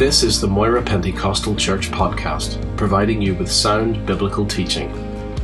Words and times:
This 0.00 0.22
is 0.22 0.40
the 0.40 0.48
Moira 0.48 0.80
Pentecostal 0.80 1.54
Church 1.54 1.90
podcast, 1.90 2.56
providing 2.78 3.20
you 3.20 3.34
with 3.34 3.52
sound 3.52 4.06
biblical 4.06 4.46
teaching. 4.46 4.90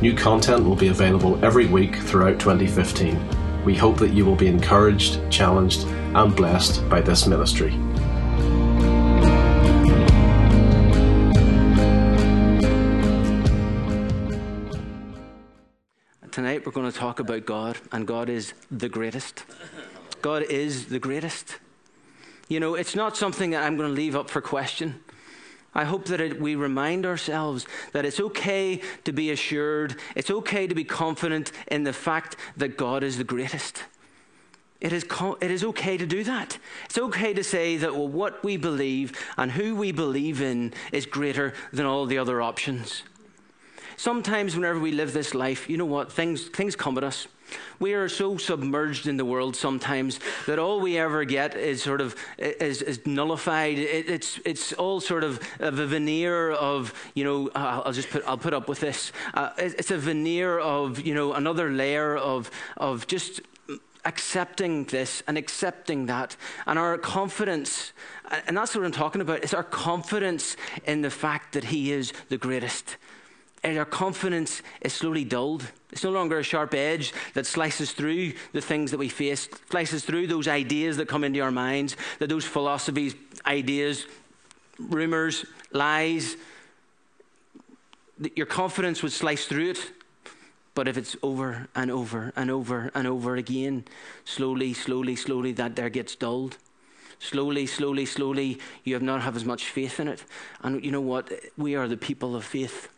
New 0.01 0.15
content 0.15 0.65
will 0.65 0.75
be 0.75 0.87
available 0.87 1.37
every 1.45 1.67
week 1.67 1.95
throughout 1.95 2.39
2015. 2.39 3.63
We 3.63 3.75
hope 3.75 3.99
that 3.99 4.13
you 4.13 4.25
will 4.25 4.35
be 4.35 4.47
encouraged, 4.47 5.19
challenged, 5.29 5.85
and 5.85 6.35
blessed 6.35 6.89
by 6.89 7.01
this 7.01 7.27
ministry. 7.27 7.69
Tonight 16.31 16.65
we're 16.65 16.71
going 16.71 16.91
to 16.91 16.97
talk 16.97 17.19
about 17.19 17.45
God, 17.45 17.77
and 17.91 18.07
God 18.07 18.27
is 18.27 18.55
the 18.71 18.89
greatest. 18.89 19.43
God 20.23 20.41
is 20.41 20.87
the 20.87 20.97
greatest. 20.97 21.59
You 22.49 22.59
know, 22.59 22.75
it's 22.75 22.95
not 22.95 23.17
something 23.17 23.51
that 23.51 23.63
I'm 23.63 23.75
going 23.75 23.89
to 23.89 23.95
leave 23.95 24.15
up 24.15 24.29
for 24.29 24.41
question. 24.41 25.01
I 25.73 25.83
hope 25.83 26.05
that 26.05 26.21
it, 26.21 26.41
we 26.41 26.55
remind 26.55 27.05
ourselves 27.05 27.67
that 27.91 28.05
it's 28.05 28.19
okay 28.19 28.81
to 29.03 29.11
be 29.11 29.31
assured, 29.31 29.95
it's 30.15 30.31
okay 30.31 30.65
to 30.65 30.73
be 30.73 30.83
confident 30.83 31.51
in 31.67 31.83
the 31.83 31.93
fact 31.93 32.35
that 32.55 32.77
God 32.77 33.03
is 33.03 33.17
the 33.17 33.23
greatest. 33.23 33.83
It 34.79 34.93
is, 34.93 35.05
it 35.41 35.51
is 35.51 35.63
okay 35.63 35.97
to 35.97 36.05
do 36.05 36.23
that. 36.23 36.57
It's 36.85 36.97
okay 36.97 37.33
to 37.33 37.43
say 37.43 37.77
that 37.77 37.95
well, 37.95 38.07
what 38.07 38.43
we 38.43 38.57
believe 38.57 39.11
and 39.35 39.51
who 39.51 39.75
we 39.75 39.91
believe 39.91 40.41
in 40.41 40.73
is 40.91 41.05
greater 41.05 41.53
than 41.73 41.85
all 41.85 42.05
the 42.05 42.17
other 42.17 42.41
options. 42.41 43.03
Sometimes, 43.97 44.55
whenever 44.55 44.79
we 44.79 44.91
live 44.91 45.13
this 45.13 45.33
life, 45.33 45.67
you 45.67 45.77
know 45.77 45.85
what? 45.85 46.11
Things, 46.11 46.47
things 46.47 46.75
come 46.75 46.97
at 46.99 47.03
us. 47.03 47.27
We 47.79 47.93
are 47.93 48.09
so 48.09 48.37
submerged 48.37 49.07
in 49.07 49.17
the 49.17 49.25
world 49.25 49.55
sometimes 49.55 50.19
that 50.47 50.59
all 50.59 50.79
we 50.79 50.97
ever 50.97 51.25
get 51.25 51.55
is 51.55 51.83
sort 51.83 52.01
of 52.01 52.15
is, 52.37 52.81
is 52.81 53.05
nullified. 53.05 53.77
It, 53.77 54.09
it's 54.09 54.39
it's 54.45 54.73
all 54.73 54.99
sort 54.99 55.23
of 55.23 55.39
a 55.59 55.71
veneer 55.71 56.51
of 56.51 56.93
you 57.13 57.23
know 57.23 57.49
I'll 57.55 57.93
just 57.93 58.09
put 58.09 58.23
I'll 58.27 58.37
put 58.37 58.53
up 58.53 58.67
with 58.67 58.79
this. 58.79 59.11
Uh, 59.33 59.51
it's 59.57 59.91
a 59.91 59.97
veneer 59.97 60.59
of 60.59 60.99
you 60.99 61.13
know 61.13 61.33
another 61.33 61.69
layer 61.69 62.17
of 62.17 62.49
of 62.77 63.07
just 63.07 63.41
accepting 64.05 64.85
this 64.85 65.21
and 65.27 65.37
accepting 65.37 66.05
that 66.05 66.37
and 66.65 66.79
our 66.79 66.97
confidence 66.97 67.91
and 68.47 68.55
that's 68.55 68.73
what 68.73 68.85
i'm 68.85 68.91
talking 68.91 69.19
about 69.19 69.43
is 69.43 69.53
our 69.53 69.65
confidence 69.65 70.55
in 70.85 71.01
the 71.01 71.09
fact 71.09 71.51
that 71.53 71.65
he 71.65 71.91
is 71.91 72.13
the 72.29 72.37
greatest 72.37 72.95
our 73.75 73.85
confidence 73.85 74.61
is 74.81 74.93
slowly 74.93 75.23
dulled. 75.23 75.65
It's 75.91 76.03
no 76.03 76.11
longer 76.11 76.37
a 76.37 76.43
sharp 76.43 76.75
edge 76.75 77.11
that 77.33 77.47
slices 77.47 77.91
through 77.91 78.33
the 78.53 78.61
things 78.61 78.91
that 78.91 78.99
we 78.99 79.09
face, 79.09 79.49
slices 79.71 80.05
through 80.05 80.27
those 80.27 80.47
ideas 80.47 80.97
that 80.97 81.07
come 81.07 81.23
into 81.23 81.39
our 81.39 81.51
minds, 81.51 81.97
that 82.19 82.29
those 82.29 82.45
philosophies, 82.45 83.15
ideas, 83.47 84.05
rumors, 84.77 85.45
lies. 85.71 86.37
Your 88.35 88.45
confidence 88.45 89.01
would 89.01 89.11
slice 89.11 89.45
through 89.45 89.71
it. 89.71 89.91
But 90.75 90.87
if 90.87 90.95
it's 90.95 91.15
over 91.23 91.67
and 91.73 91.89
over 91.89 92.31
and 92.35 92.51
over 92.51 92.91
and 92.93 93.07
over 93.07 93.35
again, 93.35 93.85
slowly, 94.25 94.75
slowly, 94.75 95.15
slowly, 95.15 95.51
that 95.53 95.75
there 95.75 95.89
gets 95.89 96.15
dulled. 96.15 96.57
Slowly, 97.17 97.65
slowly, 97.65 98.05
slowly, 98.05 98.59
you 98.83 98.93
have 98.93 99.01
not 99.01 99.23
have 99.23 99.35
as 99.35 99.43
much 99.43 99.65
faith 99.65 99.99
in 99.99 100.07
it. 100.07 100.23
And 100.61 100.85
you 100.85 100.91
know 100.91 101.01
what? 101.01 101.31
We 101.57 101.75
are 101.75 101.87
the 101.87 101.97
people 101.97 102.35
of 102.35 102.45
faith. 102.45 102.89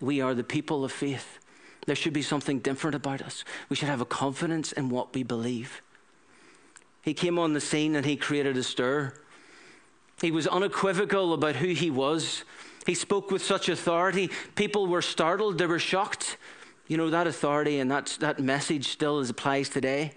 We 0.00 0.20
are 0.20 0.34
the 0.34 0.44
people 0.44 0.84
of 0.84 0.92
faith. 0.92 1.38
There 1.86 1.96
should 1.96 2.12
be 2.12 2.22
something 2.22 2.58
different 2.60 2.94
about 2.94 3.22
us. 3.22 3.44
We 3.68 3.76
should 3.76 3.88
have 3.88 4.00
a 4.00 4.06
confidence 4.06 4.72
in 4.72 4.88
what 4.88 5.14
we 5.14 5.22
believe. 5.22 5.82
He 7.02 7.14
came 7.14 7.38
on 7.38 7.52
the 7.52 7.60
scene 7.60 7.96
and 7.96 8.04
he 8.04 8.16
created 8.16 8.56
a 8.56 8.62
stir. 8.62 9.14
He 10.20 10.30
was 10.30 10.46
unequivocal 10.46 11.32
about 11.32 11.56
who 11.56 11.68
he 11.68 11.90
was. 11.90 12.44
He 12.86 12.94
spoke 12.94 13.30
with 13.30 13.42
such 13.42 13.68
authority. 13.68 14.30
People 14.54 14.86
were 14.86 15.02
startled, 15.02 15.58
they 15.58 15.66
were 15.66 15.78
shocked. 15.78 16.36
You 16.88 16.96
know, 16.96 17.10
that 17.10 17.26
authority 17.26 17.78
and 17.78 17.90
that, 17.90 18.16
that 18.20 18.40
message 18.40 18.88
still 18.88 19.20
applies 19.20 19.68
today. 19.68 20.12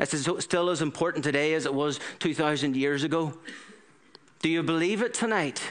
It's 0.00 0.28
still 0.44 0.70
as 0.70 0.82
important 0.82 1.22
today 1.22 1.54
as 1.54 1.66
it 1.66 1.74
was 1.74 2.00
2,000 2.18 2.76
years 2.76 3.04
ago. 3.04 3.34
Do 4.40 4.48
you 4.48 4.62
believe 4.62 5.02
it 5.02 5.14
tonight? 5.14 5.62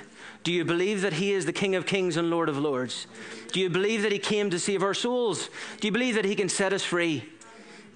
Do 0.43 0.51
you 0.51 0.65
believe 0.65 1.01
that 1.01 1.13
He 1.13 1.31
is 1.31 1.45
the 1.45 1.53
King 1.53 1.73
of 1.75 1.85
Kings 1.85 2.17
and 2.17 2.29
Lord 2.29 2.49
of 2.49 2.57
Lords? 2.57 3.07
Do 3.51 3.61
you 3.61 3.69
believe 3.69 4.01
that 4.01 4.11
He 4.11 4.19
came 4.19 4.49
to 4.49 4.59
save 4.59 4.83
our 4.83 4.93
souls? 4.93 5.49
Do 5.79 5.87
you 5.87 5.91
believe 5.91 6.15
that 6.15 6.25
He 6.25 6.35
can 6.35 6.49
set 6.49 6.73
us 6.73 6.83
free? 6.83 7.23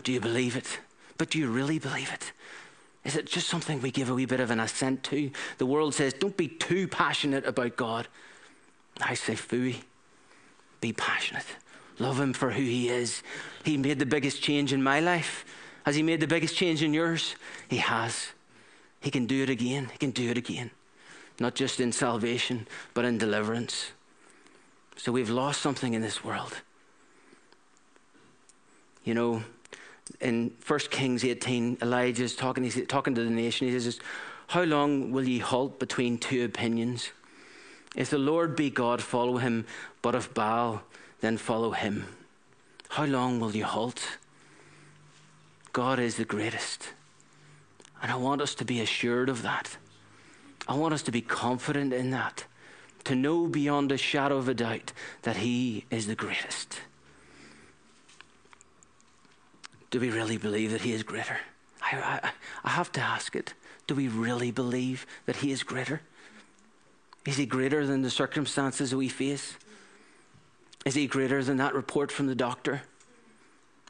Do 0.04 0.14
you 0.14 0.22
believe 0.22 0.56
it? 0.56 0.80
But 1.18 1.30
do 1.30 1.40
you 1.40 1.50
really 1.50 1.78
believe 1.78 2.12
it? 2.12 2.32
Is 3.04 3.18
it 3.18 3.26
just 3.26 3.48
something 3.48 3.82
we 3.82 3.92
give 3.92 4.10
a 4.10 4.14
wee 4.14 4.26
bit 4.26 4.40
of 4.40 4.50
an 4.50 4.62
assent 4.62 5.04
to? 5.04 5.30
The 5.58 5.66
world 5.66 5.94
says, 5.94 6.14
don't 6.14 6.38
be 6.38 6.48
too 6.48 6.88
passionate 6.88 7.46
about 7.46 7.76
God. 7.76 8.08
I 9.02 9.14
say, 9.14 9.34
fooey, 9.34 9.82
be 10.80 10.94
passionate. 10.94 11.46
Love 12.00 12.20
Him 12.20 12.32
for 12.32 12.52
who 12.52 12.62
He 12.62 12.88
is. 12.88 13.24
He 13.66 13.76
made 13.76 14.00
the 14.00 14.06
biggest 14.06 14.42
change 14.42 14.72
in 14.72 14.82
my 14.82 15.02
life. 15.02 15.44
Has 15.86 15.96
He 15.96 16.04
made 16.04 16.22
the 16.22 16.28
biggest 16.28 16.56
change 16.56 16.82
in 16.82 16.94
yours? 16.94 17.36
He 17.68 17.78
has. 17.78 18.30
He 19.02 19.12
can 19.12 19.26
do 19.26 19.44
it 19.44 19.50
again. 19.50 19.90
He 19.92 19.98
can 19.98 20.12
do 20.12 20.30
it 20.30 20.38
again 20.38 20.72
not 21.40 21.56
just 21.56 21.80
in 21.80 21.92
salvation, 21.92 22.68
but 22.94 23.06
in 23.06 23.18
deliverance. 23.18 23.92
So 24.96 25.12
we've 25.12 25.30
lost 25.30 25.62
something 25.62 25.94
in 25.94 26.02
this 26.02 26.24
world. 26.24 26.62
You 29.04 29.14
know, 29.14 29.44
in 30.20 30.52
1 30.66 30.80
Kings 30.92 31.24
18, 31.24 31.78
Elijah's 31.82 32.36
talking, 32.36 32.64
he's 32.64 32.86
talking 32.88 33.16
to 33.16 33.24
the 33.24 33.30
nation. 33.30 33.68
He 33.68 33.80
says, 33.80 34.00
How 34.48 34.64
long 34.64 35.12
will 35.12 35.28
ye 35.28 35.40
halt 35.40 35.80
between 35.80 36.18
two 36.18 36.44
opinions? 36.44 37.12
If 37.96 38.10
the 38.10 38.18
Lord 38.18 38.56
be 38.56 38.70
God, 38.70 39.02
follow 39.02 39.38
him, 39.38 39.66
but 40.02 40.16
if 40.16 40.34
Baal, 40.34 40.82
then 41.22 41.38
follow 41.38 41.72
him. 41.72 42.06
How 42.90 43.06
long 43.06 43.40
will 43.40 43.56
you 43.56 43.66
halt? 43.66 44.18
God 45.74 46.00
is 46.00 46.16
the 46.16 46.26
greatest. 46.26 46.90
And 48.02 48.12
I 48.12 48.16
want 48.16 48.42
us 48.42 48.56
to 48.56 48.66
be 48.66 48.82
assured 48.82 49.30
of 49.30 49.42
that. 49.42 49.78
I 50.68 50.76
want 50.76 50.94
us 50.94 51.04
to 51.04 51.12
be 51.12 51.22
confident 51.22 51.94
in 51.94 52.12
that, 52.12 52.46
to 53.06 53.16
know 53.16 53.48
beyond 53.48 53.92
a 53.92 53.98
shadow 53.98 54.38
of 54.38 54.50
a 54.50 54.54
doubt 54.54 54.92
that 55.22 55.38
He 55.38 55.86
is 55.90 56.08
the 56.08 56.16
greatest. 56.16 56.82
Do 59.90 60.00
we 60.00 60.10
really 60.10 60.38
believe 60.38 60.72
that 60.72 60.82
He 60.82 60.92
is 60.92 61.04
greater? 61.04 61.38
I, 61.82 62.20
I, 62.24 62.32
I 62.66 62.70
have 62.72 62.92
to 62.94 63.02
ask 63.02 63.36
it. 63.36 63.54
Do 63.88 63.96
we 63.96 64.10
really 64.10 64.52
believe 64.52 65.06
that 65.26 65.38
He 65.38 65.52
is 65.52 65.64
greater? 65.64 66.02
Is 67.26 67.38
He 67.38 67.46
greater 67.46 67.86
than 67.86 68.02
the 68.02 68.10
circumstances 68.10 68.94
we 68.94 69.08
face? 69.08 69.56
Is 70.86 70.96
He 70.96 71.08
greater 71.08 71.42
than 71.44 71.58
that 71.58 71.74
report 71.74 72.12
from 72.12 72.28
the 72.28 72.36
doctor? 72.36 72.82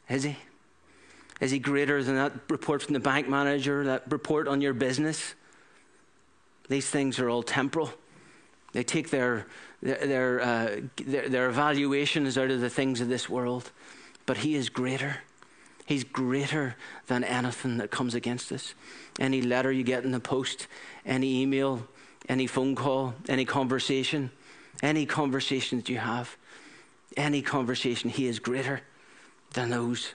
Is 0.08 0.24
He? 0.24 0.38
Is 1.42 1.50
He 1.50 1.58
greater 1.58 2.04
than 2.04 2.16
that 2.16 2.34
report 2.50 2.84
from 2.84 2.94
the 2.94 3.00
bank 3.00 3.28
manager, 3.28 3.84
that 3.86 4.04
report 4.12 4.48
on 4.48 4.62
your 4.62 4.74
business? 4.74 5.34
These 6.70 6.90
things 6.90 7.20
are 7.20 7.30
all 7.30 7.44
temporal. 7.44 7.92
They 8.74 8.84
take 8.84 9.10
their, 9.10 9.48
their, 9.82 10.06
their, 10.06 10.42
uh, 10.42 10.76
their, 10.98 11.30
their 11.30 11.50
evaluations 11.50 12.38
out 12.38 12.52
of 12.52 12.62
the 12.62 12.70
things 12.70 13.02
of 13.02 13.08
this 13.08 13.30
world. 13.30 13.72
But 14.26 14.38
He 14.38 14.56
is 14.56 14.70
greater. 14.70 15.18
He's 15.86 16.04
greater 16.04 16.76
than 17.08 17.24
anything 17.24 17.78
that 17.78 17.92
comes 17.92 18.14
against 18.14 18.52
us. 18.52 18.74
Any 19.20 19.42
letter 19.42 19.72
you 19.72 19.84
get 19.84 20.04
in 20.04 20.12
the 20.12 20.20
post, 20.20 20.68
any 21.06 21.42
email, 21.42 21.88
any 22.28 22.46
phone 22.46 22.76
call, 22.76 23.16
any 23.30 23.46
conversation, 23.46 24.30
any 24.84 25.06
conversation 25.06 25.78
that 25.78 25.88
you 25.88 25.98
have, 25.98 26.36
any 27.16 27.42
conversation, 27.42 28.10
He 28.10 28.28
is 28.28 28.40
greater 28.40 28.82
than 29.54 29.70
those. 29.70 30.14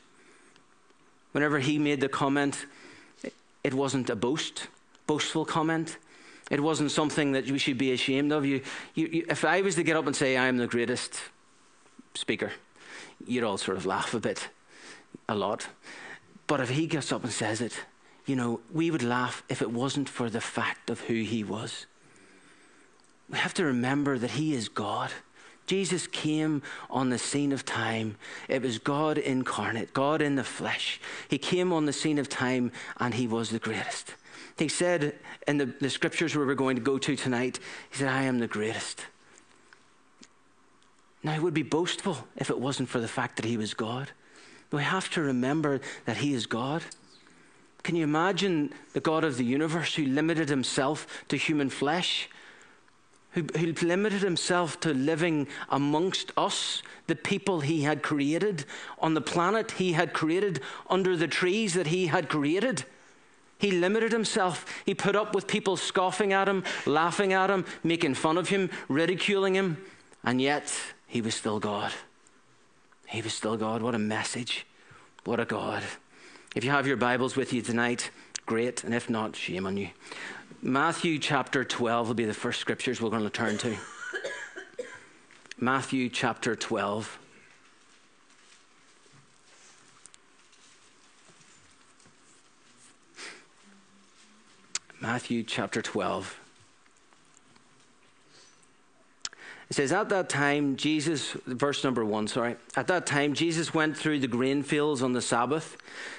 Whenever 1.33 1.59
He 1.59 1.79
made 1.79 2.03
the 2.03 2.09
comment, 2.09 2.67
it 3.65 3.73
wasn't 3.73 4.11
a 4.11 4.17
boast, 4.17 4.69
boastful 5.07 5.47
comment. 5.47 5.97
It 6.51 6.61
wasn't 6.61 6.91
something 6.91 7.33
that 7.33 7.51
we 7.51 7.59
should 7.59 7.79
be 7.79 7.93
ashamed 7.93 8.33
of. 8.33 8.45
You, 8.45 8.63
you, 8.95 9.07
you, 9.07 9.27
if 9.29 9.45
I 9.45 9.61
was 9.63 9.75
to 9.77 9.83
get 9.83 9.97
up 9.97 10.07
and 10.07 10.15
say, 10.15 10.37
I 10.37 10.49
am 10.49 10.57
the 10.57 10.67
greatest 10.67 11.21
speaker, 12.15 12.53
you'd 13.27 13.45
all 13.45 13.59
sort 13.59 13.77
of 13.77 13.87
laugh 13.87 14.13
a 14.15 14.21
bit, 14.21 14.49
a 15.29 15.35
lot. 15.35 15.69
But 16.47 16.61
if 16.61 16.71
he 16.71 16.87
gets 16.87 17.13
up 17.13 17.25
and 17.25 17.33
says 17.33 17.61
it, 17.61 17.79
you 18.27 18.37
know, 18.37 18.61
we 18.73 18.91
would 18.91 19.03
laugh 19.03 19.43
if 19.49 19.63
it 19.63 19.71
wasn't 19.71 20.09
for 20.09 20.31
the 20.31 20.41
fact 20.41 20.91
of 20.91 21.01
who 21.01 21.15
he 21.15 21.43
was. 21.43 21.87
We 23.31 23.39
have 23.39 23.55
to 23.55 23.65
remember 23.65 24.19
that 24.19 24.33
he 24.33 24.55
is 24.55 24.69
God. 24.69 25.11
Jesus 25.67 26.07
came 26.07 26.63
on 26.91 27.11
the 27.11 27.19
scene 27.19 27.53
of 27.53 27.65
time. 27.65 28.17
It 28.49 28.63
was 28.63 28.79
God 28.79 29.17
incarnate, 29.17 29.95
God 29.95 30.21
in 30.21 30.35
the 30.35 30.45
flesh. 30.45 31.01
He 31.29 31.39
came 31.39 31.73
on 31.73 31.87
the 31.87 31.93
scene 31.93 32.19
of 32.19 32.29
time 32.29 32.73
and 32.99 33.15
he 33.15 33.27
was 33.27 33.51
the 33.51 33.59
greatest. 33.59 34.15
He 34.59 34.69
said 34.69 35.15
in 35.47 35.59
the, 35.59 35.67
the 35.67 35.91
scriptures 35.91 36.37
we're 36.37 36.55
going 36.55 36.77
to 36.77 36.83
go 36.83 36.99
to 36.99 37.17
tonight, 37.17 37.59
He 37.91 37.99
said, 37.99 38.09
I 38.09 38.23
am 38.23 38.39
the 38.39 38.47
greatest. 38.47 39.07
Now, 41.23 41.35
it 41.35 41.43
would 41.43 41.55
be 41.55 41.63
boastful 41.63 42.27
if 42.37 42.51
it 42.51 42.59
wasn't 42.59 42.89
for 42.89 43.01
the 43.01 43.09
fact 43.09 43.37
that 43.37 43.45
He 43.45 43.57
was 43.57 43.75
God. 43.75 44.11
We 44.71 44.83
have 44.83 45.11
to 45.11 45.23
remember 45.23 45.81
that 46.05 46.17
He 46.19 46.35
is 46.35 46.47
God. 46.47 46.83
Can 47.83 47.97
you 47.97 48.05
imagine 48.05 48.73
the 48.93 49.01
God 49.01 49.25
of 49.25 49.37
the 49.37 49.45
universe 49.45 49.95
who 49.95 50.05
limited 50.05 50.49
himself 50.49 51.25
to 51.29 51.37
human 51.37 51.69
flesh? 51.69 52.29
Who, 53.33 53.43
limited 53.83 54.21
himself 54.21 54.79
to 54.81 54.93
living 54.93 55.49
amongst 55.69 56.33
us, 56.37 56.83
the 57.07 57.17
people 57.17 57.61
he 57.61 57.83
had 57.83 58.03
created, 58.03 58.67
on 58.99 59.15
the 59.15 59.21
planet 59.21 59.73
he 59.73 59.93
had 59.93 60.13
created, 60.13 60.61
under 60.89 61.17
the 61.17 61.27
trees 61.27 61.75
that 61.75 61.89
he 61.89 62.07
had 62.07 62.29
created. 62.29 62.85
He 63.63 63.71
limited 63.71 64.11
himself. 64.11 64.67
He 64.85 64.93
put 64.93 65.15
up 65.15 65.37
with 65.37 65.47
people 65.47 65.77
scoffing 65.77 66.33
at 66.33 66.49
him, 66.49 66.65
laughing 66.85 67.33
at 67.33 67.49
him, 67.49 67.65
making 67.85 68.15
fun 68.15 68.37
of 68.37 68.49
him, 68.49 68.71
ridiculing 68.89 69.55
him, 69.55 69.77
and 70.25 70.43
yet 70.43 70.75
he 71.07 71.21
was 71.21 71.37
still 71.37 71.61
God. 71.61 71.93
He 73.07 73.23
was 73.23 73.33
still 73.33 73.57
God. 73.57 73.81
What 73.81 73.95
a 73.95 74.01
message. 74.01 74.67
What 75.25 75.39
a 75.39 75.45
God. 75.45 75.85
If 76.57 76.65
you 76.65 76.73
have 76.73 76.89
your 76.89 76.97
Bibles 76.97 77.37
with 77.37 77.53
you 77.53 77.63
tonight, 77.63 78.11
great, 78.47 78.83
and 78.83 78.93
if 78.93 79.09
not, 79.09 79.37
shame 79.37 79.65
on 79.65 79.77
you. 79.77 79.91
Matthew 80.61 81.21
chapter 81.21 81.63
12 81.63 82.09
will 82.09 82.15
be 82.17 82.25
the 82.25 82.35
first 82.35 82.59
scriptures 82.59 83.01
we're 83.01 83.11
going 83.11 83.23
to 83.23 83.31
turn 83.31 83.59
to. 83.59 83.77
Matthew 85.57 86.09
chapter 86.09 86.57
12. 86.57 87.17
Matthew 95.03 95.43
chapter 95.43 95.83
12. 95.83 96.39
It 99.69 99.75
says, 99.75 99.91
At 99.91 100.11
that 100.11 100.29
time, 100.29 100.77
Jesus, 100.77 101.33
verse 101.45 101.83
number 101.83 102.05
one, 102.05 102.29
sorry. 102.29 102.55
At 102.77 102.87
that 102.87 103.05
time, 103.05 103.35
Jesus 103.35 103.75
went 103.75 103.97
through 103.97 104.21
the 104.21 104.29
grain 104.29 104.63
fields 104.63 105.03
on 105.03 105.13
the 105.13 105.21
Sabbath. 105.21 105.77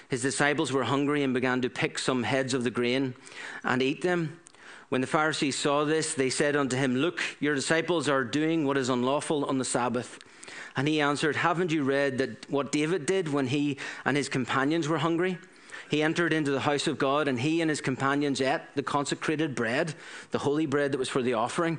His 0.09 0.21
disciples 0.21 0.73
were 0.73 0.83
hungry 0.83 1.23
and 1.23 1.33
began 1.33 1.61
to 1.61 1.69
pick 1.69 1.97
some 1.97 2.23
heads 2.23 2.53
of 2.53 2.65
the 2.65 2.71
grain 2.71 3.15
and 3.63 3.81
eat 3.81 4.01
them. 4.01 4.37
When 4.89 4.99
the 4.99 5.07
Pharisees 5.07 5.57
saw 5.57 5.85
this, 5.85 6.13
they 6.13 6.29
said 6.29 6.57
unto 6.57 6.75
him, 6.75 6.97
Look, 6.97 7.21
your 7.39 7.55
disciples 7.55 8.09
are 8.09 8.25
doing 8.25 8.67
what 8.67 8.75
is 8.75 8.89
unlawful 8.89 9.45
on 9.45 9.59
the 9.59 9.65
Sabbath. 9.65 10.19
And 10.75 10.89
he 10.89 10.99
answered, 10.99 11.37
Haven't 11.37 11.71
you 11.71 11.83
read 11.83 12.17
that 12.17 12.51
what 12.51 12.73
David 12.73 13.05
did 13.05 13.29
when 13.31 13.47
he 13.47 13.77
and 14.03 14.17
his 14.17 14.27
companions 14.27 14.89
were 14.89 14.97
hungry? 14.97 15.37
He 15.93 16.01
entered 16.01 16.33
into 16.33 16.49
the 16.49 16.61
house 16.61 16.87
of 16.87 16.97
God, 16.97 17.27
and 17.27 17.39
he 17.39 17.61
and 17.61 17.69
his 17.69 17.79
companions 17.79 18.41
ate 18.41 18.61
the 18.73 18.81
consecrated 18.81 19.53
bread, 19.53 19.93
the 20.31 20.39
holy 20.39 20.65
bread 20.65 20.91
that 20.91 20.97
was 20.97 21.07
for 21.07 21.21
the 21.21 21.35
offering 21.35 21.77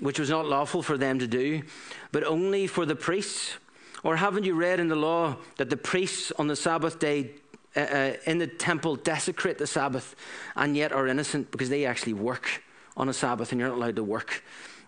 which 0.00 0.18
was 0.18 0.30
not 0.30 0.46
lawful 0.46 0.82
for 0.82 0.96
them 0.96 1.18
to 1.18 1.26
do, 1.26 1.62
but 2.10 2.24
only 2.24 2.66
for 2.66 2.86
the 2.86 2.96
priests? 2.96 3.58
Or 4.02 4.16
haven't 4.16 4.44
you 4.44 4.54
read 4.54 4.80
in 4.80 4.88
the 4.88 4.96
law 4.96 5.36
that 5.58 5.68
the 5.68 5.76
priests 5.76 6.32
on 6.38 6.46
the 6.46 6.56
Sabbath 6.56 6.98
day 6.98 7.32
uh, 7.76 7.80
uh, 7.80 8.12
in 8.24 8.38
the 8.38 8.46
temple 8.46 8.96
desecrate 8.96 9.58
the 9.58 9.66
Sabbath 9.66 10.16
and 10.56 10.74
yet 10.74 10.92
are 10.92 11.06
innocent 11.06 11.50
because 11.50 11.68
they 11.68 11.84
actually 11.84 12.14
work 12.14 12.62
on 12.96 13.10
a 13.10 13.12
Sabbath 13.12 13.52
and 13.52 13.60
you're 13.60 13.68
not 13.68 13.76
allowed 13.76 13.96
to 13.96 14.04
work? 14.04 14.42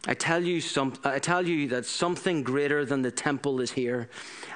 I 0.08 0.14
tell 0.14 0.42
you 0.42 0.60
some, 0.60 0.94
I 1.04 1.18
tell 1.18 1.46
you 1.46 1.68
that 1.68 1.84
something 1.84 2.42
greater 2.42 2.86
than 2.86 3.02
the 3.02 3.10
temple 3.10 3.60
is 3.60 3.72
here. 3.72 4.08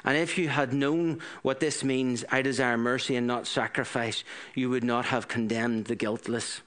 And 0.05 0.17
if 0.17 0.39
you 0.39 0.49
had 0.49 0.73
known 0.73 1.21
what 1.43 1.61
this 1.61 1.85
means, 1.85 2.25
I 2.31 2.43
desire 2.43 2.77
mercy 2.77 3.17
and 3.17 3.27
not 3.27 3.47
sacrifice, 3.47 4.25
you 4.55 4.71
would 4.71 4.85
not 4.85 5.07
have 5.07 5.29
condemned 5.29 5.87
the 5.87 5.95
guiltless. 5.95 6.63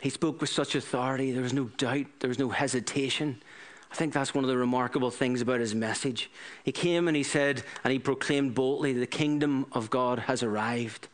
He 0.00 0.10
spoke 0.10 0.40
with 0.40 0.50
such 0.50 0.74
authority. 0.74 1.32
There 1.32 1.42
was 1.42 1.52
no 1.52 1.64
doubt, 1.76 2.06
there 2.20 2.28
was 2.28 2.38
no 2.38 2.50
hesitation. 2.50 3.42
I 3.90 3.94
think 3.94 4.12
that's 4.12 4.34
one 4.34 4.42
of 4.42 4.50
the 4.50 4.58
remarkable 4.58 5.10
things 5.10 5.40
about 5.40 5.60
his 5.60 5.74
message. 5.74 6.30
He 6.64 6.72
came 6.72 7.06
and 7.06 7.16
he 7.16 7.22
said, 7.22 7.62
and 7.84 7.92
he 7.92 7.98
proclaimed 7.98 8.54
boldly, 8.54 8.92
the 8.92 9.06
kingdom 9.06 9.66
of 9.72 9.88
God 9.88 10.18
has 10.18 10.42
arrived. 10.42 11.08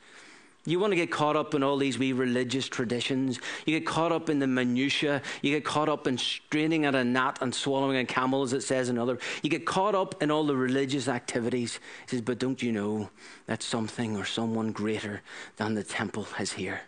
You 0.66 0.78
want 0.78 0.92
to 0.92 0.96
get 0.96 1.10
caught 1.10 1.36
up 1.36 1.54
in 1.54 1.62
all 1.62 1.78
these 1.78 1.98
wee 1.98 2.12
religious 2.12 2.68
traditions. 2.68 3.40
You 3.64 3.78
get 3.78 3.86
caught 3.86 4.12
up 4.12 4.28
in 4.28 4.40
the 4.40 4.46
minutiae. 4.46 5.22
You 5.40 5.52
get 5.52 5.64
caught 5.64 5.88
up 5.88 6.06
in 6.06 6.18
straining 6.18 6.84
at 6.84 6.94
a 6.94 7.02
gnat 7.02 7.38
and 7.40 7.54
swallowing 7.54 7.96
a 7.96 8.04
camel, 8.04 8.42
as 8.42 8.52
it 8.52 8.62
says 8.62 8.90
in 8.90 8.98
other. 8.98 9.18
You 9.42 9.48
get 9.48 9.64
caught 9.64 9.94
up 9.94 10.22
in 10.22 10.30
all 10.30 10.44
the 10.44 10.56
religious 10.56 11.08
activities. 11.08 11.80
He 12.06 12.16
says, 12.16 12.20
but 12.20 12.38
don't 12.38 12.62
you 12.62 12.72
know 12.72 13.08
that 13.46 13.62
something 13.62 14.18
or 14.18 14.26
someone 14.26 14.70
greater 14.70 15.22
than 15.56 15.74
the 15.74 15.84
temple 15.84 16.26
is 16.38 16.52
here? 16.52 16.82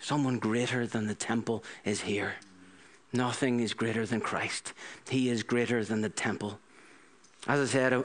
Someone 0.00 0.38
greater 0.38 0.86
than 0.86 1.08
the 1.08 1.14
temple 1.14 1.64
is 1.84 2.02
here. 2.02 2.34
Nothing 3.12 3.58
is 3.58 3.74
greater 3.74 4.06
than 4.06 4.20
Christ. 4.20 4.72
He 5.08 5.28
is 5.28 5.42
greater 5.42 5.84
than 5.84 6.00
the 6.00 6.08
temple. 6.08 6.60
As 7.48 7.60
I 7.60 7.64
said, 7.72 7.92
I, 7.92 8.02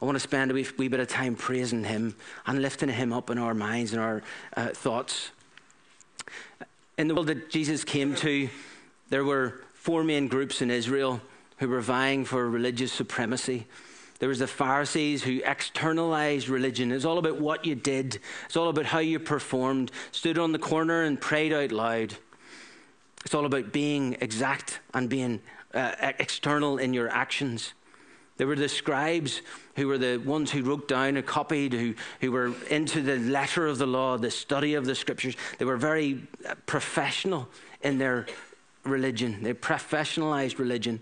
want 0.00 0.16
to 0.16 0.20
spend 0.20 0.50
a 0.50 0.54
wee, 0.54 0.66
wee, 0.78 0.88
bit 0.88 1.00
of 1.00 1.08
time 1.08 1.34
praising 1.36 1.84
Him 1.84 2.16
and 2.46 2.62
lifting 2.62 2.88
Him 2.88 3.12
up 3.12 3.28
in 3.28 3.38
our 3.38 3.54
minds 3.54 3.92
and 3.92 4.00
our 4.00 4.22
uh, 4.56 4.68
thoughts. 4.68 5.30
In 6.96 7.06
the 7.06 7.14
world 7.14 7.26
that 7.26 7.50
Jesus 7.50 7.84
came 7.84 8.14
to, 8.16 8.48
there 9.10 9.24
were 9.24 9.62
four 9.74 10.04
main 10.04 10.26
groups 10.26 10.62
in 10.62 10.70
Israel 10.70 11.20
who 11.58 11.68
were 11.68 11.80
vying 11.80 12.24
for 12.24 12.48
religious 12.48 12.92
supremacy. 12.92 13.66
There 14.20 14.28
was 14.28 14.38
the 14.38 14.46
Pharisees 14.46 15.22
who 15.22 15.40
externalized 15.44 16.48
religion. 16.48 16.90
It's 16.90 17.04
all 17.04 17.18
about 17.18 17.40
what 17.40 17.64
you 17.64 17.74
did. 17.74 18.18
It's 18.46 18.56
all 18.56 18.68
about 18.68 18.86
how 18.86 18.98
you 18.98 19.18
performed. 19.18 19.92
Stood 20.12 20.38
on 20.38 20.52
the 20.52 20.58
corner 20.58 21.02
and 21.02 21.20
prayed 21.20 21.52
out 21.52 21.72
loud. 21.72 22.14
It's 23.24 23.34
all 23.34 23.46
about 23.46 23.72
being 23.72 24.16
exact 24.20 24.80
and 24.94 25.08
being 25.08 25.40
uh, 25.74 26.12
external 26.18 26.78
in 26.78 26.94
your 26.94 27.08
actions. 27.10 27.74
There 28.38 28.46
were 28.46 28.56
the 28.56 28.68
scribes 28.68 29.42
who 29.76 29.88
were 29.88 29.98
the 29.98 30.16
ones 30.16 30.50
who 30.50 30.62
wrote 30.62 30.88
down 30.88 31.16
and 31.16 31.26
copied, 31.26 31.72
who, 31.72 31.94
who 32.20 32.32
were 32.32 32.54
into 32.70 33.02
the 33.02 33.18
letter 33.18 33.66
of 33.66 33.78
the 33.78 33.86
law, 33.86 34.16
the 34.16 34.30
study 34.30 34.74
of 34.74 34.86
the 34.86 34.94
scriptures. 34.94 35.36
They 35.58 35.64
were 35.64 35.76
very 35.76 36.22
uh, 36.48 36.54
professional 36.66 37.48
in 37.82 37.98
their 37.98 38.26
religion, 38.84 39.42
they 39.42 39.54
professionalized 39.54 40.58
religion. 40.58 41.00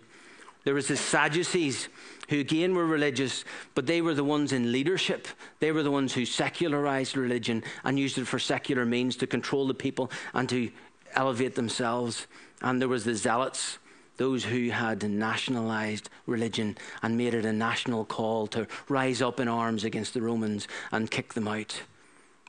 There 0.64 0.74
was 0.74 0.88
the 0.88 0.96
Sadducees 0.96 1.88
who 2.28 2.40
again 2.40 2.74
were 2.74 2.86
religious, 2.86 3.44
but 3.76 3.86
they 3.86 4.00
were 4.00 4.14
the 4.14 4.24
ones 4.24 4.52
in 4.52 4.72
leadership. 4.72 5.28
They 5.60 5.70
were 5.70 5.84
the 5.84 5.92
ones 5.92 6.12
who 6.12 6.24
secularized 6.26 7.16
religion 7.16 7.62
and 7.84 7.98
used 7.98 8.18
it 8.18 8.26
for 8.26 8.40
secular 8.40 8.84
means 8.84 9.14
to 9.16 9.28
control 9.28 9.68
the 9.68 9.74
people 9.74 10.10
and 10.34 10.48
to 10.48 10.70
elevate 11.12 11.54
themselves. 11.54 12.26
And 12.62 12.80
there 12.80 12.88
was 12.88 13.04
the 13.04 13.14
zealots, 13.14 13.78
those 14.16 14.44
who 14.44 14.70
had 14.70 15.08
nationalized 15.08 16.08
religion 16.26 16.76
and 17.02 17.16
made 17.16 17.34
it 17.34 17.44
a 17.44 17.52
national 17.52 18.04
call 18.04 18.46
to 18.48 18.66
rise 18.88 19.22
up 19.22 19.40
in 19.40 19.48
arms 19.48 19.84
against 19.84 20.14
the 20.14 20.22
Romans 20.22 20.68
and 20.92 21.10
kick 21.10 21.34
them 21.34 21.48
out. 21.48 21.82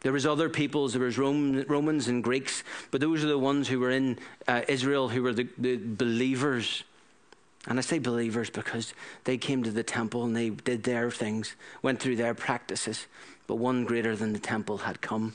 There 0.01 0.13
was 0.13 0.25
other 0.25 0.49
peoples, 0.49 0.93
there 0.93 1.01
was 1.01 1.17
Romans 1.17 2.07
and 2.07 2.23
Greeks, 2.23 2.63
but 2.91 3.01
those 3.01 3.23
are 3.23 3.27
the 3.27 3.37
ones 3.37 3.67
who 3.67 3.79
were 3.79 3.91
in 3.91 4.19
uh, 4.47 4.61
Israel 4.67 5.09
who 5.09 5.23
were 5.23 5.33
the, 5.33 5.47
the 5.57 5.77
believers 5.77 6.83
and 7.67 7.77
I 7.77 7.81
say 7.81 7.99
believers 7.99 8.49
because 8.49 8.93
they 9.25 9.37
came 9.37 9.61
to 9.63 9.71
the 9.71 9.83
temple 9.83 10.23
and 10.23 10.35
they 10.35 10.49
did 10.51 10.83
their 10.83 11.11
things, 11.11 11.55
went 11.81 11.99
through 11.99 12.15
their 12.15 12.33
practices, 12.33 13.07
but 13.45 13.55
one 13.55 13.83
greater 13.83 14.15
than 14.15 14.31
the 14.31 14.39
temple 14.39 14.79
had 14.79 15.01
come. 15.01 15.33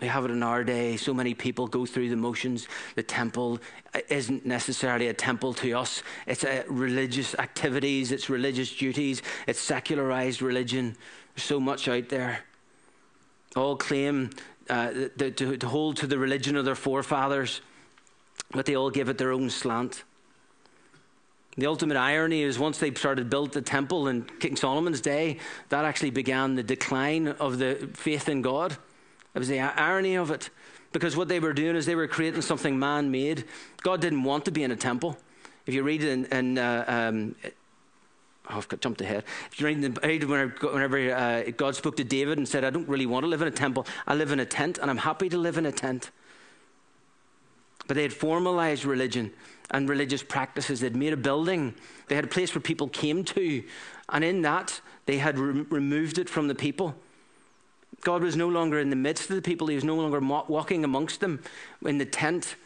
We 0.00 0.06
have 0.06 0.24
it 0.24 0.30
in 0.30 0.42
our 0.42 0.64
day. 0.64 0.96
So 0.96 1.12
many 1.12 1.34
people 1.34 1.66
go 1.66 1.84
through 1.84 2.08
the 2.08 2.16
motions. 2.16 2.68
The 2.94 3.02
temple 3.02 3.58
isn't 4.08 4.46
necessarily 4.46 5.08
a 5.08 5.14
temple 5.14 5.52
to 5.54 5.72
us. 5.72 6.02
It's 6.26 6.44
religious 6.68 7.34
activities, 7.34 8.10
it's 8.10 8.30
religious 8.30 8.74
duties, 8.74 9.22
it's 9.46 9.60
secularized 9.60 10.40
religion. 10.40 10.96
There's 11.34 11.44
so 11.44 11.60
much 11.60 11.86
out 11.86 12.08
there. 12.08 12.40
All 13.56 13.76
claim 13.76 14.30
uh, 14.70 14.92
to, 15.18 15.56
to 15.56 15.68
hold 15.68 15.96
to 15.98 16.06
the 16.06 16.18
religion 16.18 16.56
of 16.56 16.64
their 16.64 16.74
forefathers, 16.74 17.60
but 18.52 18.64
they 18.64 18.76
all 18.76 18.90
give 18.90 19.08
it 19.08 19.18
their 19.18 19.32
own 19.32 19.50
slant. 19.50 20.04
The 21.56 21.66
ultimate 21.66 21.96
irony 21.96 22.42
is 22.42 22.58
once 22.58 22.78
they 22.78 22.94
started 22.94 23.28
built 23.28 23.52
the 23.52 23.60
temple 23.60 24.06
in 24.06 24.22
King 24.38 24.56
Solomon's 24.56 25.00
day, 25.00 25.38
that 25.68 25.84
actually 25.84 26.10
began 26.10 26.54
the 26.54 26.62
decline 26.62 27.28
of 27.28 27.58
the 27.58 27.90
faith 27.94 28.28
in 28.28 28.40
God. 28.40 28.78
It 29.34 29.38
was 29.38 29.48
the 29.48 29.60
irony 29.60 30.16
of 30.16 30.30
it. 30.30 30.50
Because 30.92 31.16
what 31.16 31.28
they 31.28 31.38
were 31.38 31.52
doing 31.52 31.76
is 31.76 31.86
they 31.86 31.94
were 31.94 32.08
creating 32.08 32.42
something 32.42 32.78
man 32.78 33.10
made. 33.10 33.44
God 33.82 34.00
didn't 34.00 34.24
want 34.24 34.44
to 34.46 34.50
be 34.50 34.64
in 34.64 34.70
a 34.72 34.76
temple. 34.76 35.16
If 35.66 35.74
you 35.74 35.82
read 35.82 36.02
in, 36.02 36.24
in 36.26 36.58
uh, 36.58 36.84
um, 36.88 37.36
oh, 38.50 38.56
I've 38.56 38.80
jumped 38.80 39.00
ahead. 39.00 39.24
If 39.52 39.60
you 39.60 39.66
read, 39.66 39.82
the, 39.82 40.66
whenever 40.66 41.14
uh, 41.14 41.50
God 41.56 41.76
spoke 41.76 41.96
to 41.98 42.04
David 42.04 42.38
and 42.38 42.48
said, 42.48 42.64
I 42.64 42.70
don't 42.70 42.88
really 42.88 43.06
want 43.06 43.22
to 43.22 43.28
live 43.28 43.42
in 43.42 43.46
a 43.46 43.52
temple, 43.52 43.86
I 44.06 44.14
live 44.14 44.32
in 44.32 44.40
a 44.40 44.46
tent, 44.46 44.78
and 44.78 44.90
I'm 44.90 44.96
happy 44.96 45.28
to 45.28 45.38
live 45.38 45.58
in 45.58 45.66
a 45.66 45.72
tent. 45.72 46.10
But 47.86 47.94
they 47.94 48.02
had 48.02 48.12
formalized 48.12 48.84
religion 48.84 49.32
and 49.70 49.88
religious 49.88 50.24
practices. 50.24 50.80
They'd 50.80 50.96
made 50.96 51.12
a 51.12 51.16
building, 51.16 51.74
they 52.08 52.16
had 52.16 52.24
a 52.24 52.28
place 52.28 52.52
where 52.52 52.62
people 52.62 52.88
came 52.88 53.22
to, 53.24 53.62
and 54.08 54.24
in 54.24 54.42
that, 54.42 54.80
they 55.06 55.18
had 55.18 55.38
re- 55.38 55.64
removed 55.70 56.18
it 56.18 56.28
from 56.28 56.48
the 56.48 56.54
people. 56.54 56.96
God 58.00 58.22
was 58.22 58.36
no 58.36 58.48
longer 58.48 58.78
in 58.78 58.90
the 58.90 58.96
midst 58.96 59.30
of 59.30 59.36
the 59.36 59.42
people, 59.42 59.66
He 59.66 59.74
was 59.74 59.84
no 59.84 59.96
longer 59.96 60.20
walking 60.20 60.84
amongst 60.84 61.20
them 61.20 61.40
in 61.84 61.98
the 61.98 62.06
tent. 62.06 62.56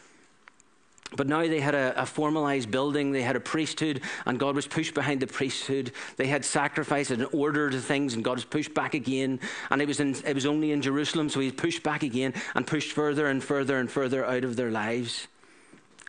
But 1.15 1.27
now 1.27 1.41
they 1.41 1.59
had 1.59 1.75
a, 1.75 2.01
a, 2.01 2.05
formalized 2.05 2.71
building, 2.71 3.11
they 3.11 3.21
had 3.21 3.35
a 3.35 3.39
priesthood, 3.39 4.01
and 4.25 4.39
God 4.39 4.55
was 4.55 4.67
pushed 4.67 4.93
behind 4.93 5.21
the 5.21 5.27
priesthood. 5.27 5.91
They 6.17 6.27
had 6.27 6.43
sacrifice 6.43 7.11
and 7.11 7.25
order 7.31 7.69
to 7.69 7.79
things, 7.79 8.15
and 8.15 8.23
God 8.23 8.37
was 8.37 8.43
pushed 8.43 8.73
back 8.73 8.93
again. 8.95 9.39
And 9.69 9.81
it 9.81 9.87
was, 9.87 9.99
in, 9.99 10.15
it 10.25 10.33
was 10.33 10.45
only 10.45 10.71
in 10.71 10.81
Jerusalem, 10.81 11.29
so 11.29 11.39
he 11.39 11.51
pushed 11.51 11.83
back 11.83 12.03
again 12.03 12.33
and 12.55 12.65
pushed 12.65 12.91
further 12.91 13.27
and 13.27 13.43
further 13.43 13.77
and 13.79 13.89
further 13.89 14.25
out 14.25 14.43
of 14.43 14.55
their 14.55 14.71
lives 14.71 15.27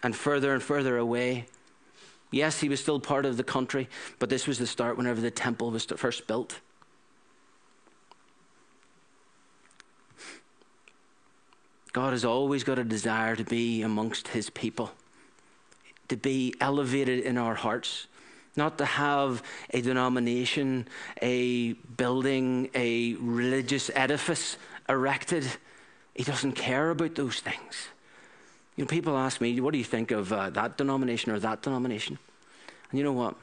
and 0.02 0.16
further 0.16 0.54
and 0.54 0.62
further 0.62 0.96
away. 0.96 1.46
Yes, 2.30 2.60
he 2.60 2.68
was 2.68 2.80
still 2.80 2.98
part 2.98 3.26
of 3.26 3.36
the 3.36 3.44
country, 3.44 3.88
but 4.18 4.28
this 4.28 4.46
was 4.46 4.58
the 4.58 4.66
start 4.66 4.96
whenever 4.96 5.20
the 5.20 5.30
temple 5.30 5.70
was 5.70 5.84
first 5.84 6.26
built. 6.26 6.60
God 11.96 12.12
has 12.12 12.26
always 12.26 12.62
got 12.62 12.78
a 12.78 12.84
desire 12.84 13.34
to 13.36 13.44
be 13.44 13.80
amongst 13.80 14.28
his 14.28 14.50
people, 14.50 14.92
to 16.10 16.16
be 16.18 16.52
elevated 16.60 17.20
in 17.20 17.38
our 17.38 17.54
hearts, 17.54 18.06
not 18.54 18.76
to 18.76 18.84
have 18.84 19.42
a 19.70 19.80
denomination, 19.80 20.88
a 21.22 21.72
building, 21.72 22.68
a 22.74 23.14
religious 23.14 23.90
edifice 23.94 24.58
erected. 24.90 25.46
He 26.14 26.22
doesn't 26.22 26.52
care 26.52 26.90
about 26.90 27.14
those 27.14 27.40
things. 27.40 27.88
You 28.76 28.84
know, 28.84 28.88
people 28.88 29.16
ask 29.16 29.40
me, 29.40 29.58
what 29.62 29.72
do 29.72 29.78
you 29.78 29.84
think 29.84 30.10
of 30.10 30.30
uh, 30.30 30.50
that 30.50 30.76
denomination 30.76 31.32
or 31.32 31.38
that 31.38 31.62
denomination? 31.62 32.18
And 32.90 32.98
you 32.98 33.04
know 33.04 33.12
what? 33.12 33.36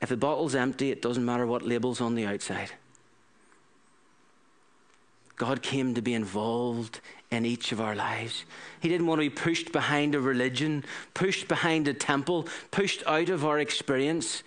If 0.00 0.08
the 0.08 0.16
bottle's 0.16 0.54
empty, 0.54 0.92
it 0.92 1.02
doesn't 1.02 1.24
matter 1.24 1.48
what 1.48 1.62
label's 1.62 2.00
on 2.00 2.14
the 2.14 2.26
outside. 2.26 2.70
God 5.36 5.62
came 5.62 5.94
to 5.94 6.00
be 6.00 6.14
involved 6.14 7.00
in 7.30 7.44
each 7.44 7.72
of 7.72 7.80
our 7.80 7.94
lives. 7.94 8.44
He 8.80 8.88
didn't 8.88 9.06
want 9.06 9.20
to 9.20 9.28
be 9.28 9.34
pushed 9.34 9.72
behind 9.72 10.14
a 10.14 10.20
religion, 10.20 10.84
pushed 11.14 11.48
behind 11.48 11.88
a 11.88 11.94
temple, 11.94 12.46
pushed 12.70 13.02
out 13.06 13.28
of 13.28 13.44
our 13.44 13.58
experience. 13.58 14.42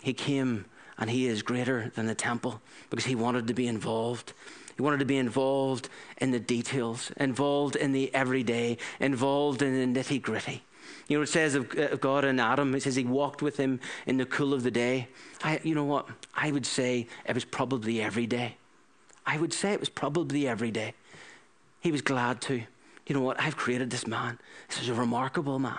He 0.00 0.12
came 0.12 0.66
and 0.98 1.08
He 1.08 1.26
is 1.26 1.42
greater 1.42 1.90
than 1.94 2.06
the 2.06 2.14
temple 2.14 2.60
because 2.90 3.06
He 3.06 3.14
wanted 3.14 3.46
to 3.48 3.54
be 3.54 3.66
involved. 3.66 4.32
He 4.76 4.82
wanted 4.82 5.00
to 5.00 5.06
be 5.06 5.16
involved 5.16 5.88
in 6.18 6.30
the 6.30 6.38
details, 6.38 7.10
involved 7.16 7.76
in 7.76 7.92
the 7.92 8.14
everyday, 8.14 8.78
involved 9.00 9.62
in 9.62 9.92
the 9.92 10.00
nitty 10.00 10.22
gritty. 10.22 10.62
You 11.08 11.16
know, 11.16 11.22
it 11.22 11.28
says 11.28 11.54
of, 11.54 11.76
uh, 11.76 11.88
of, 11.88 12.00
God 12.00 12.24
and 12.24 12.40
Adam, 12.40 12.74
it 12.74 12.82
says 12.82 12.94
he 12.94 13.04
walked 13.04 13.42
with 13.42 13.56
him 13.56 13.80
in 14.06 14.18
the 14.18 14.26
cool 14.26 14.54
of 14.54 14.62
the 14.62 14.70
day. 14.70 15.08
I, 15.42 15.58
you 15.64 15.74
know 15.74 15.84
what? 15.84 16.06
I 16.34 16.52
would 16.52 16.66
say 16.66 17.06
it 17.26 17.34
was 17.34 17.44
probably 17.44 18.00
every 18.00 18.26
day. 18.26 18.56
I 19.26 19.38
would 19.38 19.52
say 19.52 19.72
it 19.72 19.80
was 19.80 19.88
probably 19.88 20.46
every 20.46 20.70
day. 20.70 20.94
He 21.88 21.92
was 21.92 22.02
glad 22.02 22.42
to. 22.42 22.62
You 23.06 23.14
know 23.14 23.22
what? 23.22 23.40
I've 23.40 23.56
created 23.56 23.88
this 23.88 24.06
man. 24.06 24.38
This 24.68 24.82
is 24.82 24.90
a 24.90 24.94
remarkable 24.94 25.58
man. 25.58 25.78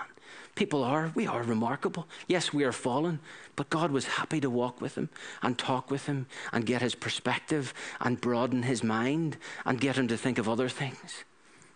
People 0.56 0.82
are, 0.82 1.12
we 1.14 1.28
are 1.28 1.44
remarkable. 1.44 2.08
Yes, 2.26 2.52
we 2.52 2.64
are 2.64 2.72
fallen, 2.72 3.20
but 3.54 3.70
God 3.70 3.92
was 3.92 4.06
happy 4.06 4.40
to 4.40 4.50
walk 4.50 4.80
with 4.80 4.98
him 4.98 5.08
and 5.40 5.56
talk 5.56 5.88
with 5.88 6.06
him 6.06 6.26
and 6.52 6.66
get 6.66 6.82
his 6.82 6.96
perspective 6.96 7.72
and 8.00 8.20
broaden 8.20 8.64
his 8.64 8.82
mind 8.82 9.36
and 9.64 9.80
get 9.80 9.94
him 9.94 10.08
to 10.08 10.16
think 10.16 10.38
of 10.38 10.48
other 10.48 10.68
things. 10.68 11.22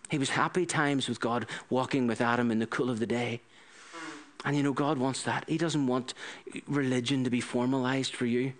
He 0.09 0.17
was 0.17 0.31
happy 0.31 0.65
times 0.65 1.07
with 1.07 1.21
God 1.21 1.45
walking 1.69 2.05
with 2.05 2.19
Adam 2.19 2.51
in 2.51 2.59
the 2.59 2.67
cool 2.67 2.89
of 2.89 2.99
the 2.99 3.07
day. 3.07 3.39
And 4.43 4.57
you 4.57 4.63
know, 4.63 4.73
God 4.73 4.97
wants 4.97 5.23
that. 5.23 5.45
He 5.47 5.57
doesn't 5.57 5.87
want 5.87 6.13
religion 6.67 7.23
to 7.23 7.29
be 7.29 7.39
formalized 7.39 8.13
for 8.13 8.25
you. 8.25 8.51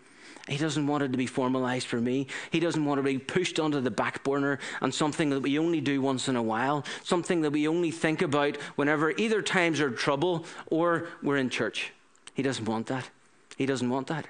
He 0.47 0.57
doesn't 0.57 0.85
want 0.85 1.03
it 1.03 1.11
to 1.11 1.17
be 1.17 1.25
formalized 1.25 1.87
for 1.87 1.99
me. 1.99 2.27
He 2.51 2.59
doesn't 2.59 2.85
want 2.85 2.99
to 2.99 3.03
be 3.03 3.17
pushed 3.17 3.59
onto 3.59 3.81
the 3.81 3.89
back 3.89 4.23
burner 4.23 4.59
and 4.79 4.93
something 4.93 5.31
that 5.31 5.41
we 5.41 5.57
only 5.57 5.81
do 5.81 6.01
once 6.01 6.27
in 6.27 6.35
a 6.35 6.43
while, 6.43 6.85
something 7.03 7.41
that 7.41 7.51
we 7.51 7.67
only 7.67 7.89
think 7.89 8.21
about 8.21 8.57
whenever 8.75 9.11
either 9.11 9.41
times 9.41 9.81
are 9.81 9.89
trouble 9.89 10.45
or 10.67 11.07
we're 11.23 11.37
in 11.37 11.49
church. 11.49 11.93
He 12.35 12.43
doesn't 12.43 12.65
want 12.65 12.87
that. 12.87 13.09
He 13.57 13.65
doesn't 13.65 13.89
want 13.89 14.07
that. 14.07 14.27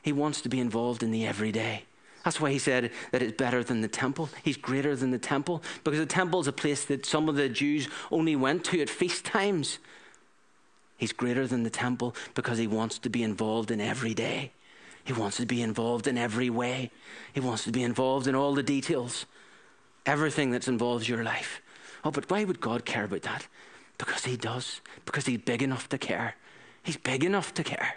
He 0.00 0.12
wants 0.12 0.40
to 0.42 0.48
be 0.48 0.60
involved 0.60 1.02
in 1.02 1.10
the 1.10 1.26
everyday. 1.26 1.84
That's 2.24 2.40
why 2.40 2.52
he 2.52 2.58
said 2.58 2.90
that 3.10 3.20
it's 3.20 3.36
better 3.36 3.62
than 3.62 3.82
the 3.82 3.88
temple. 3.88 4.30
He's 4.42 4.56
greater 4.56 4.96
than 4.96 5.10
the 5.10 5.18
temple 5.18 5.62
because 5.82 6.00
the 6.00 6.06
temple 6.06 6.40
is 6.40 6.46
a 6.46 6.52
place 6.52 6.84
that 6.86 7.04
some 7.04 7.28
of 7.28 7.36
the 7.36 7.50
Jews 7.50 7.88
only 8.10 8.34
went 8.36 8.64
to 8.66 8.80
at 8.80 8.88
feast 8.88 9.26
times. 9.26 9.78
He's 10.96 11.12
greater 11.12 11.46
than 11.46 11.64
the 11.64 11.70
temple 11.70 12.14
because 12.34 12.56
he 12.56 12.66
wants 12.66 12.98
to 13.00 13.10
be 13.10 13.22
involved 13.22 13.70
in 13.70 13.80
every 13.80 14.14
day. 14.14 14.52
He 15.04 15.12
wants 15.12 15.36
to 15.36 15.46
be 15.46 15.62
involved 15.62 16.06
in 16.06 16.16
every 16.16 16.50
way. 16.50 16.90
He 17.32 17.40
wants 17.40 17.64
to 17.64 17.72
be 17.72 17.82
involved 17.82 18.26
in 18.26 18.34
all 18.34 18.54
the 18.54 18.62
details, 18.62 19.26
everything 20.06 20.50
that 20.52 20.66
involves 20.66 21.08
your 21.08 21.22
life. 21.22 21.60
Oh, 22.04 22.10
but 22.10 22.30
why 22.30 22.44
would 22.44 22.60
God 22.60 22.84
care 22.84 23.04
about 23.04 23.22
that? 23.22 23.46
Because 23.98 24.24
He 24.24 24.36
does. 24.36 24.80
Because 25.04 25.26
He's 25.26 25.38
big 25.38 25.62
enough 25.62 25.88
to 25.90 25.98
care. 25.98 26.36
He's 26.82 26.96
big 26.96 27.24
enough 27.24 27.52
to 27.54 27.62
care. 27.62 27.94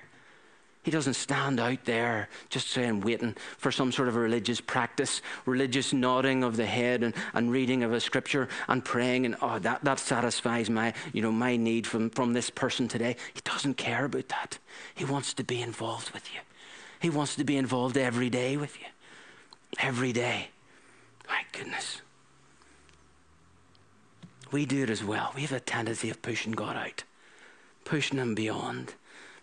He 0.83 0.91
doesn't 0.91 1.15
stand 1.15 1.59
out 1.59 1.83
there 1.83 2.29
just 2.49 2.69
saying, 2.69 3.01
waiting 3.01 3.35
for 3.57 3.73
some 3.73 3.91
sort 3.91 4.07
of 4.07 4.15
religious 4.15 4.61
practice, 4.61 5.21
religious 5.45 5.91
nodding 5.91 6.45
of 6.45 6.55
the 6.55 6.65
head 6.65 7.03
and, 7.03 7.13
and 7.33 7.51
reading 7.51 7.83
of 7.83 7.91
a 7.91 7.99
scripture 7.99 8.47
and 8.69 8.85
praying, 8.85 9.25
and 9.25 9.35
oh, 9.41 9.59
that, 9.59 9.83
that 9.83 9.99
satisfies 9.99 10.69
my, 10.69 10.93
you 11.11 11.21
know, 11.21 11.31
my 11.31 11.57
need 11.57 11.85
from, 11.85 12.09
from 12.09 12.31
this 12.31 12.49
person 12.49 12.87
today. 12.87 13.17
He 13.33 13.41
doesn't 13.43 13.73
care 13.73 14.05
about 14.05 14.29
that. 14.29 14.59
He 14.95 15.03
wants 15.03 15.33
to 15.33 15.43
be 15.43 15.61
involved 15.61 16.11
with 16.11 16.33
you. 16.33 16.39
He 16.99 17.09
wants 17.09 17.35
to 17.35 17.43
be 17.43 17.57
involved 17.57 17.97
every 17.97 18.29
day 18.29 18.57
with 18.57 18.79
you. 18.79 18.87
Every 19.79 20.13
day. 20.13 20.49
My 21.27 21.41
goodness. 21.51 22.01
We 24.51 24.65
do 24.65 24.83
it 24.83 24.89
as 24.89 25.03
well. 25.03 25.31
We 25.35 25.41
have 25.41 25.51
a 25.51 25.59
tendency 25.59 26.09
of 26.09 26.21
pushing 26.21 26.53
God 26.53 26.75
out, 26.75 27.03
pushing 27.83 28.17
Him 28.17 28.33
beyond. 28.33 28.93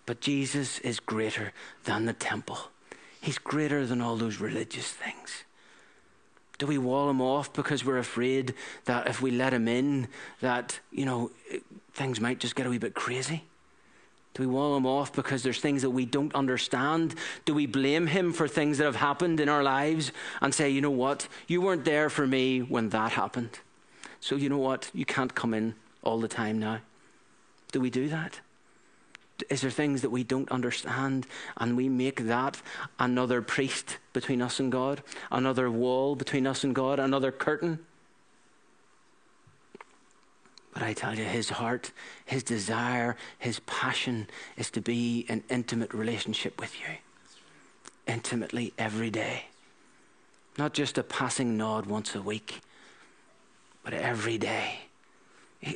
But 0.07 0.21
Jesus 0.21 0.79
is 0.81 1.01
greater 1.01 1.53
than 1.85 2.07
the 2.07 2.13
temple, 2.13 2.59
He's 3.21 3.39
greater 3.39 3.87
than 3.87 4.01
all 4.01 4.17
those 4.17 4.41
religious 4.41 4.91
things. 4.91 5.45
Do 6.59 6.67
we 6.67 6.79
wall 6.79 7.11
him 7.11 7.21
off 7.21 7.53
because 7.53 7.85
we're 7.85 7.99
afraid 7.99 8.55
that 8.85 9.09
if 9.09 9.21
we 9.21 9.31
let 9.31 9.53
him 9.53 9.67
in, 9.67 10.09
that, 10.41 10.79
you 10.93 11.05
know, 11.05 11.31
things 11.93 12.21
might 12.21 12.39
just 12.39 12.55
get 12.55 12.67
a 12.67 12.71
wee 12.71 12.79
bit 12.79 12.95
crazy? 12.95 13.45
Do 14.35 14.43
we 14.43 14.49
wall 14.49 14.77
him 14.77 14.85
off 14.85 15.13
because 15.13 15.45
there's 15.45 15.61
things 15.61 15.83
that 15.83 15.91
we 15.91 16.05
don't 16.05 16.35
understand? 16.35 17.15
Do 17.45 17.55
we 17.55 17.67
blame 17.67 18.09
him 18.09 18.33
for 18.33 18.49
things 18.49 18.79
that 18.79 18.85
have 18.85 18.97
happened 18.97 19.39
in 19.39 19.49
our 19.49 19.63
lives 19.63 20.11
and 20.41 20.53
say, 20.53 20.71
you 20.71 20.81
know 20.81 20.91
what, 20.91 21.29
you 21.47 21.61
weren't 21.61 21.85
there 21.85 22.11
for 22.11 22.27
me 22.27 22.61
when 22.61 22.89
that 22.89 23.13
happened? 23.13 23.61
So, 24.19 24.35
you 24.35 24.49
know 24.49 24.59
what, 24.59 24.91
you 24.93 25.05
can't 25.05 25.35
come 25.35 25.55
in 25.55 25.75
all 26.03 26.19
the 26.19 26.29
time 26.29 26.59
now. 26.59 26.81
Do 27.71 27.81
we 27.81 27.91
do 27.91 28.09
that? 28.09 28.41
Is 29.51 29.61
there 29.61 29.71
things 29.71 30.03
that 30.03 30.11
we 30.11 30.25
don't 30.25 30.51
understand 30.51 31.27
and 31.57 31.77
we 31.77 31.89
make 31.89 32.27
that 32.27 32.61
another 32.99 33.41
priest 33.43 33.99
between 34.13 34.43
us 34.43 34.59
and 34.59 34.71
God, 34.71 35.03
another 35.31 35.71
wall 35.71 36.17
between 36.17 36.47
us 36.47 36.65
and 36.65 36.75
God, 36.75 36.99
another 36.99 37.31
curtain? 37.31 37.81
But 40.75 40.83
I 40.83 40.93
tell 40.93 41.15
you, 41.15 41.25
his 41.25 41.51
heart, 41.51 41.93
his 42.27 42.43
desire, 42.43 43.17
his 43.39 43.61
passion 43.61 44.27
is 44.57 44.71
to 44.73 44.81
be 44.81 45.25
in 45.29 45.45
intimate 45.49 45.95
relationship 45.95 46.61
with 46.61 46.79
you. 46.81 46.97
Intimately 48.07 48.75
every 48.77 49.11
day. 49.11 49.45
Not 50.59 50.75
just 50.75 50.99
a 50.99 51.05
passing 51.05 51.57
nod 51.57 51.87
once 51.87 52.17
a 52.17 52.23
week, 52.23 52.61
but 53.85 53.95
every 53.95 54.37
day. 54.37 54.81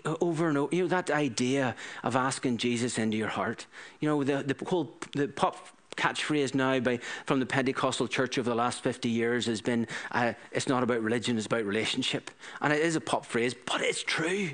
Over 0.05 0.49
and 0.49 0.59
over, 0.59 0.75
you 0.75 0.83
know, 0.83 0.89
that 0.89 1.11
idea 1.11 1.77
of 2.03 2.17
asking 2.17 2.59
Jesus 2.59 2.99
into 2.99 3.17
your 3.17 3.29
heart. 3.29 3.67
You 4.01 4.09
know, 4.09 4.25
the, 4.25 4.43
the 4.43 4.65
whole 4.65 4.97
the 5.15 5.29
pop 5.29 5.57
catchphrase 5.97 6.55
now 6.55 6.79
by, 6.81 6.99
from 7.25 7.41
the 7.41 7.47
Pentecostal 7.47 8.09
church 8.09 8.37
over 8.37 8.51
the 8.51 8.57
last 8.57 8.83
50 8.83 9.09
years 9.09 9.47
has 9.47 9.61
been 9.61 9.87
uh, 10.11 10.35
it's 10.53 10.69
not 10.69 10.83
about 10.83 11.03
religion, 11.03 11.37
it's 11.37 11.47
about 11.47 11.65
relationship. 11.65 12.31
And 12.61 12.73
it 12.73 12.81
is 12.81 12.97
a 12.97 13.01
pop 13.01 13.25
phrase, 13.25 13.55
but 13.55 13.81
it's 13.81 14.03
true. 14.03 14.51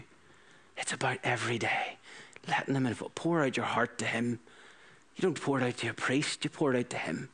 It's 0.76 0.93
about 0.93 1.19
every 1.23 1.59
day 1.59 1.99
letting 2.49 2.75
Him 2.75 2.87
in. 2.87 2.95
Pour 2.95 3.43
out 3.43 3.57
your 3.57 3.66
heart 3.66 3.99
to 3.99 4.04
Him. 4.04 4.38
You 5.16 5.23
don't 5.23 5.40
pour 5.40 5.61
it 5.61 5.64
out 5.64 5.76
to 5.78 5.88
a 5.88 5.95
priest, 5.95 6.45
you 6.45 6.50
pour 6.50 6.75
it 6.75 6.78
out 6.78 6.90
to 6.90 6.99
Him 6.99 7.28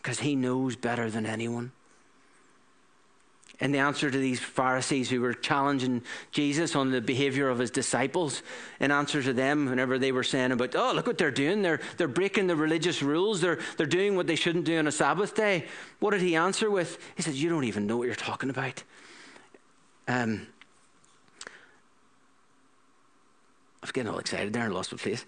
because 0.00 0.20
He 0.20 0.36
knows 0.36 0.76
better 0.76 1.10
than 1.10 1.26
anyone. 1.26 1.72
And 3.58 3.74
the 3.74 3.78
answer 3.78 4.10
to 4.10 4.18
these 4.18 4.38
Pharisees 4.38 5.08
who 5.08 5.22
were 5.22 5.32
challenging 5.32 6.02
Jesus 6.30 6.76
on 6.76 6.90
the 6.90 7.00
behavior 7.00 7.48
of 7.48 7.58
his 7.58 7.70
disciples, 7.70 8.42
in 8.80 8.90
answer 8.90 9.22
to 9.22 9.32
them, 9.32 9.66
whenever 9.66 9.98
they 9.98 10.12
were 10.12 10.22
saying 10.22 10.52
about, 10.52 10.74
oh, 10.74 10.92
look 10.94 11.06
what 11.06 11.16
they're 11.16 11.30
doing, 11.30 11.62
they're, 11.62 11.80
they're 11.96 12.06
breaking 12.06 12.48
the 12.48 12.56
religious 12.56 13.02
rules, 13.02 13.40
they're, 13.40 13.58
they're 13.78 13.86
doing 13.86 14.14
what 14.14 14.26
they 14.26 14.36
shouldn't 14.36 14.66
do 14.66 14.78
on 14.78 14.86
a 14.86 14.92
Sabbath 14.92 15.34
day, 15.34 15.64
what 16.00 16.10
did 16.10 16.20
he 16.20 16.36
answer 16.36 16.70
with? 16.70 16.98
He 17.16 17.22
said, 17.22 17.32
You 17.32 17.48
don't 17.48 17.64
even 17.64 17.86
know 17.86 17.96
what 17.96 18.04
you're 18.04 18.14
talking 18.14 18.50
about. 18.50 18.82
Um, 20.06 20.46
I 23.75 23.75
was 23.86 23.92
getting 23.92 24.12
all 24.12 24.18
excited 24.18 24.52
there 24.52 24.64
and 24.64 24.74
lost 24.74 24.92
my 24.92 24.98
place. 24.98 25.24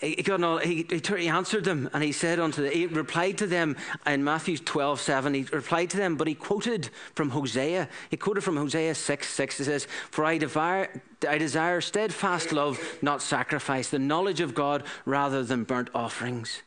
he, 0.00 0.22
got 0.22 0.42
all, 0.42 0.58
he, 0.58 0.86
he, 0.88 1.00
he, 1.16 1.28
answered 1.28 1.64
them 1.64 1.90
and 1.92 2.02
he 2.02 2.12
said 2.12 2.40
unto 2.40 2.62
them, 2.62 2.72
he 2.72 2.86
replied 2.86 3.36
to 3.38 3.46
them 3.46 3.76
in 4.06 4.24
Matthew 4.24 4.56
12, 4.56 5.00
7, 5.00 5.34
he 5.34 5.42
replied 5.52 5.90
to 5.90 5.96
them, 5.96 6.16
but 6.16 6.26
he 6.26 6.34
quoted 6.34 6.90
from 7.14 7.30
Hosea. 7.30 7.88
He 8.10 8.16
quoted 8.16 8.42
from 8.42 8.56
Hosea 8.56 8.94
6, 8.94 9.28
6. 9.28 9.60
It 9.60 9.64
says, 9.64 9.86
For 10.10 10.24
I 10.24 10.38
desire, 10.38 11.02
I 11.28 11.38
desire 11.38 11.80
steadfast 11.80 12.52
love, 12.52 12.80
not 13.02 13.22
sacrifice, 13.22 13.90
the 13.90 13.98
knowledge 13.98 14.40
of 14.40 14.54
God 14.54 14.84
rather 15.04 15.42
than 15.42 15.64
burnt 15.64 15.90
offerings. 15.94 16.62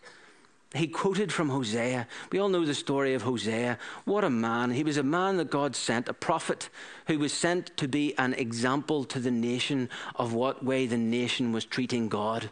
He 0.73 0.87
quoted 0.87 1.33
from 1.33 1.49
Hosea. 1.49 2.07
We 2.31 2.39
all 2.39 2.47
know 2.47 2.65
the 2.65 2.73
story 2.73 3.13
of 3.13 3.23
Hosea. 3.23 3.77
What 4.05 4.23
a 4.23 4.29
man. 4.29 4.71
He 4.71 4.85
was 4.85 4.95
a 4.95 5.03
man 5.03 5.35
that 5.37 5.51
God 5.51 5.75
sent, 5.75 6.07
a 6.07 6.13
prophet 6.13 6.69
who 7.07 7.19
was 7.19 7.33
sent 7.33 7.75
to 7.75 7.89
be 7.89 8.17
an 8.17 8.33
example 8.35 9.03
to 9.05 9.19
the 9.19 9.31
nation 9.31 9.89
of 10.15 10.33
what 10.33 10.63
way 10.63 10.85
the 10.87 10.97
nation 10.97 11.51
was 11.51 11.65
treating 11.65 12.07
God. 12.07 12.49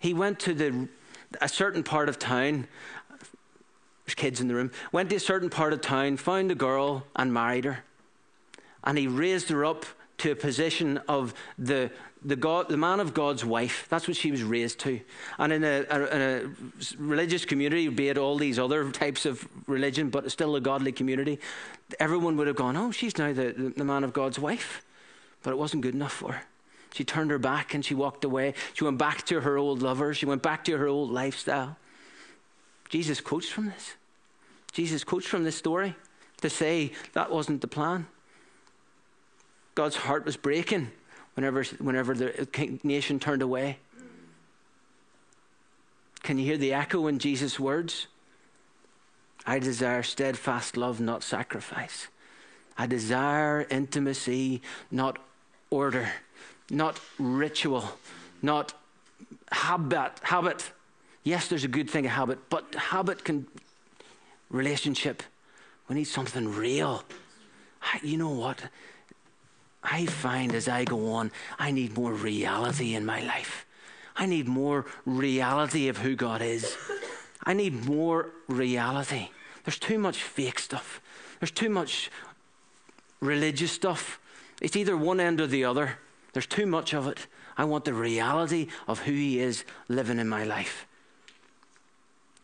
He 0.00 0.12
went 0.12 0.40
to 0.40 0.54
the, 0.54 0.88
a 1.40 1.48
certain 1.48 1.84
part 1.84 2.08
of 2.08 2.18
town. 2.18 2.66
There's 4.04 4.16
kids 4.16 4.40
in 4.40 4.48
the 4.48 4.54
room. 4.56 4.72
Went 4.90 5.10
to 5.10 5.16
a 5.16 5.20
certain 5.20 5.50
part 5.50 5.72
of 5.72 5.80
town, 5.80 6.16
found 6.16 6.50
a 6.50 6.56
girl, 6.56 7.06
and 7.14 7.32
married 7.32 7.66
her. 7.66 7.84
And 8.82 8.98
he 8.98 9.06
raised 9.06 9.48
her 9.50 9.64
up 9.64 9.86
to 10.20 10.32
a 10.32 10.36
position 10.36 10.98
of 11.08 11.34
the, 11.58 11.90
the, 12.24 12.36
God, 12.36 12.68
the 12.68 12.76
man 12.76 13.00
of 13.00 13.14
God's 13.14 13.44
wife. 13.44 13.86
That's 13.88 14.06
what 14.06 14.16
she 14.16 14.30
was 14.30 14.42
raised 14.42 14.78
to. 14.80 15.00
And 15.38 15.52
in 15.52 15.64
a, 15.64 15.84
a, 15.90 16.06
in 16.06 16.22
a 16.22 17.02
religious 17.02 17.44
community, 17.44 17.88
be 17.88 18.08
it 18.08 18.18
all 18.18 18.36
these 18.36 18.58
other 18.58 18.90
types 18.90 19.26
of 19.26 19.46
religion, 19.66 20.10
but 20.10 20.30
still 20.30 20.56
a 20.56 20.60
godly 20.60 20.92
community, 20.92 21.38
everyone 21.98 22.36
would 22.36 22.46
have 22.46 22.56
gone, 22.56 22.76
oh, 22.76 22.90
she's 22.90 23.16
now 23.18 23.32
the, 23.32 23.72
the 23.76 23.84
man 23.84 24.04
of 24.04 24.12
God's 24.12 24.38
wife. 24.38 24.82
But 25.42 25.52
it 25.52 25.56
wasn't 25.56 25.82
good 25.82 25.94
enough 25.94 26.12
for 26.12 26.32
her. 26.32 26.42
She 26.92 27.04
turned 27.04 27.30
her 27.30 27.38
back 27.38 27.72
and 27.72 27.84
she 27.84 27.94
walked 27.94 28.24
away. 28.24 28.54
She 28.74 28.84
went 28.84 28.98
back 28.98 29.24
to 29.26 29.40
her 29.40 29.56
old 29.56 29.80
lover. 29.80 30.12
She 30.12 30.26
went 30.26 30.42
back 30.42 30.64
to 30.64 30.76
her 30.76 30.86
old 30.86 31.10
lifestyle. 31.10 31.76
Jesus 32.88 33.20
quotes 33.20 33.48
from 33.48 33.66
this. 33.66 33.94
Jesus 34.72 35.04
quotes 35.04 35.26
from 35.26 35.44
this 35.44 35.56
story 35.56 35.94
to 36.40 36.50
say 36.50 36.92
that 37.12 37.30
wasn't 37.30 37.60
the 37.60 37.68
plan. 37.68 38.06
God's 39.74 39.96
heart 39.96 40.24
was 40.24 40.36
breaking 40.36 40.90
whenever, 41.34 41.64
whenever 41.64 42.14
the 42.14 42.78
nation 42.82 43.18
turned 43.18 43.42
away. 43.42 43.78
Can 46.22 46.38
you 46.38 46.44
hear 46.44 46.58
the 46.58 46.74
echo 46.74 47.06
in 47.06 47.18
Jesus' 47.18 47.58
words? 47.58 48.06
I 49.46 49.58
desire 49.58 50.02
steadfast 50.02 50.76
love, 50.76 51.00
not 51.00 51.22
sacrifice. 51.22 52.08
I 52.76 52.86
desire 52.86 53.66
intimacy, 53.70 54.60
not 54.90 55.18
order 55.70 56.10
not 56.70 57.00
ritual, 57.18 57.84
not 58.40 58.72
habit. 59.50 60.12
Habit. 60.22 60.70
Yes, 61.24 61.48
there's 61.48 61.64
a 61.64 61.68
good 61.68 61.90
thing, 61.90 62.06
a 62.06 62.08
habit, 62.08 62.38
but 62.48 62.74
habit 62.74 63.24
can 63.24 63.46
relationship. 64.48 65.22
We 65.88 65.96
need 65.96 66.04
something 66.04 66.48
real. 66.48 67.02
You 68.02 68.16
know 68.16 68.30
what? 68.30 68.62
I 69.82 70.06
find 70.06 70.54
as 70.54 70.68
I 70.68 70.84
go 70.84 71.12
on, 71.12 71.32
I 71.58 71.70
need 71.70 71.96
more 71.96 72.12
reality 72.12 72.94
in 72.94 73.06
my 73.06 73.22
life. 73.22 73.66
I 74.16 74.26
need 74.26 74.46
more 74.46 74.86
reality 75.06 75.88
of 75.88 75.98
who 75.98 76.14
God 76.14 76.42
is. 76.42 76.76
I 77.44 77.54
need 77.54 77.86
more 77.86 78.30
reality. 78.48 79.30
There's 79.64 79.78
too 79.78 79.98
much 79.98 80.22
fake 80.22 80.58
stuff. 80.58 81.00
There's 81.38 81.50
too 81.50 81.70
much 81.70 82.10
religious 83.20 83.72
stuff. 83.72 84.20
It's 84.60 84.76
either 84.76 84.96
one 84.96 85.20
end 85.20 85.40
or 85.40 85.46
the 85.46 85.64
other. 85.64 85.98
There's 86.32 86.46
too 86.46 86.66
much 86.66 86.92
of 86.92 87.06
it. 87.06 87.26
I 87.56 87.64
want 87.64 87.84
the 87.84 87.94
reality 87.94 88.68
of 88.86 89.00
who 89.00 89.12
He 89.12 89.40
is 89.40 89.64
living 89.88 90.18
in 90.18 90.28
my 90.28 90.44
life. 90.44 90.86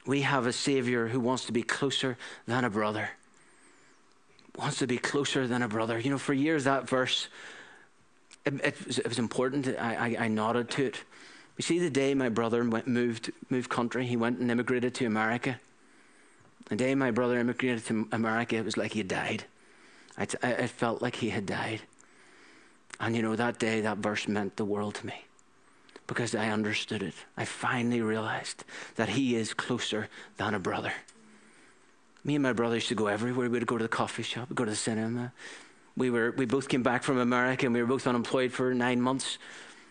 We 0.07 0.23
have 0.23 0.47
a 0.47 0.53
Savior 0.53 1.09
who 1.09 1.21
wants 1.21 1.45
to 1.47 1.53
be 1.53 1.63
closer 1.63 2.17
than 2.47 2.65
a 2.65 2.71
brother. 2.71 3.11
Wants 4.57 4.79
to 4.79 4.87
be 4.87 4.99
closer 4.99 5.47
than 5.47 5.63
a 5.63 5.69
brother. 5.69 5.99
You 5.99 6.11
know, 6.11 6.19
for 6.19 6.33
years 6.33 6.65
that 6.65 6.89
verse, 6.89 7.29
it, 8.45 8.55
it, 8.65 8.87
was, 8.87 8.99
it 8.99 9.09
was, 9.09 9.19
important. 9.19 9.69
I, 9.69 9.95
I, 9.95 10.25
I, 10.25 10.29
nodded 10.29 10.71
to 10.71 10.87
it. 10.87 11.03
You 11.59 11.63
see, 11.63 11.79
the 11.79 11.91
day 11.91 12.15
my 12.15 12.29
brother 12.29 12.67
went, 12.69 12.87
moved, 12.87 13.33
moved 13.51 13.69
country, 13.69 14.07
he 14.07 14.17
went 14.17 14.39
and 14.39 14.51
immigrated 14.51 14.95
to 14.95 15.07
America. 15.07 15.61
The 16.69 16.77
day 16.77 16.95
my 16.95 17.11
brother 17.11 17.39
immigrated 17.39 17.85
to 17.87 18.09
America, 18.13 18.57
it 18.57 18.65
was 18.65 18.77
like 18.77 18.93
he 18.93 19.01
had 19.01 19.09
died. 19.09 19.45
I, 20.17 20.27
I 20.43 20.67
felt 20.67 21.03
like 21.03 21.17
he 21.17 21.31
had 21.31 21.47
died. 21.47 21.83
And 22.99 23.15
you 23.15 23.23
know, 23.23 23.37
that 23.37 23.59
day, 23.59 23.83
that 23.83 23.99
verse 23.99 24.27
meant 24.27 24.57
the 24.57 24.65
world 24.65 24.95
to 24.97 25.07
me 25.07 25.25
because 26.07 26.35
I 26.35 26.49
understood 26.49 27.03
it. 27.03 27.15
I 27.37 27.45
finally 27.45 28.01
realized 28.01 28.65
that 28.97 29.11
he 29.11 29.37
is 29.37 29.53
closer 29.55 30.09
than 30.37 30.55
a 30.55 30.59
brother. 30.59 30.93
Me 32.27 32.35
and 32.35 32.43
my 32.43 32.53
brother 32.53 32.75
used 32.75 32.89
to 32.89 32.97
go 32.97 33.07
everywhere. 33.07 33.49
We'd 33.49 33.69
go 33.69 33.79
to 33.79 33.85
the 33.85 33.89
coffee 33.89 34.25
shop, 34.25 34.51
we'd 34.51 34.57
go 34.57 34.65
to 34.65 34.73
the 34.73 34.77
cinema. 34.77 35.33
We, 35.97 36.11
were, 36.11 36.33
we 36.33 36.45
both 36.45 36.69
came 36.69 36.83
back 36.83 37.05
from 37.05 37.19
America 37.19 37.67
and 37.67 37.75
we 37.75 37.81
were 37.81 37.87
both 37.87 38.05
unemployed 38.05 38.51
for 38.53 38.75
nine 38.75 39.01
months. 39.01 39.39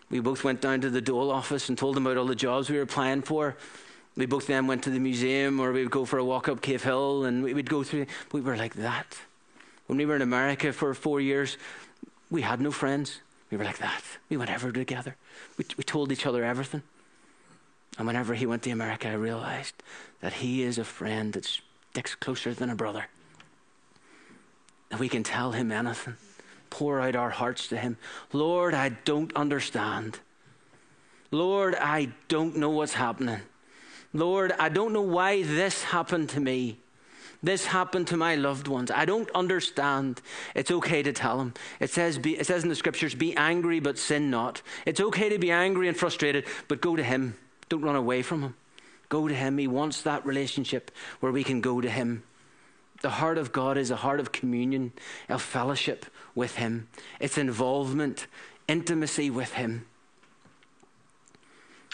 We 0.10 0.20
both 0.20 0.44
went 0.44 0.60
down 0.60 0.82
to 0.82 0.90
the 0.90 1.00
Dole 1.00 1.32
office 1.32 1.70
and 1.70 1.78
told 1.78 1.96
them 1.96 2.06
about 2.06 2.18
all 2.18 2.26
the 2.26 2.36
jobs 2.36 2.70
we 2.70 2.76
were 2.76 2.84
applying 2.84 3.22
for. 3.22 3.56
We 4.18 4.26
both 4.26 4.48
then 4.48 4.68
went 4.68 4.84
to 4.84 4.90
the 4.90 5.00
museum 5.00 5.62
or 5.62 5.72
we 5.72 5.82
would 5.82 5.92
go 5.92 6.04
for 6.04 6.20
a 6.20 6.26
walk 6.26 6.50
up 6.50 6.62
Cave 6.62 6.84
Hill 6.84 7.24
and 7.24 7.42
we 7.42 7.54
would 7.54 7.70
go 7.70 7.84
through. 7.84 8.06
We 8.34 8.42
were 8.42 8.58
like 8.58 8.76
that. 8.76 9.18
When 9.88 9.98
we 9.98 10.06
were 10.06 10.18
in 10.18 10.22
America 10.22 10.74
for 10.74 10.94
four 10.94 11.22
years, 11.22 11.58
we 12.30 12.42
had 12.42 12.60
no 12.60 12.72
friends. 12.72 13.22
We 13.50 13.58
were 13.58 13.64
like 13.64 13.78
that. 13.78 14.04
We 14.30 14.36
went 14.36 14.52
ever 14.52 14.74
together. 14.74 15.16
We, 15.58 15.66
we 15.78 15.86
told 15.86 16.12
each 16.12 16.26
other 16.26 16.44
everything. 16.44 16.84
And 17.98 18.06
whenever 18.06 18.34
he 18.34 18.46
went 18.46 18.64
to 18.64 18.72
America, 18.72 19.08
I 19.08 19.14
realized 19.14 19.82
that 20.20 20.34
he 20.34 20.64
is 20.64 20.78
a 20.78 20.84
friend 20.84 21.32
that 21.32 21.60
sticks 21.96 22.14
closer 22.14 22.54
than 22.54 22.70
a 22.70 22.76
brother. 22.76 23.08
That 24.90 25.00
we 25.00 25.08
can 25.08 25.24
tell 25.24 25.54
him 25.54 25.72
anything, 25.72 26.18
pour 26.70 27.00
out 27.00 27.16
our 27.16 27.30
hearts 27.30 27.70
to 27.70 27.78
him. 27.78 27.96
Lord, 28.34 28.74
I 28.74 28.90
don't 28.90 29.34
understand. 29.34 30.20
Lord, 31.32 31.74
I 31.74 32.12
don't 32.28 32.58
know 32.58 32.70
what's 32.70 32.96
happening. 32.96 33.40
Lord, 34.12 34.52
I 34.60 34.68
don't 34.68 34.92
know 34.92 35.04
why 35.04 35.44
this 35.44 35.84
happened 35.84 36.28
to 36.32 36.42
me. 36.42 36.80
This 37.42 37.66
happened 37.68 38.08
to 38.08 38.18
my 38.18 38.36
loved 38.36 38.68
ones. 38.68 38.92
I 38.92 39.06
don't 39.06 39.32
understand. 39.32 40.22
It's 40.54 40.72
okay 40.72 41.02
to 41.02 41.14
tell 41.14 41.38
them. 41.38 41.54
It 41.80 41.92
says, 41.92 42.18
be, 42.18 42.38
it 42.38 42.46
says 42.46 42.64
in 42.64 42.68
the 42.68 42.76
scriptures, 42.76 43.16
be 43.16 43.38
angry 43.38 43.80
but 43.80 43.98
sin 43.98 44.30
not. 44.30 44.62
It's 44.86 45.00
okay 45.00 45.30
to 45.30 45.40
be 45.40 45.50
angry 45.50 45.88
and 45.88 45.96
frustrated, 45.96 46.44
but 46.68 46.82
go 46.82 46.98
to 46.98 47.04
Him. 47.04 47.38
Don't 47.70 47.84
run 47.84 47.96
away 47.96 48.22
from 48.22 48.42
Him. 48.42 48.56
Go 49.10 49.28
to 49.28 49.34
Him. 49.34 49.58
He 49.58 49.68
wants 49.68 50.02
that 50.04 50.26
relationship 50.26 50.92
where 51.20 51.32
we 51.32 51.44
can 51.44 51.62
go 51.62 51.82
to 51.82 51.90
Him. 51.90 52.24
The 53.02 53.10
heart 53.10 53.38
of 53.38 53.52
God 53.52 53.78
is 53.78 53.92
a 53.92 53.96
heart 53.96 54.20
of 54.20 54.32
communion, 54.32 54.94
of 55.30 55.42
fellowship 55.42 56.06
with 56.34 56.56
Him. 56.56 56.88
It's 57.20 57.38
involvement, 57.38 58.28
intimacy 58.68 59.30
with 59.30 59.54
Him. 59.54 59.86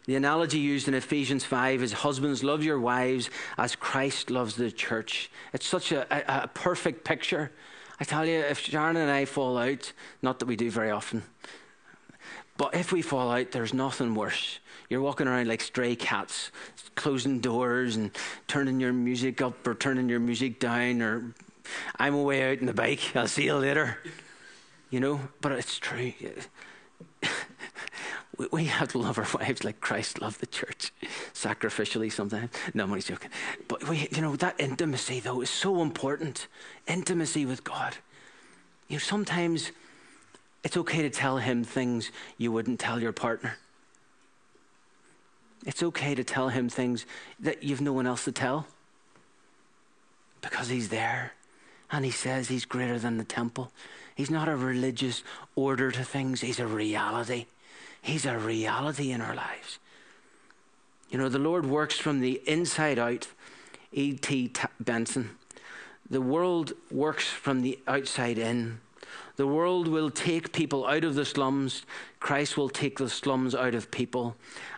The 0.05 0.15
analogy 0.15 0.59
used 0.59 0.87
in 0.87 0.93
Ephesians 0.93 1.45
5 1.45 1.83
is 1.83 1.93
husbands, 1.93 2.43
love 2.43 2.63
your 2.63 2.79
wives 2.79 3.29
as 3.57 3.75
Christ 3.75 4.31
loves 4.31 4.55
the 4.55 4.71
church. 4.71 5.29
It's 5.53 5.67
such 5.67 5.91
a, 5.91 6.07
a, 6.09 6.43
a, 6.43 6.47
perfect 6.47 7.05
picture. 7.05 7.51
I 7.99 8.03
tell 8.03 8.25
you, 8.25 8.39
if 8.39 8.59
Sharon 8.59 8.97
and 8.97 9.11
I 9.11 9.25
fall 9.25 9.59
out, 9.59 9.93
not 10.23 10.39
that 10.39 10.47
we 10.47 10.55
do 10.55 10.71
very 10.71 10.89
often, 10.89 11.21
but 12.61 12.75
if 12.75 12.91
we 12.91 13.01
fall 13.01 13.31
out, 13.31 13.49
there's 13.49 13.73
nothing 13.73 14.13
worse. 14.13 14.59
You're 14.87 15.01
walking 15.01 15.27
around 15.27 15.47
like 15.47 15.61
stray 15.61 15.95
cats, 15.95 16.51
closing 16.93 17.39
doors 17.39 17.95
and 17.95 18.11
turning 18.47 18.79
your 18.79 18.93
music 18.93 19.41
up 19.41 19.65
or 19.65 19.73
turning 19.73 20.07
your 20.09 20.19
music 20.19 20.59
down, 20.59 21.01
or 21.01 21.33
I'm 21.97 22.13
away 22.13 22.51
out 22.51 22.59
in 22.59 22.67
the 22.67 22.73
bike, 22.73 23.15
I'll 23.15 23.25
see 23.25 23.45
you 23.45 23.55
later. 23.55 23.97
You 24.91 24.99
know, 24.99 25.21
but 25.41 25.53
it's 25.53 25.79
true 25.79 26.13
we, 28.37 28.47
we 28.51 28.65
have 28.65 28.89
to 28.89 28.99
love 28.99 29.17
our 29.17 29.27
wives 29.33 29.63
like 29.63 29.81
Christ 29.81 30.21
loved 30.21 30.39
the 30.39 30.45
church, 30.45 30.93
sacrificially 31.33 32.11
sometimes. 32.11 32.51
No, 32.75 32.83
I'm 32.83 32.91
only 32.91 33.01
joking. 33.01 33.31
But 33.67 33.89
we, 33.89 34.07
you 34.11 34.21
know, 34.21 34.35
that 34.35 34.59
intimacy 34.59 35.19
though 35.19 35.41
is 35.41 35.49
so 35.49 35.81
important. 35.81 36.47
Intimacy 36.85 37.43
with 37.43 37.63
God. 37.63 37.97
You 38.87 38.97
know, 38.97 38.99
sometimes 38.99 39.71
it's 40.63 40.77
okay 40.77 41.01
to 41.01 41.09
tell 41.09 41.37
him 41.37 41.63
things 41.63 42.11
you 42.37 42.51
wouldn't 42.51 42.79
tell 42.79 42.99
your 42.99 43.11
partner. 43.11 43.57
It's 45.65 45.83
okay 45.83 46.15
to 46.15 46.23
tell 46.23 46.49
him 46.49 46.69
things 46.69 47.05
that 47.39 47.63
you've 47.63 47.81
no 47.81 47.93
one 47.93 48.07
else 48.07 48.25
to 48.25 48.31
tell 48.31 48.67
because 50.41 50.69
he's 50.69 50.89
there. 50.89 51.33
And 51.91 52.05
he 52.05 52.11
says 52.11 52.47
he's 52.47 52.65
greater 52.65 52.97
than 52.97 53.17
the 53.17 53.23
temple. 53.23 53.71
He's 54.15 54.31
not 54.31 54.47
a 54.47 54.55
religious 54.55 55.23
order 55.55 55.91
to 55.91 56.03
things, 56.03 56.41
he's 56.41 56.59
a 56.59 56.67
reality. 56.67 57.45
He's 58.01 58.25
a 58.25 58.37
reality 58.37 59.11
in 59.11 59.21
our 59.21 59.35
lives. 59.35 59.77
You 61.11 61.19
know, 61.19 61.29
the 61.29 61.37
Lord 61.37 61.65
works 61.65 61.97
from 61.97 62.19
the 62.19 62.41
inside 62.47 62.97
out. 62.97 63.27
E.T. 63.91 64.53
Benson. 64.79 65.31
The 66.09 66.21
world 66.21 66.73
works 66.89 67.27
from 67.27 67.61
the 67.61 67.77
outside 67.87 68.37
in. 68.37 68.79
The 69.41 69.47
world 69.47 69.87
will 69.87 70.11
take 70.11 70.51
people 70.51 70.85
out 70.85 71.03
of 71.03 71.15
the 71.15 71.25
slums. 71.25 71.81
Christ 72.19 72.57
will 72.57 72.69
take 72.69 72.99
the 72.99 73.09
slums 73.09 73.55
out 73.55 73.73
of 73.73 73.89
people. 73.89 74.35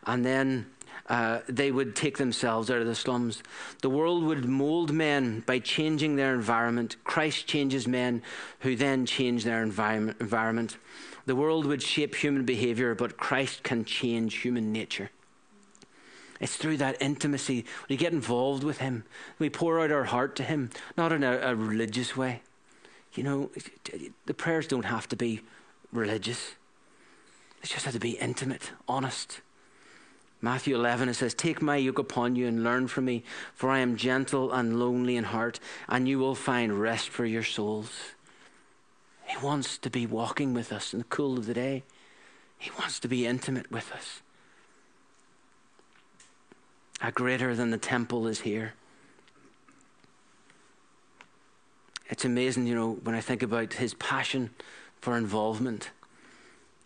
And 0.08 0.24
then 0.24 0.68
uh, 1.10 1.40
they 1.50 1.70
would 1.70 1.98
take 1.98 2.18
themselves 2.18 2.72
out 2.72 2.80
of 2.80 2.88
the 2.88 2.96
slums. 2.96 3.44
The 3.82 3.90
world 3.90 4.24
would 4.24 4.46
mold 4.46 4.94
men 4.94 5.42
by 5.46 5.60
changing 5.60 6.16
their 6.16 6.34
environment. 6.34 6.96
Christ 7.04 7.46
changes 7.46 7.90
men 7.90 8.22
who 8.60 8.78
then 8.78 9.06
change 9.06 9.44
their 9.44 9.62
environment. 9.62 10.78
The 11.26 11.36
world 11.36 11.66
would 11.66 11.84
shape 11.84 12.16
human 12.16 12.46
behavior, 12.46 12.96
but 12.96 13.18
Christ 13.18 13.64
can 13.64 13.84
change 13.84 14.36
human 14.36 14.72
nature. 14.72 15.10
It's 16.40 16.56
through 16.56 16.78
that 16.78 17.02
intimacy. 17.02 17.66
We 17.90 17.98
get 17.98 18.14
involved 18.14 18.64
with 18.64 18.78
Him. 18.78 19.04
We 19.40 19.50
pour 19.50 19.82
out 19.82 19.92
our 19.92 20.06
heart 20.06 20.38
to 20.38 20.44
Him, 20.44 20.70
not 20.96 21.12
in 21.12 21.22
a, 21.22 21.38
a 21.40 21.54
religious 21.54 22.16
way. 22.16 22.44
You 23.14 23.24
know, 23.24 23.52
the 24.26 24.34
prayers 24.34 24.68
don't 24.68 24.86
have 24.86 25.08
to 25.10 25.16
be 25.16 25.42
religious, 25.92 26.56
they 27.62 27.68
just 27.68 27.86
have 27.86 27.94
to 27.94 28.00
be 28.00 28.12
intimate, 28.12 28.72
honest. 28.88 29.42
Matthew 30.42 30.76
11, 30.76 31.08
it 31.08 31.14
says, 31.14 31.34
Take 31.34 31.62
my 31.62 31.78
yoke 31.78 32.00
upon 32.00 32.36
you 32.36 32.48
and 32.48 32.66
learn 32.66 32.90
from 32.90 33.06
me, 33.06 33.24
for 33.54 33.70
I 33.70 33.80
am 33.80 33.96
gentle 33.96 34.52
and 34.52 34.78
lonely 34.78 35.16
in 35.16 35.24
heart, 35.24 35.62
and 35.88 36.06
you 36.06 36.20
will 36.20 36.36
find 36.36 36.82
rest 36.82 37.08
for 37.08 37.26
your 37.26 37.44
souls. 37.44 37.90
He 39.26 39.38
wants 39.38 39.78
to 39.78 39.90
be 39.90 40.06
walking 40.06 40.54
with 40.54 40.74
us 40.74 40.92
in 40.92 41.00
the 41.00 41.06
cool 41.06 41.38
of 41.38 41.46
the 41.46 41.54
day. 41.54 41.84
He 42.58 42.72
wants 42.78 43.00
to 43.00 43.08
be 43.08 43.26
intimate 43.26 43.72
with 43.72 43.90
us. 43.94 44.22
A 47.02 47.12
greater 47.12 47.56
than 47.56 47.72
the 47.72 47.78
temple 47.78 48.28
is 48.28 48.42
here. 48.42 48.74
It's 52.14 52.26
amazing, 52.26 52.68
you 52.68 52.76
know, 52.76 52.92
when 53.02 53.16
I 53.16 53.22
think 53.22 53.42
about 53.42 53.74
his 53.74 53.96
passion 53.96 54.52
for 55.02 55.18
involvement. 55.18 55.90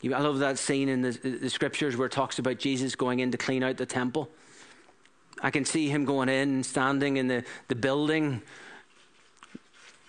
I 0.02 0.20
love 0.22 0.40
that 0.40 0.58
scene 0.58 0.88
in 0.88 1.02
the, 1.02 1.12
the 1.12 1.50
scriptures 1.50 1.98
where 1.98 2.06
it 2.06 2.14
talks 2.14 2.40
about 2.40 2.60
Jesus 2.60 2.96
going 2.96 3.20
in 3.20 3.32
to 3.32 3.38
clean 3.38 3.62
out 3.62 3.76
the 3.76 3.86
temple. 3.86 4.30
I 5.44 5.52
can 5.52 5.66
see 5.66 5.90
him 5.90 6.06
going 6.06 6.30
in 6.30 6.48
and 6.48 6.66
standing 6.66 7.18
in 7.18 7.28
the, 7.28 7.44
the 7.68 7.76
building. 7.76 8.42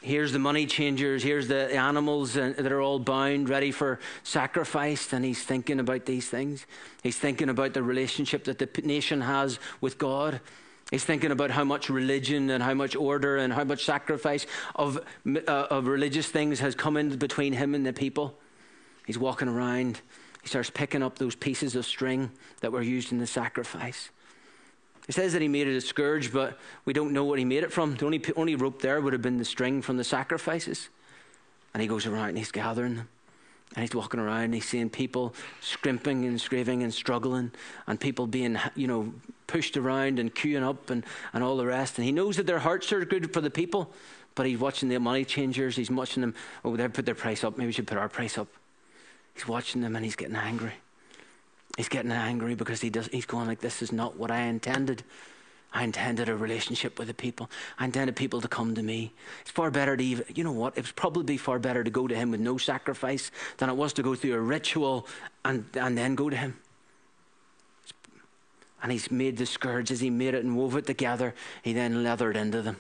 Here's 0.02 0.31
the 0.31 0.38
money 0.38 0.66
changers, 0.66 1.24
here's 1.24 1.48
the 1.48 1.74
animals 1.74 2.35
that 2.35 2.70
are 2.70 2.81
all 2.81 3.00
bound, 3.00 3.48
ready 3.48 3.72
for 3.72 3.98
sacrifice. 4.22 5.12
And 5.12 5.24
he's 5.24 5.42
thinking 5.42 5.81
about 5.81 6.07
these 6.07 6.28
things. 6.28 6.64
He's 7.02 7.18
thinking 7.18 7.48
about 7.48 7.74
the 7.74 7.83
relationship 7.83 8.44
that 8.44 8.61
the 8.61 8.68
nation 8.83 9.22
has 9.22 9.59
with 9.81 9.98
God. 9.98 10.40
He's 10.90 11.05
thinking 11.05 11.31
about 11.31 11.51
how 11.51 11.64
much 11.64 11.90
religion 11.90 12.48
and 12.51 12.62
how 12.62 12.72
much 12.72 12.96
order 12.96 13.37
and 13.37 13.53
how 13.53 13.64
much 13.64 13.85
sacrifice 13.85 14.46
of, 14.74 14.98
uh, 15.27 15.40
of 15.46 15.87
religious 15.87 16.29
things 16.29 16.61
has 16.61 16.74
come 16.74 16.96
in 16.96 17.16
between 17.16 17.53
him 17.53 17.74
and 17.74 17.85
the 17.85 17.92
people. 17.92 18.38
He's 19.07 19.18
walking 19.18 19.48
around. 19.48 20.01
He 20.42 20.48
starts 20.48 20.70
picking 20.70 21.03
up 21.03 21.18
those 21.18 21.35
pieces 21.35 21.77
of 21.77 21.85
string 21.85 22.31
that 22.61 22.72
were 22.72 22.81
used 22.83 23.12
in 23.12 23.18
the 23.18 23.27
sacrifice. 23.27 24.11
It 25.09 25.14
says 25.14 25.33
that 25.35 25.42
he 25.42 25.48
made 25.48 25.66
it 25.66 25.77
a 25.77 25.81
scourge, 25.81 26.33
but 26.33 26.59
we 26.85 26.92
don't 26.92 27.12
know 27.12 27.24
what 27.24 27.38
he 27.38 27.44
made 27.44 27.64
it 27.64 27.72
from. 27.72 27.96
The 27.96 28.05
only, 28.05 28.22
only 28.37 28.55
rope 28.55 28.81
there 28.81 29.01
would 29.01 29.12
have 29.12 29.22
been 29.22 29.38
the 29.38 29.44
string 29.44 29.83
from 29.83 29.96
the 29.98 30.05
sacrifices. 30.05 30.88
And 31.74 31.83
he 31.83 31.88
goes 31.88 32.07
around 32.07 32.31
and 32.31 32.38
he's 32.38 32.53
gathering 32.53 32.96
them. 32.96 33.09
And 33.74 33.83
he's 33.85 33.94
walking 33.94 34.18
around 34.18 34.44
and 34.44 34.54
he's 34.54 34.68
seeing 34.68 34.88
people 34.88 35.35
scrimping 35.61 36.24
and 36.24 36.40
scraping 36.40 36.83
and 36.83 36.92
struggling, 36.92 37.52
and 37.87 38.00
people 38.00 38.26
being, 38.26 38.59
you 38.74 38.87
know, 38.87 39.12
pushed 39.46 39.76
around 39.76 40.18
and 40.18 40.35
queuing 40.35 40.62
up 40.62 40.90
and, 40.90 41.04
and 41.33 41.44
all 41.44 41.57
the 41.57 41.66
rest. 41.66 41.98
And 41.98 42.04
he 42.04 42.12
knows 42.12 42.37
that 42.37 42.46
their 42.46 42.59
hearts 42.59 42.92
are 42.92 43.04
good 43.04 43.33
for 43.33 43.40
the 43.40 43.50
people, 43.50 43.92
but 44.35 44.46
he's 44.46 44.59
watching 44.59 44.88
the 44.88 44.98
money 44.98 45.24
changers. 45.24 45.76
He's 45.76 45.90
watching 45.90 46.20
them, 46.22 46.35
oh, 46.64 46.76
they 46.76 46.88
put 46.88 47.07
their 47.07 47.14
price 47.14 47.44
up. 47.44 47.59
Maybe 47.59 47.66
we 47.66 47.72
should 47.72 47.87
put 47.87 47.98
our 47.98 48.09
price 48.09 48.38
up. 48.38 48.48
He's 49.35 49.46
watching 49.46 49.83
them 49.83 49.94
and 49.96 50.04
he's 50.04 50.16
getting 50.16 50.37
angry. 50.37 50.72
He's 51.76 51.88
getting 51.88 52.11
angry 52.11 52.54
because 52.57 52.81
he 52.81 52.90
does, 52.90 53.07
he's 53.09 53.26
going 53.26 53.46
like, 53.46 53.61
this 53.61 53.83
is 53.83 53.92
not 53.92 54.16
what 54.16 54.31
I 54.31 54.40
intended. 54.42 55.04
I 55.72 55.85
intended 55.85 56.28
a 56.28 56.37
relationship 56.37 56.98
with 56.98 57.09
the 57.09 57.14
people. 57.14 57.50
I 57.78 57.85
intended 57.85 58.16
people 58.16 58.40
to 58.40 58.48
come 58.48 58.74
to 58.74 58.83
me. 58.83 59.12
It's 59.42 59.50
far 59.50 59.70
better 59.70 59.96
to 59.96 60.02
even, 60.02 60.24
you 60.35 60.42
know 60.42 60.52
what? 60.52 60.78
It 60.78 60.83
was 60.83 60.92
probably 60.92 61.37
far 61.37 61.59
better 61.59 61.85
to 61.85 61.90
go 61.90 62.09
to 62.09 62.14
him 62.14 62.31
with 62.31 62.40
no 62.40 62.57
sacrifice 62.57 63.31
than 63.59 63.68
it 63.68 63.76
was 63.76 63.92
to 63.94 64.02
go 64.02 64.14
through 64.14 64.35
a 64.35 64.40
ritual 64.40 65.07
and, 65.44 65.66
and 65.74 65.96
then 65.96 66.14
go 66.14 66.31
to 66.31 66.37
him. 66.37 66.59
And 68.83 68.92
he's 68.92 69.11
made 69.11 69.37
the 69.37 69.44
scourges, 69.44 70.00
he 70.00 70.09
made 70.09 70.35
it 70.35 70.44
and 70.44 70.57
wove 70.57 70.76
it 70.76 70.87
together. 70.87 71.35
He 71.62 71.72
then 71.72 72.02
leathered 72.02 72.37
into 72.37 72.62
them. 72.62 72.76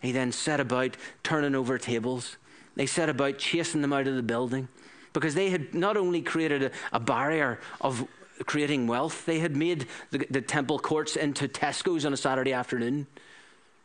He 0.00 0.12
then 0.12 0.32
set 0.32 0.60
about 0.60 0.96
turning 1.22 1.54
over 1.54 1.78
tables. 1.78 2.38
They 2.74 2.86
set 2.86 3.08
about 3.08 3.38
chasing 3.38 3.82
them 3.82 3.92
out 3.92 4.06
of 4.06 4.16
the 4.16 4.22
building 4.22 4.68
because 5.12 5.34
they 5.34 5.50
had 5.50 5.74
not 5.74 5.96
only 5.96 6.20
created 6.20 6.62
a, 6.64 6.70
a 6.92 7.00
barrier 7.00 7.58
of 7.80 8.06
creating 8.44 8.86
wealth. 8.86 9.24
They 9.26 9.38
had 9.38 9.56
made 9.56 9.86
the, 10.10 10.26
the 10.30 10.40
temple 10.40 10.78
courts 10.78 11.16
into 11.16 11.48
Tesco's 11.48 12.04
on 12.04 12.12
a 12.12 12.16
Saturday 12.16 12.52
afternoon. 12.52 13.06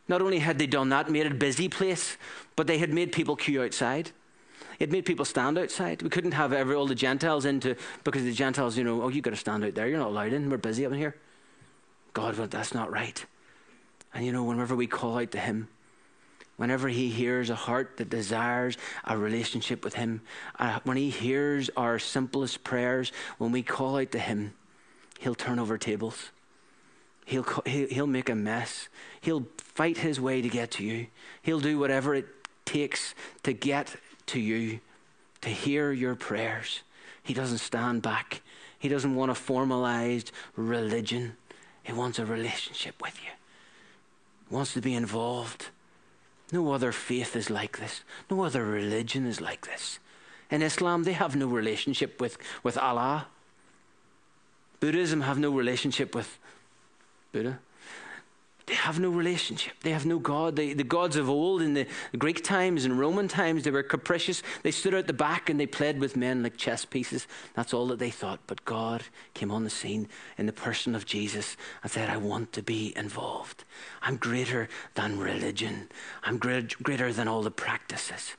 Not 0.08 0.20
only 0.20 0.40
had 0.40 0.58
they 0.58 0.66
done 0.66 0.88
that, 0.90 1.10
made 1.10 1.26
it 1.26 1.32
a 1.32 1.36
busy 1.36 1.68
place, 1.68 2.16
but 2.56 2.66
they 2.66 2.78
had 2.78 2.92
made 2.92 3.12
people 3.12 3.36
queue 3.36 3.62
outside. 3.62 4.10
It 4.78 4.90
made 4.90 5.04
people 5.04 5.24
stand 5.24 5.58
outside. 5.58 6.02
We 6.02 6.08
couldn't 6.08 6.32
have 6.32 6.52
every, 6.52 6.74
all 6.74 6.86
the 6.86 6.94
Gentiles 6.94 7.44
into 7.44 7.76
because 8.04 8.24
the 8.24 8.32
Gentiles, 8.32 8.76
you 8.76 8.84
know, 8.84 9.02
oh, 9.02 9.08
you 9.08 9.22
got 9.22 9.30
to 9.30 9.36
stand 9.36 9.64
out 9.64 9.74
there. 9.74 9.86
You're 9.88 9.98
not 9.98 10.08
allowed 10.08 10.32
in. 10.32 10.50
We're 10.50 10.56
busy 10.56 10.84
up 10.84 10.92
in 10.92 10.98
here. 10.98 11.16
God, 12.12 12.36
well, 12.36 12.48
that's 12.48 12.74
not 12.74 12.90
right. 12.90 13.24
And 14.12 14.26
you 14.26 14.32
know, 14.32 14.44
whenever 14.44 14.74
we 14.74 14.86
call 14.86 15.18
out 15.18 15.30
to 15.32 15.38
Him, 15.38 15.68
whenever 16.56 16.88
he 16.88 17.08
hears 17.08 17.50
a 17.50 17.54
heart 17.54 17.96
that 17.96 18.10
desires 18.10 18.76
a 19.04 19.16
relationship 19.16 19.84
with 19.84 19.94
him, 19.94 20.20
uh, 20.58 20.80
when 20.84 20.96
he 20.96 21.10
hears 21.10 21.70
our 21.76 21.98
simplest 21.98 22.62
prayers, 22.64 23.12
when 23.38 23.52
we 23.52 23.62
call 23.62 23.96
out 23.96 24.12
to 24.12 24.18
him, 24.18 24.52
he'll 25.18 25.34
turn 25.34 25.58
over 25.58 25.78
tables. 25.78 26.30
He'll, 27.24 27.46
he'll 27.64 28.06
make 28.06 28.28
a 28.28 28.34
mess. 28.34 28.88
He'll 29.20 29.46
fight 29.58 29.98
his 29.98 30.20
way 30.20 30.42
to 30.42 30.48
get 30.48 30.72
to 30.72 30.84
you. 30.84 31.06
He'll 31.42 31.60
do 31.60 31.78
whatever 31.78 32.14
it 32.14 32.26
takes 32.64 33.14
to 33.44 33.52
get 33.52 33.94
to 34.26 34.40
you, 34.40 34.80
to 35.40 35.48
hear 35.48 35.92
your 35.92 36.14
prayers. 36.14 36.82
He 37.22 37.34
doesn't 37.34 37.58
stand 37.58 38.02
back. 38.02 38.42
He 38.78 38.88
doesn't 38.88 39.14
want 39.14 39.30
a 39.30 39.34
formalized 39.34 40.32
religion. 40.56 41.36
He 41.84 41.92
wants 41.92 42.18
a 42.18 42.26
relationship 42.26 43.00
with 43.00 43.16
you. 43.22 43.30
He 44.48 44.54
wants 44.54 44.74
to 44.74 44.80
be 44.80 44.94
involved. 44.94 45.66
No 46.52 46.72
other 46.72 46.92
faith 46.92 47.34
is 47.34 47.48
like 47.48 47.78
this. 47.78 48.02
No 48.30 48.44
other 48.44 48.64
religion 48.64 49.26
is 49.26 49.40
like 49.40 49.66
this. 49.66 49.98
In 50.50 50.60
Islam, 50.60 51.04
they 51.04 51.14
have 51.14 51.34
no 51.34 51.46
relationship 51.46 52.20
with, 52.20 52.36
with 52.62 52.76
Allah. 52.76 53.26
Buddhism 54.78 55.22
have 55.22 55.38
no 55.38 55.50
relationship 55.50 56.14
with 56.14 56.38
Buddha. 57.32 57.58
They 58.72 58.76
have 58.76 58.98
no 58.98 59.10
relationship. 59.10 59.74
They 59.82 59.90
have 59.90 60.06
no 60.06 60.18
God. 60.18 60.56
They, 60.56 60.72
the 60.72 60.82
gods 60.82 61.16
of 61.16 61.28
old 61.28 61.60
in 61.60 61.74
the 61.74 61.86
Greek 62.16 62.42
times 62.42 62.86
and 62.86 62.98
Roman 62.98 63.28
times, 63.28 63.64
they 63.64 63.70
were 63.70 63.82
capricious. 63.82 64.42
They 64.62 64.70
stood 64.70 64.94
out 64.94 65.06
the 65.06 65.12
back 65.12 65.50
and 65.50 65.60
they 65.60 65.66
played 65.66 66.00
with 66.00 66.16
men 66.16 66.42
like 66.42 66.56
chess 66.56 66.86
pieces. 66.86 67.26
That's 67.54 67.74
all 67.74 67.86
that 67.88 67.98
they 67.98 68.08
thought. 68.08 68.40
But 68.46 68.64
God 68.64 69.02
came 69.34 69.50
on 69.50 69.64
the 69.64 69.68
scene 69.68 70.08
in 70.38 70.46
the 70.46 70.54
person 70.54 70.94
of 70.94 71.04
Jesus 71.04 71.58
and 71.82 71.92
said, 71.92 72.08
I 72.08 72.16
want 72.16 72.54
to 72.54 72.62
be 72.62 72.94
involved. 72.96 73.64
I'm 74.00 74.16
greater 74.16 74.70
than 74.94 75.18
religion, 75.18 75.90
I'm 76.24 76.38
great, 76.38 76.82
greater 76.82 77.12
than 77.12 77.28
all 77.28 77.42
the 77.42 77.50
practices. 77.50 78.36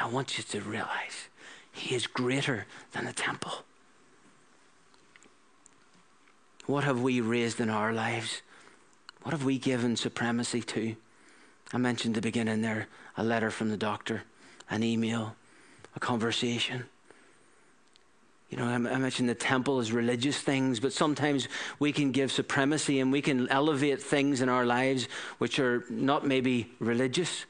I 0.00 0.08
want 0.08 0.36
you 0.36 0.42
to 0.42 0.60
realize 0.62 1.28
He 1.70 1.94
is 1.94 2.08
greater 2.08 2.66
than 2.90 3.04
the 3.04 3.12
temple. 3.12 3.62
What 6.66 6.82
have 6.82 7.00
we 7.00 7.20
raised 7.20 7.60
in 7.60 7.70
our 7.70 7.92
lives? 7.92 8.42
What 9.26 9.32
have 9.32 9.44
we 9.44 9.58
given 9.58 9.96
supremacy 9.96 10.62
to? 10.62 10.94
I 11.72 11.78
mentioned 11.78 12.16
at 12.16 12.22
the 12.22 12.28
beginning 12.28 12.62
there 12.62 12.86
a 13.16 13.24
letter 13.24 13.50
from 13.50 13.70
the 13.70 13.76
doctor, 13.76 14.22
an 14.70 14.84
email, 14.84 15.34
a 15.96 15.98
conversation. 15.98 16.84
You 18.50 18.58
know, 18.58 18.66
I 18.66 18.78
mentioned 18.78 19.28
the 19.28 19.34
temple 19.34 19.80
as 19.80 19.90
religious 19.90 20.38
things, 20.38 20.78
but 20.78 20.92
sometimes 20.92 21.48
we 21.80 21.90
can 21.90 22.12
give 22.12 22.30
supremacy 22.30 23.00
and 23.00 23.10
we 23.10 23.20
can 23.20 23.48
elevate 23.48 24.00
things 24.00 24.42
in 24.42 24.48
our 24.48 24.64
lives 24.64 25.08
which 25.38 25.58
are 25.58 25.84
not 25.90 26.24
maybe 26.24 26.70
religious, 26.78 27.46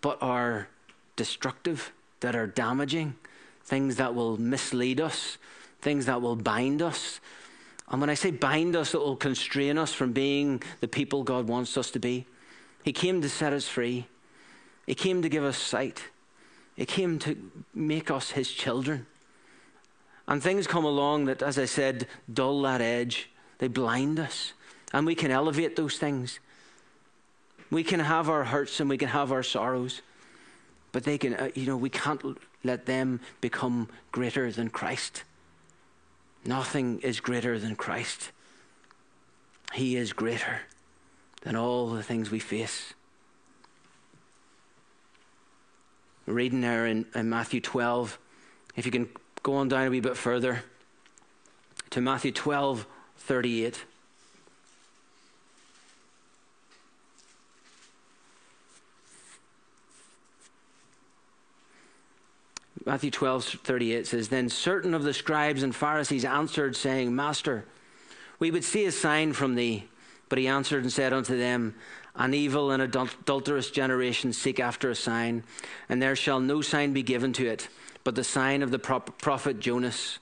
but 0.00 0.18
are 0.20 0.66
destructive, 1.14 1.92
that 2.18 2.34
are 2.34 2.48
damaging, 2.48 3.14
things 3.62 3.94
that 3.94 4.16
will 4.16 4.36
mislead 4.36 5.00
us, 5.00 5.38
things 5.80 6.06
that 6.06 6.20
will 6.20 6.34
bind 6.34 6.82
us, 6.82 7.20
and 7.90 8.00
when 8.00 8.10
I 8.10 8.14
say 8.14 8.30
bind 8.30 8.76
us, 8.76 8.94
it 8.94 9.00
will 9.00 9.16
constrain 9.16 9.76
us 9.76 9.92
from 9.92 10.12
being 10.12 10.62
the 10.80 10.86
people 10.86 11.24
God 11.24 11.48
wants 11.48 11.76
us 11.76 11.90
to 11.90 11.98
be. 11.98 12.26
He 12.84 12.92
came 12.92 13.20
to 13.20 13.28
set 13.28 13.52
us 13.52 13.66
free, 13.66 14.06
He 14.86 14.94
came 14.94 15.22
to 15.22 15.28
give 15.28 15.44
us 15.44 15.58
sight, 15.58 16.04
He 16.76 16.86
came 16.86 17.18
to 17.20 17.36
make 17.74 18.10
us 18.10 18.30
His 18.30 18.50
children. 18.50 19.06
And 20.28 20.40
things 20.40 20.68
come 20.68 20.84
along 20.84 21.24
that, 21.24 21.42
as 21.42 21.58
I 21.58 21.64
said, 21.64 22.06
dull 22.32 22.62
that 22.62 22.80
edge, 22.80 23.28
they 23.58 23.66
blind 23.66 24.20
us. 24.20 24.52
And 24.92 25.04
we 25.04 25.16
can 25.16 25.32
elevate 25.32 25.74
those 25.74 25.98
things. 25.98 26.38
We 27.70 27.82
can 27.82 27.98
have 27.98 28.28
our 28.28 28.44
hurts 28.44 28.78
and 28.78 28.88
we 28.88 28.98
can 28.98 29.08
have 29.08 29.32
our 29.32 29.42
sorrows, 29.42 30.02
but 30.92 31.02
they 31.02 31.18
can, 31.18 31.34
uh, 31.34 31.50
you 31.54 31.66
know, 31.66 31.76
we 31.76 31.90
can't 31.90 32.38
let 32.62 32.86
them 32.86 33.20
become 33.40 33.88
greater 34.12 34.52
than 34.52 34.70
Christ. 34.70 35.24
Nothing 36.44 37.00
is 37.00 37.20
greater 37.20 37.58
than 37.58 37.76
Christ. 37.76 38.32
He 39.72 39.96
is 39.96 40.12
greater 40.12 40.62
than 41.42 41.56
all 41.56 41.90
the 41.90 42.02
things 42.02 42.30
we 42.30 42.38
face. 42.38 42.94
reading 46.30 46.60
there 46.60 46.86
in, 46.86 47.06
in 47.14 47.28
Matthew 47.28 47.60
12. 47.60 48.18
If 48.76 48.86
you 48.86 48.92
can 48.92 49.08
go 49.42 49.56
on 49.56 49.68
down 49.68 49.86
a 49.86 49.90
wee 49.90 50.00
bit 50.00 50.16
further 50.16 50.62
to 51.90 52.00
Matthew 52.00 52.32
12, 52.32 52.86
38. 53.16 53.84
Matthew 62.86 63.10
12, 63.10 63.44
38 63.62 64.06
says, 64.06 64.28
Then 64.28 64.48
certain 64.48 64.94
of 64.94 65.02
the 65.02 65.12
scribes 65.12 65.62
and 65.62 65.74
Pharisees 65.74 66.24
answered, 66.24 66.74
saying, 66.74 67.14
Master, 67.14 67.64
we 68.38 68.50
would 68.50 68.64
see 68.64 68.86
a 68.86 68.92
sign 68.92 69.32
from 69.32 69.54
thee. 69.54 69.86
But 70.30 70.38
he 70.38 70.46
answered 70.46 70.84
and 70.84 70.92
said 70.92 71.12
unto 71.12 71.36
them, 71.36 71.74
An 72.14 72.32
evil 72.32 72.70
and 72.70 72.82
adulterous 72.82 73.70
generation 73.70 74.32
seek 74.32 74.60
after 74.60 74.88
a 74.88 74.94
sign, 74.94 75.44
and 75.88 76.00
there 76.00 76.16
shall 76.16 76.40
no 76.40 76.62
sign 76.62 76.92
be 76.92 77.02
given 77.02 77.32
to 77.34 77.46
it, 77.46 77.68
but 78.04 78.14
the 78.14 78.24
sign 78.24 78.62
of 78.62 78.70
the 78.70 78.78
prophet 78.78 79.60
Jonas. 79.60 80.18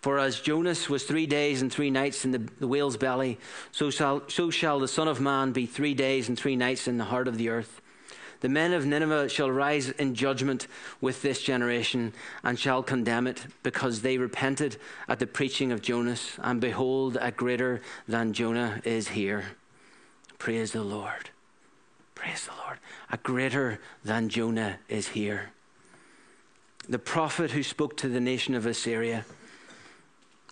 For 0.00 0.18
as 0.18 0.40
Jonas 0.40 0.88
was 0.88 1.04
three 1.04 1.26
days 1.26 1.60
and 1.60 1.70
three 1.70 1.90
nights 1.90 2.24
in 2.24 2.30
the, 2.30 2.66
whale's 2.66 2.96
belly, 2.96 3.38
so 3.72 3.90
shall, 3.90 4.22
so 4.28 4.50
shall 4.50 4.78
the 4.78 4.88
Son 4.88 5.08
of 5.08 5.20
Man 5.20 5.52
be 5.52 5.66
three 5.66 5.92
days 5.92 6.28
and 6.28 6.38
three 6.38 6.56
nights 6.56 6.88
in 6.88 6.96
the 6.96 7.04
heart 7.04 7.28
of 7.28 7.36
the 7.36 7.50
earth. 7.50 7.82
The 8.40 8.48
men 8.48 8.72
of 8.72 8.86
Nineveh 8.86 9.28
shall 9.28 9.50
rise 9.50 9.90
in 9.90 10.14
judgment 10.14 10.66
with 11.00 11.20
this 11.20 11.42
generation 11.42 12.14
and 12.42 12.58
shall 12.58 12.82
condemn 12.82 13.26
it, 13.26 13.46
because 13.62 14.00
they 14.00 14.16
repented 14.16 14.78
at 15.08 15.18
the 15.18 15.26
preaching 15.26 15.72
of 15.72 15.82
Jonas, 15.82 16.38
and 16.38 16.60
behold, 16.60 17.18
a 17.20 17.30
greater 17.30 17.82
than 18.08 18.32
Jonah 18.32 18.80
is 18.84 19.08
here. 19.08 19.44
Praise 20.38 20.72
the 20.72 20.82
Lord. 20.82 21.30
Praise 22.14 22.46
the 22.46 22.54
Lord. 22.64 22.78
A 23.10 23.18
greater 23.18 23.78
than 24.04 24.30
Jonah 24.30 24.78
is 24.88 25.08
here. 25.08 25.50
The 26.88 26.98
prophet 26.98 27.50
who 27.50 27.62
spoke 27.62 27.96
to 27.98 28.08
the 28.08 28.20
nation 28.20 28.54
of 28.54 28.64
Assyria, 28.64 29.26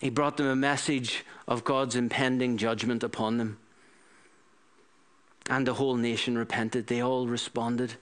he 0.01 0.11
brought 0.11 0.37
them 0.37 0.47
a 0.47 0.55
message 0.55 1.25
of 1.47 1.65
God's 1.65 1.97
impending 1.97 2.59
judgment 2.59 3.03
upon 3.03 3.39
them 3.39 3.59
and 5.49 5.67
the 5.67 5.75
whole 5.75 5.97
nation 5.97 6.37
repented. 6.37 6.87
They 6.87 7.01
all 7.01 7.27
responded. 7.27 7.95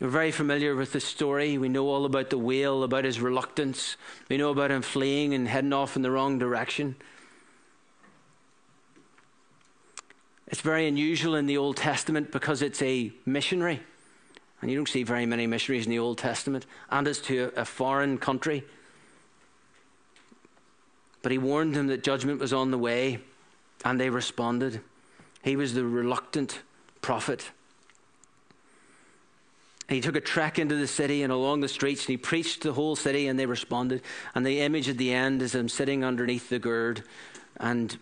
We're 0.00 0.08
very 0.08 0.32
familiar 0.32 0.74
with 0.74 0.92
the 0.92 1.00
story. 1.00 1.58
We 1.58 1.68
know 1.68 1.88
all 1.88 2.06
about 2.06 2.30
the 2.30 2.38
whale, 2.38 2.82
about 2.82 3.04
his 3.04 3.20
reluctance. 3.20 3.96
We 4.28 4.38
know 4.38 4.50
about 4.50 4.70
him 4.70 4.82
fleeing 4.82 5.34
and 5.34 5.46
heading 5.46 5.74
off 5.74 5.94
in 5.94 6.02
the 6.02 6.10
wrong 6.10 6.38
direction. 6.38 6.96
It's 10.46 10.62
very 10.62 10.88
unusual 10.88 11.36
in 11.36 11.46
the 11.46 11.58
Old 11.58 11.76
Testament 11.76 12.32
because 12.32 12.62
it's 12.62 12.82
a 12.82 13.12
missionary. 13.24 13.80
And 14.60 14.70
you 14.70 14.76
don't 14.76 14.88
see 14.88 15.04
very 15.04 15.26
many 15.26 15.46
missionaries 15.46 15.86
in 15.86 15.90
the 15.90 15.98
Old 15.98 16.18
Testament. 16.18 16.66
And 16.90 17.06
it's 17.06 17.20
to 17.22 17.52
a 17.54 17.64
foreign 17.64 18.18
country. 18.18 18.64
But 21.22 21.30
he 21.30 21.38
warned 21.38 21.74
them 21.74 21.88
that 21.88 22.02
judgment 22.02 22.40
was 22.40 22.52
on 22.52 22.70
the 22.70 22.78
way, 22.78 23.20
and 23.84 24.00
they 24.00 24.08
responded. 24.10 24.80
He 25.42 25.56
was 25.56 25.74
the 25.74 25.84
reluctant 25.84 26.60
prophet. 27.00 27.50
He 29.88 30.00
took 30.00 30.14
a 30.14 30.20
trek 30.20 30.58
into 30.58 30.76
the 30.76 30.86
city 30.86 31.22
and 31.22 31.32
along 31.32 31.60
the 31.60 31.68
streets, 31.68 32.02
and 32.02 32.10
he 32.10 32.16
preached 32.16 32.62
the 32.62 32.72
whole 32.72 32.94
city, 32.94 33.26
and 33.26 33.38
they 33.38 33.46
responded. 33.46 34.02
And 34.34 34.46
the 34.46 34.60
image 34.60 34.88
at 34.88 34.98
the 34.98 35.12
end 35.12 35.42
is 35.42 35.54
him 35.54 35.68
sitting 35.68 36.04
underneath 36.04 36.48
the 36.48 36.60
gird 36.60 37.02
and 37.56 37.98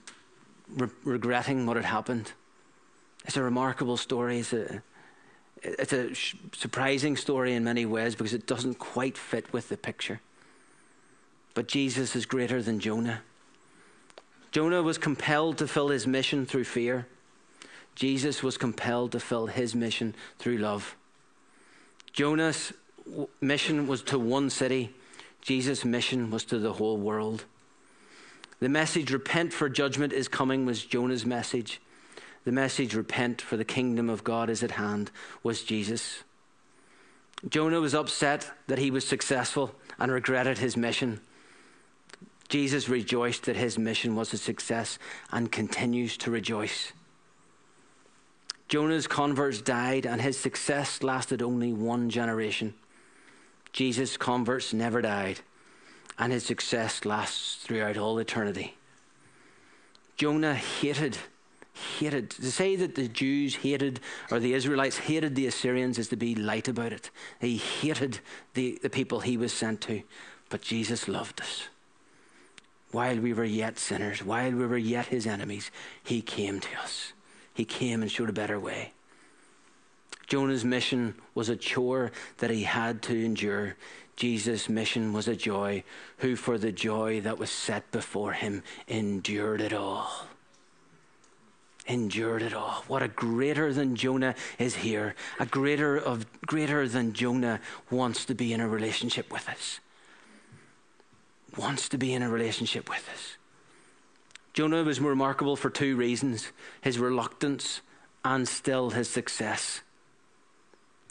re- 0.69 0.89
regretting 1.05 1.65
what 1.65 1.77
had 1.77 1.87
happened. 1.87 2.33
It's 3.25 3.39
a 3.39 3.43
remarkable 3.43 3.97
story. 3.97 4.41
It's 4.41 4.53
a, 4.53 4.83
it's 5.63 5.93
a 5.95 6.15
sh- 6.15 6.35
surprising 6.53 7.17
story 7.17 7.55
in 7.55 7.65
many 7.65 7.87
ways 7.87 8.15
because 8.15 8.35
it 8.35 8.47
doesn't 8.47 8.79
quite 8.79 9.17
fit 9.17 9.51
with 9.53 9.71
the 9.71 9.79
picture. 9.79 10.21
But 11.55 11.69
Jesus 11.69 12.15
is 12.15 12.27
greater 12.27 12.63
than 12.63 12.81
Jonah. 12.81 13.23
Jonah 14.53 14.83
was 14.83 14.99
compelled 14.99 15.59
to 15.59 15.67
fill 15.67 15.89
his 15.89 16.07
mission 16.07 16.45
through 16.45 16.65
fear. 16.65 17.07
Jesus 17.99 18.45
was 18.45 18.57
compelled 18.57 19.11
to 19.11 19.19
fill 19.19 19.49
his 19.49 19.75
mission 19.75 20.15
through 20.39 20.59
love. 20.59 20.95
Jonah's 22.13 22.73
mission 23.41 23.89
was 23.89 24.03
to 24.03 24.21
one 24.21 24.51
city, 24.51 24.95
Jesus' 25.43 25.85
mission 25.85 26.31
was 26.31 26.45
to 26.45 26.61
the 26.61 26.75
whole 26.75 26.97
world. 26.97 27.45
The 28.61 28.69
message, 28.69 29.11
repent 29.11 29.53
for 29.53 29.69
judgment 29.69 30.13
is 30.13 30.29
coming, 30.29 30.65
was 30.65 30.85
Jonah's 30.85 31.27
message. 31.27 31.81
The 32.45 32.53
message, 32.53 32.95
repent 32.95 33.43
for 33.43 33.57
the 33.57 33.65
kingdom 33.65 34.09
of 34.09 34.23
God 34.23 34.49
is 34.49 34.63
at 34.63 34.73
hand, 34.73 35.11
was 35.43 35.65
Jesus. 35.65 36.23
Jonah 37.49 37.81
was 37.81 37.97
upset 37.97 38.49
that 38.69 38.79
he 38.79 38.93
was 38.93 39.05
successful 39.05 39.75
and 39.99 40.13
regretted 40.13 40.59
his 40.59 40.77
mission. 40.77 41.21
Jesus 42.49 42.89
rejoiced 42.89 43.47
that 43.47 43.57
his 43.57 43.77
mission 43.77 44.15
was 44.15 44.33
a 44.33 44.39
success 44.39 45.01
and 45.33 45.51
continues 45.51 46.17
to 46.19 46.31
rejoice. 46.31 46.93
Jonah's 48.69 49.07
converts 49.07 49.63
died, 49.63 50.05
and 50.05 50.21
his 50.21 50.39
success 50.39 51.03
lasted 51.03 51.41
only 51.41 51.73
one 51.73 52.11
generation. 52.11 52.75
Jesus' 53.73 54.19
converts 54.19 54.75
never 54.75 55.01
died, 55.01 55.41
and 56.19 56.33
his 56.33 56.45
success 56.45 57.07
lasts 57.07 57.57
throughout 57.57 57.97
all 57.97 58.19
eternity. 58.19 58.77
Jonah 60.19 60.55
hated, 60.55 61.17
hated. 61.99 62.31
To 62.31 62.53
say 62.53 62.77
that 62.77 62.95
the 62.95 63.09
Jews 63.09 63.57
hated, 63.57 64.01
or 64.31 64.39
the 64.39 64.53
Israelites 64.53 64.99
hated 64.99 65.35
the 65.35 65.47
Assyrians, 65.47 65.99
is 65.99 66.09
to 66.09 66.17
be 66.17 66.35
light 66.35 66.69
about 66.69 66.93
it. 66.93 67.11
He 67.41 67.57
hated 67.57 68.21
the, 68.53 68.79
the 68.83 68.91
people 68.91 69.21
he 69.21 69.39
was 69.39 69.53
sent 69.53 69.81
to, 69.83 70.03
but 70.51 70.61
Jesus 70.61 71.09
loved 71.09 71.41
us. 71.41 71.69
While 72.91 73.19
we 73.19 73.33
were 73.33 73.45
yet 73.45 73.79
sinners, 73.79 74.23
while 74.23 74.51
we 74.51 74.67
were 74.67 74.79
yet 74.79 75.07
his 75.07 75.27
enemies, 75.27 75.71
he 76.03 76.21
came 76.21 76.61
to 76.61 76.81
us 76.83 77.13
he 77.59 77.65
came 77.65 78.03
and 78.03 78.11
showed 78.11 78.29
a 78.29 78.33
better 78.33 78.61
way. 78.61 78.93
Jonah's 80.29 80.65
mission 80.65 81.17
was 81.35 81.49
a 81.49 81.57
chore 81.57 82.13
that 82.37 82.51
he 82.51 82.63
had 82.63 83.03
to 83.03 83.25
endure. 83.25 83.75
Jesus' 84.15 84.69
mission 84.69 85.13
was 85.13 85.27
a 85.27 85.35
joy, 85.35 85.83
who 86.19 86.37
for 86.37 86.57
the 86.57 86.71
joy 86.71 87.21
that 87.23 87.37
was 87.37 87.51
set 87.51 87.91
before 87.91 88.31
him 88.31 88.63
endured 88.87 89.61
it 89.61 89.73
all. 89.73 90.29
Endured 91.89 92.43
it 92.43 92.55
all. 92.55 92.85
What 92.87 93.03
a 93.03 93.09
greater 93.09 93.73
than 93.73 93.97
Jonah 93.97 94.37
is 94.61 94.77
here. 94.77 95.17
A 95.41 95.47
greater 95.47 95.97
of 95.97 96.27
greater 96.47 96.87
than 96.87 97.13
Jonah 97.13 97.59
wants 97.91 98.25
to 98.27 98.37
be 98.37 98.53
in 98.53 98.61
a 98.61 98.69
relationship 98.69 99.33
with 99.33 99.49
us. 99.49 99.81
Wants 101.57 101.89
to 101.89 101.99
be 101.99 102.15
in 102.15 102.23
a 102.23 102.31
relationship 102.31 102.89
with 102.89 103.05
us. 103.13 103.38
Jonah 104.59 104.83
was 104.83 104.99
remarkable 104.99 105.55
for 105.55 105.71
two 105.71 105.95
reasons 105.95 106.51
his 106.81 106.99
reluctance 106.99 107.81
and 108.25 108.49
still 108.49 108.91
his 108.91 109.09
success. 109.09 109.83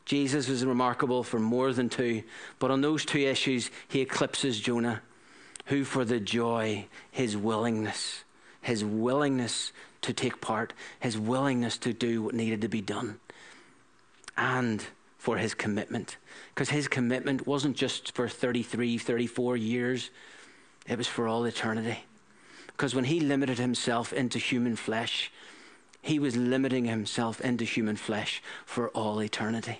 Jesus 0.03 0.49
was 0.49 0.65
remarkable 0.65 1.23
for 1.23 1.39
more 1.39 1.71
than 1.71 1.87
two, 1.87 2.23
but 2.59 2.71
on 2.71 2.81
those 2.81 3.05
two 3.05 3.19
issues, 3.19 3.71
he 3.87 4.01
eclipses 4.01 4.59
Jonah, 4.59 5.01
who, 5.67 5.85
for 5.85 6.03
the 6.03 6.19
joy, 6.19 6.87
his 7.09 7.37
willingness, 7.37 8.25
his 8.59 8.83
willingness 8.83 9.71
to 10.01 10.11
take 10.11 10.41
part, 10.41 10.73
his 10.99 11.17
willingness 11.17 11.77
to 11.77 11.93
do 11.93 12.21
what 12.21 12.35
needed 12.35 12.59
to 12.63 12.67
be 12.67 12.81
done, 12.81 13.17
and 14.35 14.83
for 15.17 15.37
his 15.37 15.53
commitment. 15.53 16.17
Because 16.53 16.71
his 16.71 16.89
commitment 16.89 17.47
wasn't 17.47 17.77
just 17.77 18.13
for 18.13 18.27
33, 18.27 18.97
34 18.97 19.55
years, 19.55 20.09
it 20.85 20.97
was 20.97 21.07
for 21.07 21.29
all 21.29 21.45
eternity. 21.45 22.03
Because 22.77 22.93
when 22.93 23.05
he 23.05 23.19
limited 23.19 23.57
himself 23.57 24.13
into 24.13 24.37
human 24.37 24.75
flesh, 24.75 25.31
he 26.03 26.19
was 26.19 26.37
limiting 26.37 26.85
himself 26.85 27.41
into 27.41 27.65
human 27.65 27.95
flesh 27.95 28.39
for 28.67 28.89
all 28.89 29.19
eternity. 29.19 29.79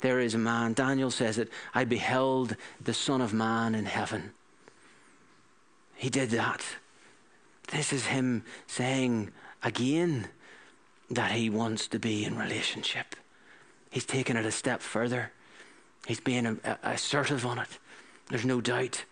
There 0.00 0.18
is 0.18 0.34
a 0.34 0.38
man, 0.38 0.72
Daniel 0.72 1.12
says 1.12 1.38
it, 1.38 1.48
I 1.72 1.84
beheld 1.84 2.56
the 2.82 2.92
Son 2.92 3.20
of 3.20 3.32
Man 3.32 3.76
in 3.76 3.84
heaven. 3.84 4.32
He 5.94 6.10
did 6.10 6.30
that. 6.30 6.64
This 7.68 7.92
is 7.92 8.06
him 8.06 8.42
saying 8.66 9.30
again 9.62 10.26
that 11.08 11.30
he 11.30 11.48
wants 11.48 11.86
to 11.88 12.00
be 12.00 12.24
in 12.24 12.36
relationship. 12.36 13.14
He's 13.90 14.04
taken 14.04 14.36
it 14.36 14.44
a 14.44 14.50
step 14.50 14.82
further. 14.82 15.30
He's 16.04 16.20
being 16.20 16.60
assertive 16.82 17.46
on 17.46 17.60
it. 17.60 17.78
There's 18.28 18.44
no 18.44 18.60
doubt 18.60 19.04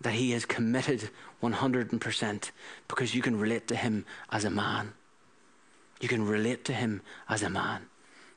that 0.00 0.14
he 0.14 0.32
is 0.32 0.44
committed 0.44 1.10
100% 1.42 2.50
because 2.88 3.14
you 3.14 3.22
can 3.22 3.38
relate 3.38 3.68
to 3.68 3.76
him 3.76 4.04
as 4.30 4.44
a 4.44 4.50
man. 4.50 4.92
You 6.00 6.08
can 6.08 6.26
relate 6.26 6.64
to 6.66 6.72
him 6.72 7.02
as 7.28 7.42
a 7.42 7.50
man. 7.50 7.86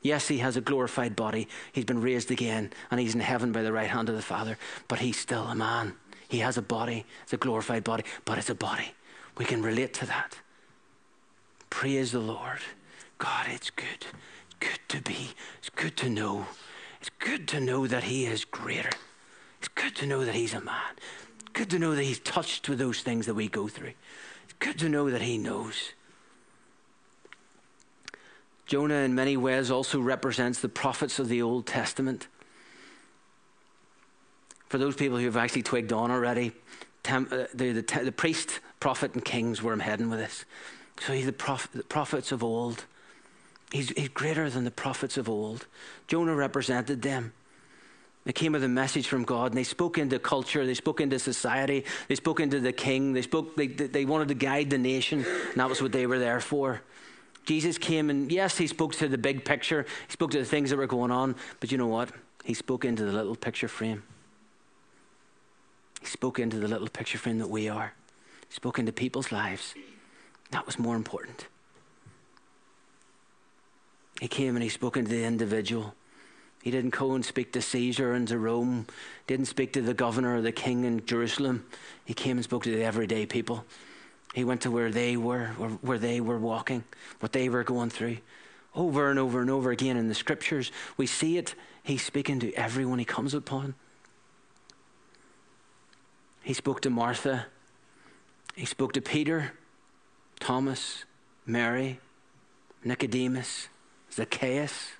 Yes, 0.02 0.28
he 0.28 0.38
has 0.38 0.56
a 0.56 0.60
glorified 0.60 1.16
body. 1.16 1.48
He's 1.72 1.84
been 1.84 2.00
raised 2.00 2.30
again, 2.30 2.72
and 2.90 3.00
he's 3.00 3.14
in 3.14 3.20
heaven 3.20 3.50
by 3.50 3.62
the 3.62 3.72
right 3.72 3.90
hand 3.90 4.08
of 4.08 4.14
the 4.14 4.22
Father, 4.22 4.56
but 4.88 5.00
he's 5.00 5.18
still 5.18 5.44
a 5.44 5.54
man. 5.54 5.94
He 6.28 6.38
has 6.38 6.56
a 6.56 6.62
body, 6.62 7.04
it's 7.22 7.32
a 7.32 7.36
glorified 7.36 7.84
body, 7.84 8.04
but 8.24 8.38
it's 8.38 8.50
a 8.50 8.54
body. 8.54 8.94
We 9.38 9.44
can 9.44 9.62
relate 9.62 9.94
to 9.94 10.06
that. 10.06 10.38
Praise 11.70 12.12
the 12.12 12.20
Lord. 12.20 12.60
God, 13.18 13.46
it's 13.48 13.70
good. 13.70 14.06
It's 14.46 14.56
good 14.60 14.80
to 14.88 15.00
be. 15.00 15.30
It's 15.58 15.70
good 15.70 15.96
to 15.98 16.08
know. 16.08 16.46
It's 17.00 17.10
good 17.18 17.46
to 17.48 17.60
know 17.60 17.86
that 17.86 18.04
He 18.04 18.26
is 18.26 18.44
greater. 18.44 18.90
It's 19.58 19.68
good 19.68 19.94
to 19.96 20.06
know 20.06 20.24
that 20.24 20.34
He's 20.34 20.54
a 20.54 20.60
man. 20.60 20.94
Good 21.56 21.70
to 21.70 21.78
know 21.78 21.94
that 21.94 22.02
He's 22.02 22.18
touched 22.18 22.68
with 22.68 22.78
those 22.78 23.00
things 23.00 23.24
that 23.24 23.34
we 23.34 23.48
go 23.48 23.66
through. 23.66 23.94
It's 24.44 24.52
good 24.58 24.78
to 24.80 24.90
know 24.90 25.08
that 25.10 25.22
He 25.22 25.38
knows. 25.38 25.92
Jonah, 28.66 28.96
in 28.96 29.14
many 29.14 29.38
ways, 29.38 29.70
also 29.70 29.98
represents 29.98 30.60
the 30.60 30.68
prophets 30.68 31.18
of 31.18 31.30
the 31.30 31.40
Old 31.40 31.66
Testament. 31.66 32.28
For 34.68 34.76
those 34.76 34.96
people 34.96 35.16
who 35.16 35.24
have 35.24 35.38
actually 35.38 35.62
twigged 35.62 35.94
on 35.94 36.10
already, 36.10 36.52
uh, 37.08 37.20
the, 37.54 37.72
the, 37.72 38.00
the 38.04 38.12
priest, 38.12 38.60
prophet, 38.78 39.14
and 39.14 39.24
kings 39.24 39.62
where 39.62 39.72
I'm 39.72 39.80
heading 39.80 40.10
with 40.10 40.18
this. 40.18 40.44
So 41.00 41.14
he's 41.14 41.24
the, 41.24 41.32
prophet, 41.32 41.72
the 41.72 41.84
prophets 41.84 42.32
of 42.32 42.44
old. 42.44 42.84
He's, 43.72 43.88
he's 43.90 44.10
greater 44.10 44.50
than 44.50 44.64
the 44.64 44.70
prophets 44.70 45.16
of 45.16 45.26
old. 45.26 45.64
Jonah 46.06 46.34
represented 46.34 47.00
them. 47.00 47.32
They 48.26 48.32
came 48.32 48.52
with 48.52 48.64
a 48.64 48.68
message 48.68 49.06
from 49.06 49.22
God 49.22 49.52
and 49.52 49.56
they 49.56 49.62
spoke 49.62 49.98
into 49.98 50.18
culture, 50.18 50.66
they 50.66 50.74
spoke 50.74 51.00
into 51.00 51.16
society, 51.20 51.84
they 52.08 52.16
spoke 52.16 52.40
into 52.40 52.58
the 52.58 52.72
king, 52.72 53.12
they, 53.12 53.22
spoke, 53.22 53.56
they, 53.56 53.68
they 53.68 54.04
wanted 54.04 54.26
to 54.28 54.34
guide 54.34 54.68
the 54.68 54.78
nation, 54.78 55.24
and 55.24 55.54
that 55.54 55.68
was 55.68 55.80
what 55.80 55.92
they 55.92 56.08
were 56.08 56.18
there 56.18 56.40
for. 56.40 56.82
Jesus 57.44 57.78
came 57.78 58.10
and, 58.10 58.30
yes, 58.32 58.58
he 58.58 58.66
spoke 58.66 58.96
to 58.96 59.06
the 59.06 59.16
big 59.16 59.44
picture, 59.44 59.86
he 60.08 60.12
spoke 60.12 60.32
to 60.32 60.38
the 60.40 60.44
things 60.44 60.70
that 60.70 60.76
were 60.76 60.88
going 60.88 61.12
on, 61.12 61.36
but 61.60 61.70
you 61.70 61.78
know 61.78 61.86
what? 61.86 62.10
He 62.42 62.52
spoke 62.52 62.84
into 62.84 63.04
the 63.04 63.12
little 63.12 63.36
picture 63.36 63.68
frame. 63.68 64.02
He 66.00 66.06
spoke 66.06 66.40
into 66.40 66.58
the 66.58 66.66
little 66.66 66.88
picture 66.88 67.18
frame 67.18 67.38
that 67.38 67.48
we 67.48 67.68
are, 67.68 67.94
he 68.48 68.54
spoke 68.54 68.80
into 68.80 68.90
people's 68.90 69.30
lives. 69.30 69.72
That 70.50 70.66
was 70.66 70.80
more 70.80 70.96
important. 70.96 71.46
He 74.20 74.26
came 74.26 74.56
and 74.56 74.64
he 74.64 74.68
spoke 74.68 74.96
into 74.96 75.10
the 75.10 75.22
individual. 75.22 75.94
He 76.66 76.72
didn't 76.72 76.98
go 76.98 77.12
and 77.12 77.24
speak 77.24 77.52
to 77.52 77.62
Caesar 77.62 78.12
and 78.12 78.26
to 78.26 78.40
Rome, 78.40 78.88
didn't 79.28 79.46
speak 79.46 79.74
to 79.74 79.82
the 79.82 79.94
governor 79.94 80.34
or 80.34 80.40
the 80.42 80.50
king 80.50 80.84
in 80.84 81.06
Jerusalem. 81.06 81.64
He 82.04 82.12
came 82.12 82.38
and 82.38 82.42
spoke 82.42 82.64
to 82.64 82.72
the 82.72 82.82
everyday 82.82 83.24
people. 83.24 83.64
He 84.34 84.42
went 84.42 84.62
to 84.62 84.72
where 84.72 84.90
they 84.90 85.16
were, 85.16 85.46
where 85.80 85.98
they 85.98 86.20
were 86.20 86.40
walking, 86.40 86.82
what 87.20 87.30
they 87.30 87.48
were 87.48 87.62
going 87.62 87.90
through. 87.90 88.16
Over 88.74 89.10
and 89.10 89.18
over 89.20 89.40
and 89.40 89.48
over 89.48 89.70
again 89.70 89.96
in 89.96 90.08
the 90.08 90.14
scriptures, 90.14 90.72
we 90.96 91.06
see 91.06 91.38
it. 91.38 91.54
He's 91.84 92.02
speaking 92.02 92.40
to 92.40 92.52
everyone 92.54 92.98
he 92.98 93.04
comes 93.04 93.32
upon. 93.32 93.76
He 96.42 96.52
spoke 96.52 96.80
to 96.80 96.90
Martha. 96.90 97.46
He 98.56 98.66
spoke 98.66 98.92
to 98.94 99.00
Peter, 99.00 99.52
Thomas, 100.40 101.04
Mary, 101.46 102.00
Nicodemus. 102.82 103.68
Zacchaeus 104.10 104.90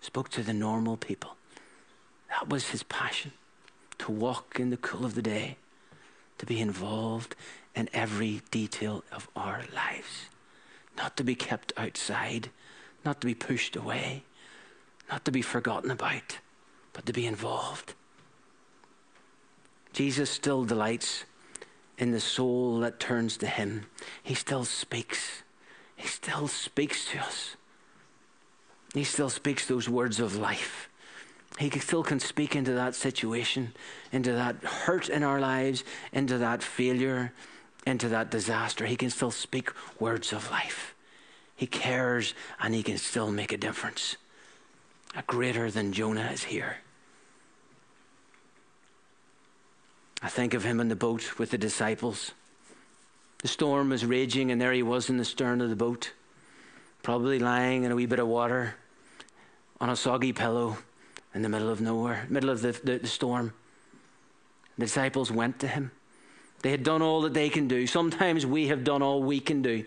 spoke 0.00 0.28
to 0.30 0.42
the 0.42 0.52
normal 0.52 0.96
people. 0.96 1.36
That 2.28 2.48
was 2.48 2.70
his 2.70 2.82
passion 2.82 3.32
to 3.98 4.12
walk 4.12 4.58
in 4.58 4.70
the 4.70 4.76
cool 4.76 5.04
of 5.04 5.14
the 5.14 5.22
day, 5.22 5.56
to 6.38 6.46
be 6.46 6.60
involved 6.60 7.36
in 7.74 7.88
every 7.92 8.42
detail 8.50 9.04
of 9.12 9.28
our 9.36 9.62
lives, 9.74 10.28
not 10.96 11.16
to 11.16 11.24
be 11.24 11.34
kept 11.34 11.72
outside, 11.76 12.50
not 13.04 13.20
to 13.20 13.26
be 13.26 13.34
pushed 13.34 13.76
away, 13.76 14.24
not 15.10 15.24
to 15.24 15.30
be 15.30 15.42
forgotten 15.42 15.90
about, 15.90 16.38
but 16.92 17.04
to 17.06 17.12
be 17.12 17.26
involved. 17.26 17.94
Jesus 19.92 20.30
still 20.30 20.64
delights 20.64 21.24
in 21.98 22.12
the 22.12 22.20
soul 22.20 22.80
that 22.80 23.00
turns 23.00 23.36
to 23.38 23.46
him. 23.46 23.86
He 24.22 24.34
still 24.34 24.64
speaks. 24.64 25.42
He 25.96 26.08
still 26.08 26.48
speaks 26.48 27.10
to 27.10 27.18
us. 27.18 27.56
He 28.94 29.04
still 29.04 29.30
speaks 29.30 29.66
those 29.66 29.88
words 29.88 30.18
of 30.20 30.36
life. 30.36 30.88
He 31.58 31.70
still 31.78 32.02
can 32.02 32.20
speak 32.20 32.56
into 32.56 32.72
that 32.72 32.94
situation, 32.94 33.72
into 34.12 34.32
that 34.32 34.56
hurt 34.64 35.08
in 35.08 35.22
our 35.22 35.40
lives, 35.40 35.84
into 36.12 36.38
that 36.38 36.62
failure, 36.62 37.32
into 37.86 38.08
that 38.08 38.30
disaster. 38.30 38.86
He 38.86 38.96
can 38.96 39.10
still 39.10 39.30
speak 39.30 39.70
words 40.00 40.32
of 40.32 40.50
life. 40.50 40.94
He 41.54 41.66
cares 41.66 42.34
and 42.58 42.74
he 42.74 42.82
can 42.82 42.96
still 42.96 43.30
make 43.30 43.52
a 43.52 43.58
difference. 43.58 44.16
A 45.14 45.22
greater 45.22 45.70
than 45.70 45.92
Jonah 45.92 46.30
is 46.32 46.44
here. 46.44 46.78
I 50.22 50.28
think 50.28 50.54
of 50.54 50.64
him 50.64 50.80
in 50.80 50.88
the 50.88 50.96
boat 50.96 51.38
with 51.38 51.50
the 51.50 51.58
disciples. 51.58 52.32
The 53.38 53.48
storm 53.48 53.90
was 53.90 54.04
raging, 54.04 54.50
and 54.50 54.60
there 54.60 54.72
he 54.72 54.82
was 54.82 55.08
in 55.08 55.16
the 55.16 55.24
stern 55.24 55.60
of 55.60 55.70
the 55.70 55.76
boat, 55.76 56.12
probably 57.02 57.38
lying 57.38 57.84
in 57.84 57.92
a 57.92 57.96
wee 57.96 58.06
bit 58.06 58.18
of 58.18 58.28
water, 58.28 58.76
on 59.80 59.90
a 59.90 59.96
soggy 59.96 60.32
pillow 60.32 60.78
in 61.34 61.42
the 61.42 61.48
middle 61.48 61.70
of 61.70 61.80
nowhere, 61.80 62.26
middle 62.28 62.50
of 62.50 62.60
the, 62.60 62.72
the, 62.84 62.98
the 62.98 63.06
storm. 63.06 63.52
The 64.76 64.86
disciples 64.86 65.30
went 65.30 65.58
to 65.60 65.68
him. 65.68 65.90
They 66.62 66.70
had 66.70 66.82
done 66.82 67.02
all 67.02 67.22
that 67.22 67.34
they 67.34 67.48
can 67.48 67.68
do. 67.68 67.86
Sometimes 67.86 68.44
we 68.44 68.68
have 68.68 68.84
done 68.84 69.02
all 69.02 69.22
we 69.22 69.40
can 69.40 69.62
do. 69.62 69.84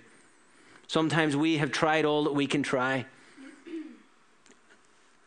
Sometimes 0.88 1.36
we 1.36 1.58
have 1.58 1.72
tried 1.72 2.06
all 2.06 2.24
that 2.24 2.34
we 2.34 2.48
can 2.48 2.64
try. 2.64 3.06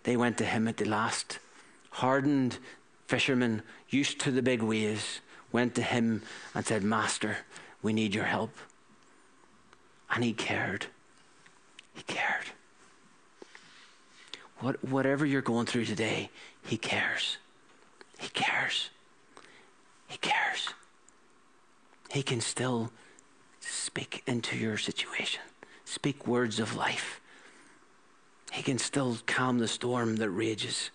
They 0.02 0.16
went 0.16 0.38
to 0.38 0.44
him 0.44 0.68
at 0.68 0.76
the 0.76 0.85
last. 0.85 1.38
Hardened 1.90 2.59
fishermen, 3.07 3.62
used 3.88 4.20
to 4.20 4.31
the 4.31 4.42
big 4.42 4.62
waves, 4.62 5.20
went 5.52 5.74
to 5.76 5.83
him 5.83 6.22
and 6.55 6.66
said, 6.66 6.83
Master, 6.83 7.38
we 7.83 7.92
need 7.92 8.14
your 8.14 8.24
help. 8.24 8.50
And 10.11 10.22
he 10.22 10.33
cared. 10.33 10.87
He 11.94 12.02
cared. 12.02 12.50
What, 14.61 14.83
whatever 14.85 15.27
you're 15.27 15.42
going 15.42 15.66
through 15.66 15.85
today, 15.85 16.31
He 16.64 16.77
cares. 16.77 17.38
He 18.19 18.29
cares. 18.29 18.90
He 20.09 20.19
cares. 20.19 20.69
He 22.11 22.23
can 22.23 22.40
still 22.40 22.92
speak 23.61 24.23
into 24.27 24.57
your 24.57 24.79
situation, 24.79 25.42
speak 25.85 26.27
words 26.27 26.61
of 26.61 26.77
life. 26.77 27.21
He 28.53 28.62
can 28.62 28.79
still 28.79 29.19
calm 29.27 29.59
the 29.59 29.69
storm 29.69 30.16
that 30.16 30.31
rages. 30.31 30.90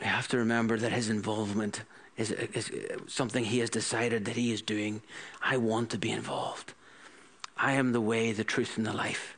I 0.00 0.06
have 0.06 0.28
to 0.28 0.38
remember 0.38 0.78
that 0.78 0.92
his 0.92 1.08
involvement 1.08 1.82
is, 2.16 2.30
is 2.30 2.70
something 3.06 3.44
he 3.44 3.60
has 3.60 3.70
decided 3.70 4.24
that 4.26 4.36
he 4.36 4.52
is 4.52 4.60
doing. 4.60 5.02
I 5.40 5.56
want 5.56 5.90
to 5.90 5.98
be 5.98 6.10
involved. 6.10 6.74
I 7.62 7.74
am 7.74 7.92
the 7.92 8.00
way, 8.00 8.32
the 8.32 8.42
truth, 8.42 8.76
and 8.76 8.84
the 8.84 8.92
life. 8.92 9.36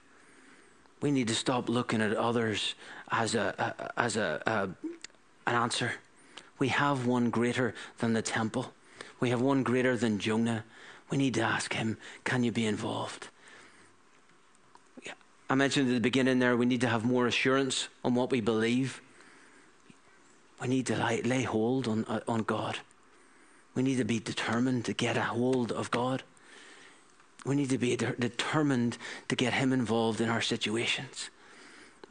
We 1.02 1.10
need 1.10 1.28
to 1.28 1.34
stop 1.34 1.68
looking 1.68 2.00
at 2.00 2.16
others 2.16 2.74
as 3.10 3.34
a, 3.34 3.54
a 3.58 4.00
as 4.00 4.16
a, 4.16 4.42
a 4.46 4.60
an 5.46 5.54
answer. 5.54 5.92
We 6.58 6.68
have 6.68 7.06
one 7.06 7.28
greater 7.28 7.74
than 7.98 8.14
the 8.14 8.22
temple. 8.22 8.72
We 9.20 9.28
have 9.28 9.42
one 9.42 9.62
greater 9.62 9.94
than 9.94 10.18
Jonah. 10.18 10.64
We 11.10 11.18
need 11.18 11.34
to 11.34 11.42
ask 11.42 11.74
him, 11.74 11.98
can 12.24 12.42
you 12.42 12.50
be 12.50 12.64
involved? 12.64 13.28
I 15.50 15.54
mentioned 15.54 15.88
at 15.88 15.94
the 15.94 16.00
beginning 16.00 16.38
there, 16.38 16.56
we 16.56 16.64
need 16.64 16.80
to 16.80 16.88
have 16.88 17.04
more 17.04 17.26
assurance 17.26 17.88
on 18.02 18.14
what 18.14 18.30
we 18.30 18.40
believe. 18.40 19.02
We 20.62 20.68
need 20.68 20.86
to 20.86 20.96
lay, 20.96 21.20
lay 21.20 21.42
hold 21.42 21.86
on, 21.86 22.06
uh, 22.06 22.20
on 22.26 22.44
God. 22.44 22.78
We 23.74 23.82
need 23.82 23.98
to 23.98 24.04
be 24.04 24.18
determined 24.18 24.86
to 24.86 24.94
get 24.94 25.18
a 25.18 25.22
hold 25.22 25.70
of 25.70 25.90
God. 25.90 26.22
We 27.44 27.56
need 27.56 27.70
to 27.70 27.78
be 27.78 27.96
de- 27.96 28.12
determined 28.12 28.96
to 29.28 29.36
get 29.36 29.52
Him 29.52 29.72
involved 29.72 30.20
in 30.20 30.28
our 30.28 30.40
situations. 30.40 31.30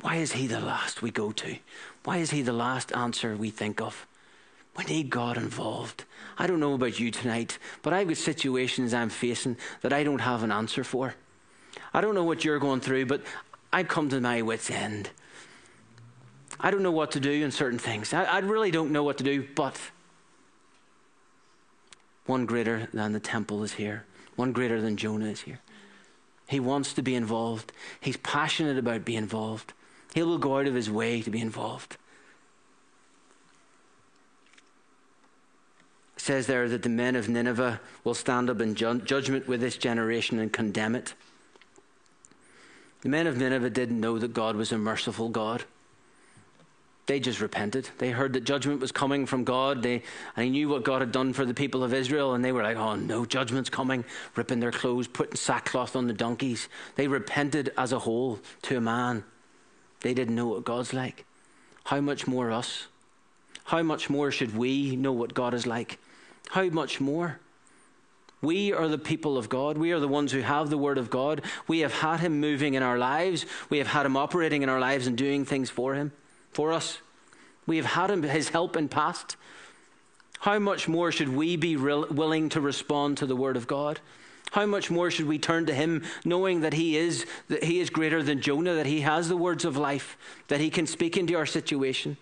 Why 0.01 0.15
is 0.17 0.33
He 0.33 0.47
the 0.47 0.59
last 0.59 1.01
we 1.01 1.11
go 1.11 1.31
to? 1.31 1.57
Why 2.03 2.17
is 2.17 2.31
He 2.31 2.41
the 2.41 2.53
last 2.53 2.95
answer 2.95 3.35
we 3.35 3.49
think 3.49 3.81
of? 3.81 4.05
We 4.77 4.83
need 4.85 5.09
God 5.09 5.37
involved. 5.37 6.05
I 6.37 6.47
don't 6.47 6.59
know 6.59 6.73
about 6.73 6.99
you 6.99 7.11
tonight, 7.11 7.59
but 7.81 7.93
I've 7.93 8.07
got 8.07 8.17
situations 8.17 8.93
I'm 8.93 9.09
facing 9.09 9.57
that 9.81 9.93
I 9.93 10.03
don't 10.03 10.19
have 10.19 10.43
an 10.43 10.51
answer 10.51 10.83
for. 10.83 11.13
I 11.93 12.01
don't 12.01 12.15
know 12.15 12.23
what 12.23 12.43
you're 12.43 12.59
going 12.59 12.81
through, 12.81 13.05
but 13.05 13.21
I've 13.71 13.87
come 13.87 14.09
to 14.09 14.19
my 14.19 14.41
wits' 14.41 14.71
end. 14.71 15.11
I 16.59 16.71
don't 16.71 16.83
know 16.83 16.91
what 16.91 17.11
to 17.11 17.19
do 17.19 17.31
in 17.31 17.51
certain 17.51 17.79
things. 17.79 18.13
I, 18.13 18.23
I 18.23 18.39
really 18.39 18.71
don't 18.71 18.91
know 18.91 19.03
what 19.03 19.17
to 19.19 19.23
do, 19.23 19.47
but 19.55 19.79
one 22.25 22.45
greater 22.45 22.87
than 22.93 23.13
the 23.13 23.19
temple 23.19 23.63
is 23.63 23.73
here. 23.73 24.05
One 24.35 24.51
greater 24.51 24.81
than 24.81 24.97
Jonah 24.97 25.27
is 25.27 25.41
here. 25.41 25.59
He 26.47 26.59
wants 26.59 26.93
to 26.93 27.01
be 27.01 27.15
involved. 27.15 27.71
He's 27.99 28.17
passionate 28.17 28.77
about 28.77 29.05
being 29.05 29.19
involved. 29.19 29.73
He 30.13 30.23
will 30.23 30.37
go 30.37 30.59
out 30.59 30.67
of 30.67 30.75
his 30.75 30.89
way 30.89 31.21
to 31.21 31.29
be 31.29 31.39
involved. 31.39 31.97
says 36.23 36.47
there 36.47 36.69
that 36.69 36.83
the 36.83 36.89
men 36.89 37.17
of 37.17 37.27
Nineveh 37.27 37.81
will 38.05 38.13
stand 38.13 38.49
up 38.49 38.61
in 38.61 38.75
ju- 38.75 39.01
judgment 39.01 39.45
with 39.45 39.59
this 39.59 39.75
generation 39.75 40.39
and 40.39 40.53
condemn 40.53 40.95
it. 40.95 41.13
The 43.01 43.09
men 43.09 43.27
of 43.27 43.37
Nineveh 43.37 43.69
didn't 43.69 43.99
know 43.99 44.17
that 44.17 44.33
God 44.33 44.55
was 44.55 44.71
a 44.71 44.77
merciful 44.77 45.27
God. 45.27 45.65
They 47.05 47.19
just 47.19 47.41
repented. 47.41 47.89
They 47.97 48.11
heard 48.11 48.33
that 48.33 48.45
judgment 48.45 48.79
was 48.79 48.93
coming 48.93 49.25
from 49.25 49.43
God. 49.43 49.83
They, 49.83 49.95
and 49.95 50.45
they 50.45 50.49
knew 50.49 50.69
what 50.69 50.83
God 50.83 51.01
had 51.01 51.11
done 51.11 51.33
for 51.33 51.45
the 51.45 51.53
people 51.53 51.83
of 51.83 51.93
Israel, 51.93 52.33
and 52.33 52.43
they 52.43 52.53
were 52.53 52.63
like, 52.63 52.77
oh 52.77 52.95
no, 52.95 53.25
judgment's 53.25 53.69
coming, 53.69 54.05
ripping 54.35 54.61
their 54.61 54.71
clothes, 54.71 55.07
putting 55.07 55.35
sackcloth 55.35 55.95
on 55.97 56.07
the 56.07 56.13
donkeys. 56.13 56.69
They 56.95 57.07
repented 57.07 57.73
as 57.77 57.91
a 57.91 57.99
whole 57.99 58.39
to 58.63 58.77
a 58.77 58.81
man. 58.81 59.25
They 59.99 60.13
didn't 60.13 60.35
know 60.35 60.47
what 60.47 60.63
God's 60.63 60.93
like. 60.93 61.25
How 61.85 61.99
much 61.99 62.25
more 62.25 62.51
us? 62.51 62.87
How 63.65 63.83
much 63.83 64.09
more 64.09 64.31
should 64.31 64.55
we 64.55 64.95
know 64.95 65.11
what 65.11 65.33
God 65.33 65.53
is 65.53 65.67
like? 65.67 65.99
How 66.49 66.65
much 66.65 67.01
more? 67.01 67.39
We 68.41 68.73
are 68.73 68.89
the 68.89 68.97
people 68.97 69.37
of 69.37 69.47
God. 69.47 69.77
We 69.77 69.93
are 69.93 70.01
the 70.01 70.07
ones 70.07 70.33
who 70.33 70.41
have 70.41 70.69
the 70.69 70.77
Word 70.77 70.97
of 70.97 71.09
God. 71.09 71.41
We 71.67 71.79
have 71.79 71.93
had 71.93 72.19
Him 72.19 72.41
moving 72.41 72.73
in 72.73 72.83
our 72.83 72.97
lives. 72.97 73.45
We 73.69 73.77
have 73.77 73.87
had 73.87 74.05
Him 74.05 74.17
operating 74.17 74.63
in 74.63 74.69
our 74.69 74.81
lives 74.81 75.07
and 75.07 75.17
doing 75.17 75.45
things 75.45 75.69
for 75.69 75.95
Him, 75.95 76.11
for 76.53 76.71
us. 76.71 76.99
We 77.65 77.77
have 77.77 77.85
had 77.85 78.09
His 78.23 78.49
help 78.49 78.75
in 78.75 78.89
past. 78.89 79.35
How 80.39 80.59
much 80.59 80.87
more 80.87 81.11
should 81.11 81.29
we 81.29 81.55
be 81.55 81.77
willing 81.77 82.49
to 82.49 82.61
respond 82.61 83.17
to 83.17 83.25
the 83.25 83.35
Word 83.35 83.55
of 83.55 83.67
God? 83.67 83.99
How 84.51 84.65
much 84.65 84.91
more 84.91 85.09
should 85.09 85.27
we 85.27 85.39
turn 85.39 85.65
to 85.65 85.73
Him, 85.73 86.03
knowing 86.25 86.61
that 86.61 86.73
He 86.73 86.97
is 86.97 87.25
that 87.47 87.63
He 87.63 87.79
is 87.79 87.89
greater 87.89 88.21
than 88.21 88.41
Jonah, 88.41 88.75
that 88.75 88.85
He 88.85 89.01
has 89.01 89.29
the 89.29 89.37
words 89.37 89.65
of 89.65 89.77
life, 89.77 90.17
that 90.49 90.59
He 90.59 90.69
can 90.69 90.85
speak 90.85 91.17
into 91.17 91.35
our 91.35 91.45
situation? 91.45 92.17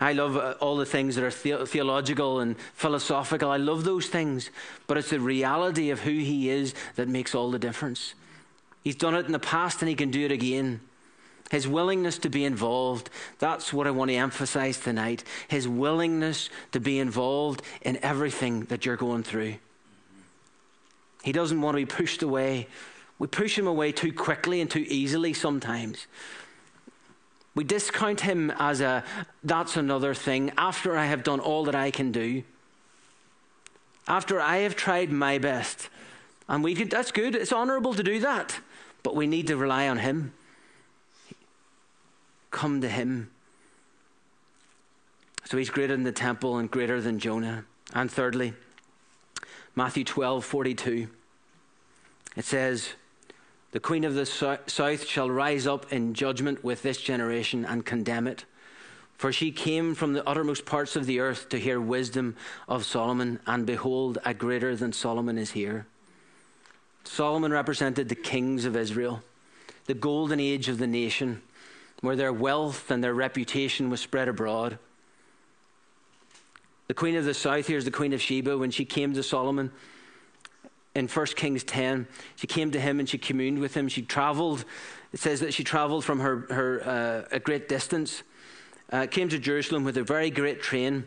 I 0.00 0.12
love 0.12 0.36
uh, 0.36 0.54
all 0.60 0.76
the 0.76 0.86
things 0.86 1.16
that 1.16 1.24
are 1.24 1.30
the- 1.30 1.66
theological 1.66 2.40
and 2.40 2.56
philosophical. 2.74 3.50
I 3.50 3.56
love 3.56 3.84
those 3.84 4.06
things. 4.06 4.50
But 4.86 4.96
it's 4.96 5.10
the 5.10 5.20
reality 5.20 5.90
of 5.90 6.00
who 6.00 6.10
He 6.10 6.50
is 6.50 6.74
that 6.96 7.08
makes 7.08 7.34
all 7.34 7.50
the 7.50 7.58
difference. 7.58 8.14
He's 8.84 8.96
done 8.96 9.14
it 9.14 9.26
in 9.26 9.32
the 9.32 9.38
past 9.38 9.82
and 9.82 9.88
He 9.88 9.94
can 9.94 10.10
do 10.10 10.24
it 10.24 10.32
again. 10.32 10.80
His 11.50 11.66
willingness 11.66 12.18
to 12.18 12.28
be 12.28 12.44
involved. 12.44 13.08
That's 13.38 13.72
what 13.72 13.86
I 13.86 13.90
want 13.90 14.10
to 14.10 14.16
emphasize 14.16 14.78
tonight. 14.78 15.24
His 15.48 15.66
willingness 15.66 16.50
to 16.72 16.80
be 16.80 16.98
involved 16.98 17.62
in 17.82 17.98
everything 18.02 18.64
that 18.64 18.84
you're 18.84 18.96
going 18.96 19.22
through. 19.22 19.54
He 21.22 21.32
doesn't 21.32 21.60
want 21.60 21.74
to 21.74 21.80
be 21.84 21.86
pushed 21.86 22.22
away. 22.22 22.68
We 23.18 23.26
push 23.26 23.58
him 23.58 23.66
away 23.66 23.92
too 23.92 24.12
quickly 24.12 24.60
and 24.60 24.70
too 24.70 24.84
easily 24.88 25.32
sometimes. 25.32 26.06
We 27.54 27.64
discount 27.64 28.20
him 28.20 28.52
as 28.58 28.80
a 28.80 29.02
that's 29.42 29.76
another 29.76 30.14
thing 30.14 30.52
after 30.56 30.96
I 30.96 31.06
have 31.06 31.24
done 31.24 31.40
all 31.40 31.64
that 31.64 31.74
I 31.74 31.90
can 31.90 32.12
do. 32.12 32.44
After 34.06 34.40
I 34.40 34.58
have 34.58 34.76
tried 34.76 35.10
my 35.10 35.38
best. 35.38 35.88
And 36.48 36.62
we 36.62 36.74
could, 36.74 36.90
that's 36.90 37.10
good. 37.10 37.34
It's 37.34 37.52
honorable 37.52 37.94
to 37.94 38.02
do 38.02 38.20
that. 38.20 38.58
But 39.08 39.16
we 39.16 39.26
need 39.26 39.46
to 39.46 39.56
rely 39.56 39.88
on 39.88 39.96
him. 39.96 40.34
Come 42.50 42.82
to 42.82 42.90
him. 42.90 43.30
So 45.46 45.56
he's 45.56 45.70
greater 45.70 45.94
than 45.94 46.04
the 46.04 46.12
temple 46.12 46.58
and 46.58 46.70
greater 46.70 47.00
than 47.00 47.18
Jonah. 47.18 47.64
And 47.94 48.10
thirdly, 48.10 48.52
Matthew 49.74 50.04
12 50.04 50.44
42. 50.44 51.08
It 52.36 52.44
says, 52.44 52.90
the 53.72 53.80
queen 53.80 54.04
of 54.04 54.12
the 54.12 54.26
south 54.26 55.06
shall 55.06 55.30
rise 55.30 55.66
up 55.66 55.90
in 55.90 56.12
judgment 56.12 56.62
with 56.62 56.82
this 56.82 57.00
generation 57.00 57.64
and 57.64 57.86
condemn 57.86 58.26
it. 58.26 58.44
For 59.16 59.32
she 59.32 59.52
came 59.52 59.94
from 59.94 60.12
the 60.12 60.28
uttermost 60.28 60.66
parts 60.66 60.96
of 60.96 61.06
the 61.06 61.20
earth 61.20 61.48
to 61.48 61.58
hear 61.58 61.80
wisdom 61.80 62.36
of 62.68 62.84
Solomon, 62.84 63.40
and 63.46 63.64
behold, 63.64 64.18
a 64.26 64.34
greater 64.34 64.76
than 64.76 64.92
Solomon 64.92 65.38
is 65.38 65.52
here. 65.52 65.86
Solomon 67.08 67.50
represented 67.52 68.08
the 68.08 68.14
kings 68.14 68.64
of 68.64 68.76
Israel, 68.76 69.22
the 69.86 69.94
golden 69.94 70.38
age 70.38 70.68
of 70.68 70.78
the 70.78 70.86
nation, 70.86 71.42
where 72.00 72.16
their 72.16 72.32
wealth 72.32 72.90
and 72.90 73.02
their 73.02 73.14
reputation 73.14 73.90
was 73.90 74.00
spread 74.00 74.28
abroad. 74.28 74.78
The 76.86 76.94
queen 76.94 77.16
of 77.16 77.24
the 77.24 77.34
south, 77.34 77.66
here's 77.66 77.84
the 77.84 77.90
queen 77.90 78.12
of 78.12 78.20
Sheba, 78.20 78.56
when 78.56 78.70
she 78.70 78.84
came 78.84 79.14
to 79.14 79.22
Solomon 79.22 79.72
in 80.94 81.08
1 81.08 81.26
Kings 81.28 81.64
10. 81.64 82.06
She 82.36 82.46
came 82.46 82.70
to 82.72 82.80
him 82.80 83.00
and 83.00 83.08
she 83.08 83.18
communed 83.18 83.58
with 83.58 83.74
him. 83.74 83.88
She 83.88 84.02
traveled, 84.02 84.64
it 85.12 85.18
says 85.18 85.40
that 85.40 85.54
she 85.54 85.64
traveled 85.64 86.04
from 86.04 86.20
her, 86.20 86.46
her 86.50 86.82
uh, 86.84 87.36
a 87.36 87.40
great 87.40 87.68
distance, 87.68 88.22
uh, 88.92 89.06
came 89.06 89.28
to 89.30 89.38
Jerusalem 89.38 89.84
with 89.84 89.96
a 89.96 90.02
very 90.02 90.30
great 90.30 90.62
train 90.62 91.04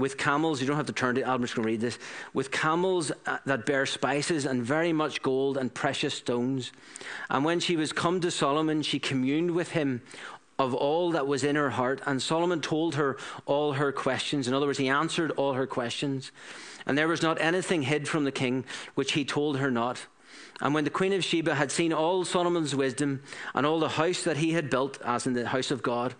with 0.00 0.18
camels. 0.18 0.60
You 0.60 0.66
don't 0.66 0.76
have 0.76 0.86
to 0.86 0.92
turn 0.92 1.14
to 1.14 1.20
it, 1.20 1.28
I'm 1.28 1.42
just 1.42 1.54
going 1.54 1.64
to 1.64 1.70
read 1.70 1.80
this. 1.80 1.98
With 2.32 2.50
camels 2.50 3.12
uh, 3.26 3.38
that 3.46 3.66
bear 3.66 3.86
spices 3.86 4.46
and 4.46 4.62
very 4.62 4.92
much 4.92 5.22
gold 5.22 5.56
and 5.56 5.72
precious 5.72 6.14
stones. 6.14 6.72
And 7.28 7.44
when 7.44 7.60
she 7.60 7.76
was 7.76 7.92
come 7.92 8.20
to 8.22 8.30
Solomon, 8.30 8.82
she 8.82 8.98
communed 8.98 9.52
with 9.52 9.72
him 9.72 10.02
of 10.58 10.74
all 10.74 11.12
that 11.12 11.26
was 11.26 11.44
in 11.44 11.56
her 11.56 11.70
heart. 11.70 12.00
And 12.06 12.20
Solomon 12.20 12.60
told 12.60 12.96
her 12.96 13.16
all 13.46 13.74
her 13.74 13.92
questions. 13.92 14.48
In 14.48 14.54
other 14.54 14.66
words, 14.66 14.78
he 14.78 14.88
answered 14.88 15.30
all 15.32 15.52
her 15.52 15.66
questions. 15.66 16.32
And 16.86 16.98
there 16.98 17.08
was 17.08 17.22
not 17.22 17.40
anything 17.40 17.82
hid 17.82 18.08
from 18.08 18.24
the 18.24 18.32
king 18.32 18.64
which 18.94 19.12
he 19.12 19.24
told 19.24 19.58
her 19.58 19.70
not. 19.70 20.06
And 20.60 20.74
when 20.74 20.84
the 20.84 20.90
queen 20.90 21.12
of 21.12 21.24
Sheba 21.24 21.54
had 21.54 21.72
seen 21.72 21.92
all 21.92 22.24
Solomon's 22.24 22.74
wisdom 22.74 23.22
and 23.54 23.64
all 23.64 23.80
the 23.80 23.88
house 23.88 24.22
that 24.24 24.36
he 24.36 24.52
had 24.52 24.68
built, 24.68 25.00
as 25.02 25.26
in 25.26 25.32
the 25.32 25.48
house 25.48 25.70
of 25.70 25.82
God, 25.82 26.14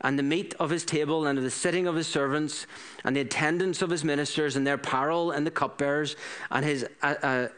and 0.00 0.18
the 0.18 0.22
meat 0.22 0.54
of 0.58 0.70
his 0.70 0.84
table 0.84 1.26
and 1.26 1.38
of 1.38 1.44
the 1.44 1.50
sitting 1.50 1.86
of 1.86 1.94
his 1.94 2.06
servants 2.06 2.66
and 3.04 3.16
the 3.16 3.20
attendance 3.20 3.82
of 3.82 3.90
his 3.90 4.04
ministers 4.04 4.56
and 4.56 4.66
their 4.66 4.74
apparel 4.74 5.30
and 5.30 5.46
the 5.46 5.50
cupbearers 5.50 6.16
and 6.50 6.64
his 6.64 6.86
uh, 7.02 7.14
uh, 7.22 7.48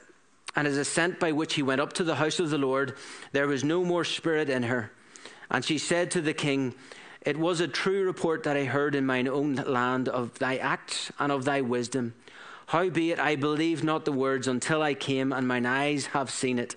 and 0.57 0.67
his 0.67 0.79
ascent 0.79 1.21
by 1.21 1.33
which 1.33 1.55
he 1.55 1.63
went 1.63 1.83
up 1.83 1.93
to 1.93 2.05
the 2.05 2.15
house 2.15 2.41
of 2.41 2.49
the 2.49 2.59
Lord, 2.59 2.97
there 3.33 3.47
was 3.47 3.63
no 3.63 3.85
more 3.85 4.05
spirit 4.05 4.49
in 4.49 4.65
her. 4.65 4.91
And 5.51 5.63
she 5.63 5.77
said 5.77 6.11
to 6.13 6.23
the 6.23 6.33
king, 6.33 6.75
It 7.21 7.37
was 7.37 7.61
a 7.61 7.69
true 7.69 8.05
report 8.05 8.43
that 8.45 8.57
I 8.57 8.65
heard 8.65 8.95
in 8.95 9.05
mine 9.05 9.29
own 9.29 9.57
land 9.57 10.09
of 10.09 10.39
thy 10.39 10.57
acts 10.57 11.13
and 11.19 11.31
of 11.31 11.45
thy 11.45 11.61
wisdom. 11.61 12.15
Howbeit 12.69 13.21
I 13.21 13.37
believed 13.37 13.85
not 13.85 14.07
the 14.07 14.13
words 14.13 14.49
until 14.49 14.83
I 14.83 14.95
came, 14.95 15.33
and 15.33 15.47
mine 15.47 15.67
eyes 15.67 16.07
have 16.07 16.31
seen 16.31 16.59
it. 16.59 16.75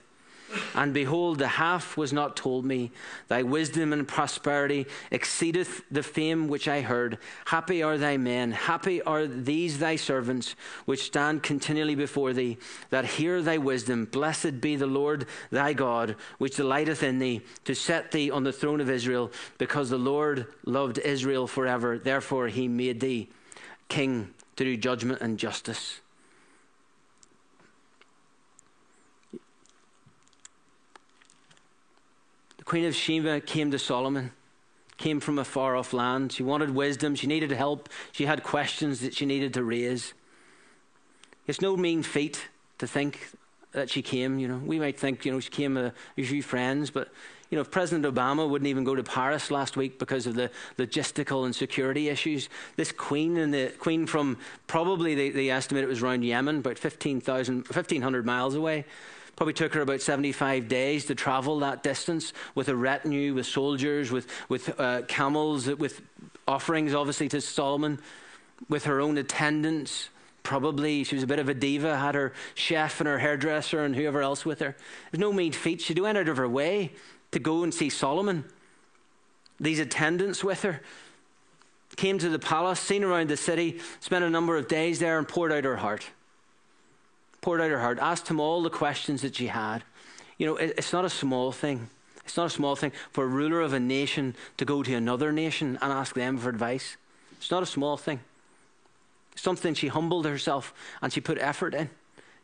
And 0.75 0.93
behold, 0.93 1.39
the 1.39 1.47
half 1.47 1.97
was 1.97 2.13
not 2.13 2.35
told 2.35 2.65
me. 2.65 2.91
Thy 3.27 3.43
wisdom 3.43 3.93
and 3.93 4.07
prosperity 4.07 4.87
exceedeth 5.11 5.81
the 5.91 6.03
fame 6.03 6.47
which 6.47 6.67
I 6.67 6.81
heard. 6.81 7.17
Happy 7.45 7.83
are 7.83 7.97
thy 7.97 8.17
men, 8.17 8.51
happy 8.51 9.01
are 9.01 9.27
these 9.27 9.79
thy 9.79 9.95
servants, 9.95 10.55
which 10.85 11.03
stand 11.03 11.43
continually 11.43 11.95
before 11.95 12.33
thee, 12.33 12.57
that 12.89 13.05
hear 13.05 13.41
thy 13.41 13.57
wisdom. 13.57 14.05
Blessed 14.05 14.61
be 14.61 14.75
the 14.75 14.87
Lord 14.87 15.25
thy 15.51 15.73
God, 15.73 16.15
which 16.37 16.55
delighteth 16.55 17.03
in 17.03 17.19
thee, 17.19 17.41
to 17.65 17.75
set 17.75 18.11
thee 18.11 18.31
on 18.31 18.43
the 18.43 18.53
throne 18.53 18.81
of 18.81 18.89
Israel, 18.89 19.31
because 19.57 19.89
the 19.89 19.97
Lord 19.97 20.47
loved 20.65 20.97
Israel 20.99 21.47
forever. 21.47 21.97
Therefore 21.97 22.47
he 22.47 22.67
made 22.67 22.99
thee 22.99 23.29
king 23.87 24.33
to 24.55 24.63
do 24.63 24.77
judgment 24.77 25.21
and 25.21 25.37
justice. 25.37 25.99
Queen 32.70 32.86
of 32.86 32.95
Sheba 32.95 33.41
came 33.41 33.72
to 33.72 33.80
Solomon, 33.80 34.30
came 34.97 35.20
from 35.20 35.39
a 35.39 35.43
far 35.43 35.76
off 35.76 35.91
land. 35.91 36.32
She 36.32 36.43
wanted 36.43 36.70
wisdom, 36.70 37.15
she 37.15 37.26
needed 37.26 37.49
help, 37.49 37.89
she 38.11 38.28
had 38.28 38.43
questions 38.43 38.99
that 38.99 39.15
she 39.15 39.26
needed 39.26 39.55
to 39.55 39.63
raise. 39.63 40.13
It's 41.47 41.61
no 41.61 41.76
mean 41.76 42.03
feat 42.03 42.47
to 42.78 42.86
think 42.86 43.32
that 43.72 43.89
she 43.89 44.03
came. 44.03 44.38
You 44.38 44.47
know, 44.47 44.57
we 44.59 44.78
might 44.78 44.99
think, 44.99 45.26
you 45.26 45.32
know, 45.32 45.39
she 45.39 45.49
came 45.49 45.74
with 45.74 45.86
a 46.15 46.24
few 46.24 46.43
friends, 46.43 46.91
but 46.91 47.09
you 47.49 47.55
know, 47.55 47.63
if 47.63 47.72
President 47.72 48.05
Obama 48.05 48.47
wouldn't 48.47 48.67
even 48.67 48.84
go 48.84 48.93
to 48.93 49.01
Paris 49.01 49.49
last 49.49 49.76
week 49.76 49.97
because 49.97 50.28
of 50.28 50.36
the 50.36 50.51
logistical 50.78 51.45
and 51.45 51.55
security 51.55 52.07
issues, 52.07 52.49
this 52.76 52.91
queen 52.91 53.38
and 53.38 53.51
the 53.51 53.74
queen 53.80 54.05
from 54.05 54.38
probably 54.67 55.15
they, 55.15 55.32
they 55.32 55.49
estimate 55.49 55.84
it 55.84 55.88
was 55.88 56.03
around 56.03 56.24
Yemen, 56.24 56.59
about 56.59 56.78
15,000, 56.78 57.65
1,500 57.65 58.28
miles 58.28 58.53
away. 58.53 58.86
Probably 59.39 59.53
took 59.53 59.73
her 59.73 59.79
about 59.79 60.01
75 60.01 60.67
days 60.67 61.05
to 61.05 61.15
travel 61.15 61.59
that 61.59 61.81
distance 61.81 62.33
with 62.55 62.67
a 62.67 62.75
retinue, 62.75 63.33
with 63.33 63.45
soldiers, 63.45 64.11
with, 64.11 64.27
with 64.49 64.77
uh, 64.77 65.03
camels, 65.03 65.65
with 65.65 66.01
offerings, 66.45 66.93
obviously, 66.93 67.29
to 67.29 67.39
Solomon, 67.39 68.01
with 68.67 68.83
her 68.83 68.99
own 68.99 69.17
attendants. 69.17 70.09
Probably 70.43 71.05
she 71.05 71.15
was 71.15 71.23
a 71.23 71.27
bit 71.27 71.39
of 71.39 71.47
a 71.47 71.53
diva, 71.53 71.95
had 71.95 72.15
her 72.15 72.33
chef 72.53 72.99
and 72.99 73.07
her 73.07 73.17
hairdresser 73.17 73.85
and 73.85 73.95
whoever 73.95 74.21
else 74.21 74.43
with 74.43 74.59
her. 74.59 74.75
Was 75.13 75.21
no 75.21 75.31
mean 75.31 75.53
feat. 75.53 75.79
She 75.79 75.93
went 75.93 76.17
out 76.17 76.27
of 76.27 76.35
her 76.35 76.49
way 76.49 76.91
to 77.31 77.39
go 77.39 77.63
and 77.63 77.73
see 77.73 77.87
Solomon. 77.87 78.43
These 79.57 79.79
attendants 79.79 80.43
with 80.43 80.63
her 80.63 80.81
came 81.95 82.19
to 82.19 82.27
the 82.27 82.39
palace, 82.39 82.81
seen 82.81 83.05
around 83.05 83.29
the 83.29 83.37
city, 83.37 83.79
spent 84.01 84.25
a 84.25 84.29
number 84.29 84.57
of 84.57 84.67
days 84.67 84.99
there, 84.99 85.17
and 85.17 85.25
poured 85.25 85.53
out 85.53 85.63
her 85.63 85.77
heart 85.77 86.09
poured 87.41 87.61
out 87.61 87.69
her 87.69 87.79
heart, 87.79 87.99
asked 87.99 88.27
him 88.27 88.39
all 88.39 88.61
the 88.61 88.69
questions 88.69 89.21
that 89.21 89.35
she 89.35 89.47
had. 89.47 89.83
You 90.37 90.45
know, 90.45 90.55
it, 90.55 90.73
it's 90.77 90.93
not 90.93 91.05
a 91.05 91.09
small 91.09 91.51
thing. 91.51 91.89
It's 92.25 92.37
not 92.37 92.45
a 92.45 92.51
small 92.51 92.75
thing 92.75 92.91
for 93.11 93.23
a 93.23 93.27
ruler 93.27 93.61
of 93.61 93.73
a 93.73 93.79
nation 93.79 94.35
to 94.57 94.65
go 94.65 94.83
to 94.83 94.93
another 94.93 95.31
nation 95.31 95.77
and 95.81 95.91
ask 95.91 96.15
them 96.15 96.37
for 96.37 96.49
advice. 96.49 96.95
It's 97.37 97.49
not 97.49 97.63
a 97.63 97.65
small 97.65 97.97
thing. 97.97 98.19
Something 99.35 99.73
she 99.73 99.87
humbled 99.87 100.25
herself 100.25 100.73
and 101.01 101.11
she 101.11 101.21
put 101.21 101.39
effort 101.39 101.73
in. 101.73 101.89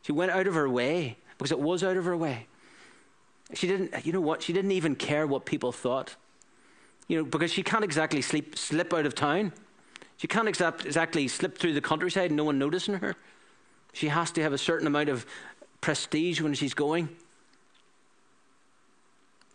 She 0.01 0.11
went 0.11 0.31
out 0.31 0.47
of 0.47 0.55
her 0.55 0.69
way 0.69 1.17
because 1.37 1.51
it 1.51 1.59
was 1.59 1.83
out 1.83 1.97
of 1.97 2.05
her 2.05 2.17
way. 2.17 2.47
She 3.53 3.67
didn't, 3.67 4.05
you 4.05 4.13
know 4.13 4.21
what? 4.21 4.41
She 4.41 4.53
didn't 4.53 4.71
even 4.71 4.95
care 4.95 5.27
what 5.27 5.45
people 5.45 5.71
thought. 5.71 6.15
You 7.07 7.19
know, 7.19 7.25
because 7.25 7.51
she 7.51 7.61
can't 7.61 7.83
exactly 7.83 8.21
sleep, 8.21 8.57
slip 8.57 8.93
out 8.93 9.05
of 9.05 9.13
town. 9.13 9.51
She 10.17 10.27
can't 10.27 10.47
exactly 10.47 11.27
slip 11.27 11.57
through 11.57 11.73
the 11.73 11.81
countryside 11.81 12.31
and 12.31 12.37
no 12.37 12.45
one 12.45 12.57
noticing 12.57 12.95
her. 12.95 13.15
She 13.95 14.09
has 14.09 14.29
to 14.31 14.41
have 14.41 14.51
a 14.51 14.57
certain 14.57 14.87
amount 14.87 15.07
of 15.07 15.25
prestige 15.79 16.41
when 16.41 16.53
she's 16.53 16.73
going. 16.73 17.07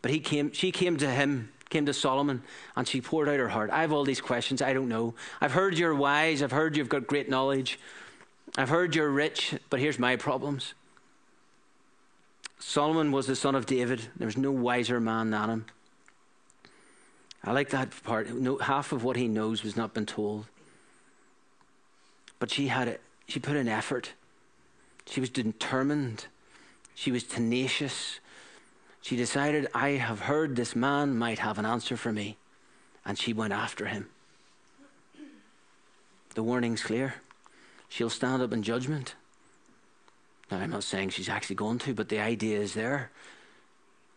But 0.01 0.13
he 0.13 0.19
came, 0.19 0.51
she 0.53 0.73
came 0.73 0.97
to 0.97 1.11
him, 1.11 1.53
came 1.69 1.85
to 1.85 1.93
Solomon, 1.93 2.43
and 2.75 2.89
she 2.89 3.03
poured 3.03 3.29
out 3.29 3.39
her 3.39 3.51
heart. 3.51 3.69
I 3.71 3.83
have 3.83 3.93
all 3.93 4.03
these 4.03 4.23
questions. 4.23 4.63
I 4.63 4.73
don't 4.73 4.89
know. 4.89 5.15
I've 5.43 5.53
heard 5.53 5.77
you're 5.77 5.95
wise. 5.95 6.43
I've 6.43 6.53
heard 6.53 6.75
you've 6.75 6.89
got 6.89 7.07
great 7.07 7.29
knowledge. 7.29 7.79
I've 8.57 8.71
heard 8.71 8.95
you're 8.95 9.11
rich, 9.11 9.57
but 9.69 9.79
here's 9.79 9.99
my 9.99 10.17
problems. 10.17 10.73
Solomon 12.59 13.13
was 13.13 13.27
the 13.27 13.37
son 13.37 13.55
of 13.55 13.67
David. 13.67 14.09
There 14.17 14.27
was 14.27 14.39
no 14.39 14.53
wiser 14.53 15.01
man 15.01 15.29
than 15.31 15.51
him. 15.51 15.67
I 17.45 17.53
like 17.53 17.69
that 17.71 17.91
part. 18.05 18.31
No, 18.33 18.57
half 18.57 18.93
of 18.93 19.05
what 19.05 19.17
he 19.17 19.29
knows 19.29 19.63
was 19.63 19.77
not 19.77 19.93
been 19.93 20.07
told. 20.07 20.47
But 22.39 22.51
she 22.51 22.69
had 22.69 22.89
it. 22.89 23.03
She 23.29 23.39
put 23.39 23.57
an 23.57 23.69
effort. 23.69 24.15
She 25.11 25.21
was 25.21 25.31
determined. 25.31 26.27
She 26.95 27.11
was 27.11 27.25
tenacious. 27.25 28.21
She 29.03 29.17
decided, 29.17 29.67
I 29.75 29.91
have 29.91 30.21
heard 30.21 30.55
this 30.55 30.77
man 30.77 31.19
might 31.19 31.41
have 31.41 31.59
an 31.59 31.67
answer 31.67 31.97
for 31.97 32.13
me. 32.13 32.37
And 33.05 33.19
she 33.19 33.33
went 33.33 33.53
after 33.53 33.87
him. 33.87 34.09
The 36.35 36.45
warning's 36.45 36.85
clear. 36.85 37.15
She'll 37.89 38.09
stand 38.09 38.41
up 38.41 38.53
in 38.53 38.63
judgment. 38.63 39.17
Now, 40.49 40.59
I'm 40.59 40.71
not 40.71 40.85
saying 40.85 41.11
she's 41.11 41.29
actually 41.29 41.57
going 41.57 41.81
to, 41.81 41.95
but 41.95 42.09
the 42.09 42.21
idea 42.21 42.61
is 42.61 42.75
there. 42.75 43.11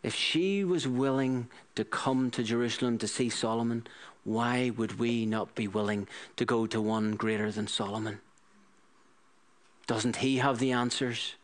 If 0.04 0.14
she 0.14 0.64
was 0.64 0.88
willing 0.88 1.48
to 1.74 1.84
come 1.84 2.30
to 2.32 2.44
Jerusalem 2.44 3.00
to 3.00 3.08
see 3.08 3.30
Solomon, 3.30 3.88
why 4.26 4.72
would 4.78 5.00
we 5.00 5.26
not 5.26 5.56
be 5.56 5.68
willing 5.68 6.08
to 6.36 6.46
go 6.46 6.68
to 6.68 6.80
one 6.80 7.14
greater 7.14 7.52
than 7.52 7.68
Solomon? 7.68 8.20
Doesn't 9.88 10.18
he 10.18 10.38
have 10.38 10.60
the 10.60 10.72
answers? 10.72 11.36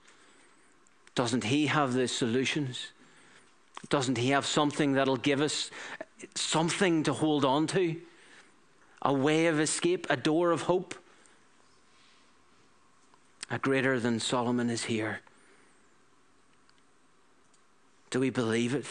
Doesn't 1.15 1.43
he 1.43 1.67
have 1.67 1.93
the 1.93 2.07
solutions? 2.07 2.91
Doesn't 3.89 4.17
he 4.17 4.29
have 4.29 4.45
something 4.45 4.93
that'll 4.93 5.17
give 5.17 5.41
us 5.41 5.71
something 6.35 7.03
to 7.03 7.13
hold 7.13 7.45
on 7.45 7.67
to? 7.67 7.95
A 9.01 9.13
way 9.13 9.47
of 9.47 9.59
escape, 9.59 10.07
a 10.09 10.17
door 10.17 10.51
of 10.51 10.63
hope? 10.63 10.95
A 13.49 13.57
greater 13.57 13.99
than 13.99 14.19
Solomon 14.19 14.69
is 14.69 14.85
here. 14.85 15.21
Do 18.09 18.19
we 18.19 18.29
believe 18.29 18.73
it? 18.73 18.85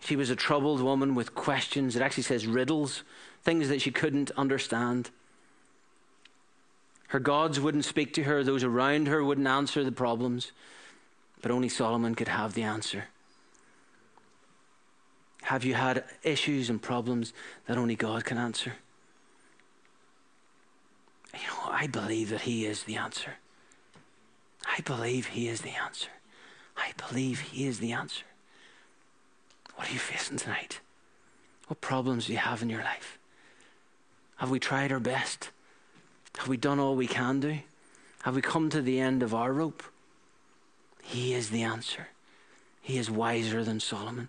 She 0.00 0.16
was 0.16 0.30
a 0.30 0.36
troubled 0.36 0.80
woman 0.80 1.14
with 1.14 1.34
questions. 1.34 1.94
It 1.94 2.02
actually 2.02 2.24
says 2.24 2.46
riddles, 2.46 3.04
things 3.44 3.68
that 3.68 3.80
she 3.80 3.90
couldn't 3.90 4.30
understand. 4.32 5.10
Her 7.12 7.20
gods 7.20 7.60
wouldn't 7.60 7.84
speak 7.84 8.14
to 8.14 8.22
her, 8.22 8.42
those 8.42 8.64
around 8.64 9.06
her 9.06 9.22
wouldn't 9.22 9.46
answer 9.46 9.84
the 9.84 9.92
problems, 9.92 10.50
but 11.42 11.50
only 11.50 11.68
Solomon 11.68 12.14
could 12.14 12.28
have 12.28 12.54
the 12.54 12.62
answer. 12.62 13.04
Have 15.42 15.62
you 15.62 15.74
had 15.74 16.04
issues 16.22 16.70
and 16.70 16.80
problems 16.80 17.34
that 17.66 17.76
only 17.76 17.96
God 17.96 18.24
can 18.24 18.38
answer? 18.38 18.76
You 21.34 21.40
know, 21.40 21.70
I 21.70 21.86
believe 21.86 22.30
that 22.30 22.40
He 22.40 22.64
is 22.64 22.84
the 22.84 22.96
answer. 22.96 23.34
I 24.66 24.80
believe 24.80 25.26
He 25.26 25.48
is 25.48 25.60
the 25.60 25.76
answer. 25.84 26.08
I 26.78 26.92
believe 26.96 27.40
He 27.40 27.66
is 27.66 27.78
the 27.78 27.92
answer. 27.92 28.24
What 29.74 29.90
are 29.90 29.92
you 29.92 29.98
facing 29.98 30.38
tonight? 30.38 30.80
What 31.66 31.82
problems 31.82 32.28
do 32.28 32.32
you 32.32 32.38
have 32.38 32.62
in 32.62 32.70
your 32.70 32.82
life? 32.82 33.18
Have 34.36 34.48
we 34.48 34.58
tried 34.58 34.90
our 34.90 34.98
best? 34.98 35.50
Have 36.38 36.48
we 36.48 36.56
done 36.56 36.80
all 36.80 36.96
we 36.96 37.06
can 37.06 37.40
do? 37.40 37.58
Have 38.22 38.34
we 38.34 38.42
come 38.42 38.70
to 38.70 38.82
the 38.82 39.00
end 39.00 39.22
of 39.22 39.34
our 39.34 39.52
rope? 39.52 39.82
He 41.02 41.34
is 41.34 41.50
the 41.50 41.62
answer. 41.62 42.08
He 42.80 42.98
is 42.98 43.10
wiser 43.10 43.64
than 43.64 43.80
Solomon. 43.80 44.28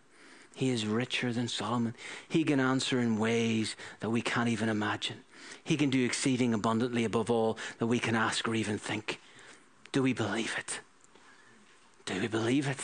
He 0.55 0.69
is 0.69 0.85
richer 0.85 1.33
than 1.33 1.47
Solomon. 1.47 1.95
He 2.27 2.43
can 2.43 2.59
answer 2.59 2.99
in 2.99 3.17
ways 3.17 3.75
that 3.99 4.09
we 4.09 4.21
can't 4.21 4.49
even 4.49 4.69
imagine. 4.69 5.17
He 5.63 5.77
can 5.77 5.89
do 5.89 6.03
exceeding 6.05 6.53
abundantly 6.53 7.03
above 7.03 7.31
all 7.31 7.57
that 7.79 7.87
we 7.87 7.99
can 7.99 8.15
ask 8.15 8.47
or 8.47 8.53
even 8.53 8.77
think. 8.77 9.19
Do 9.91 10.03
we 10.03 10.13
believe 10.13 10.55
it? 10.57 10.79
Do 12.05 12.19
we 12.19 12.27
believe 12.27 12.67
it? 12.67 12.79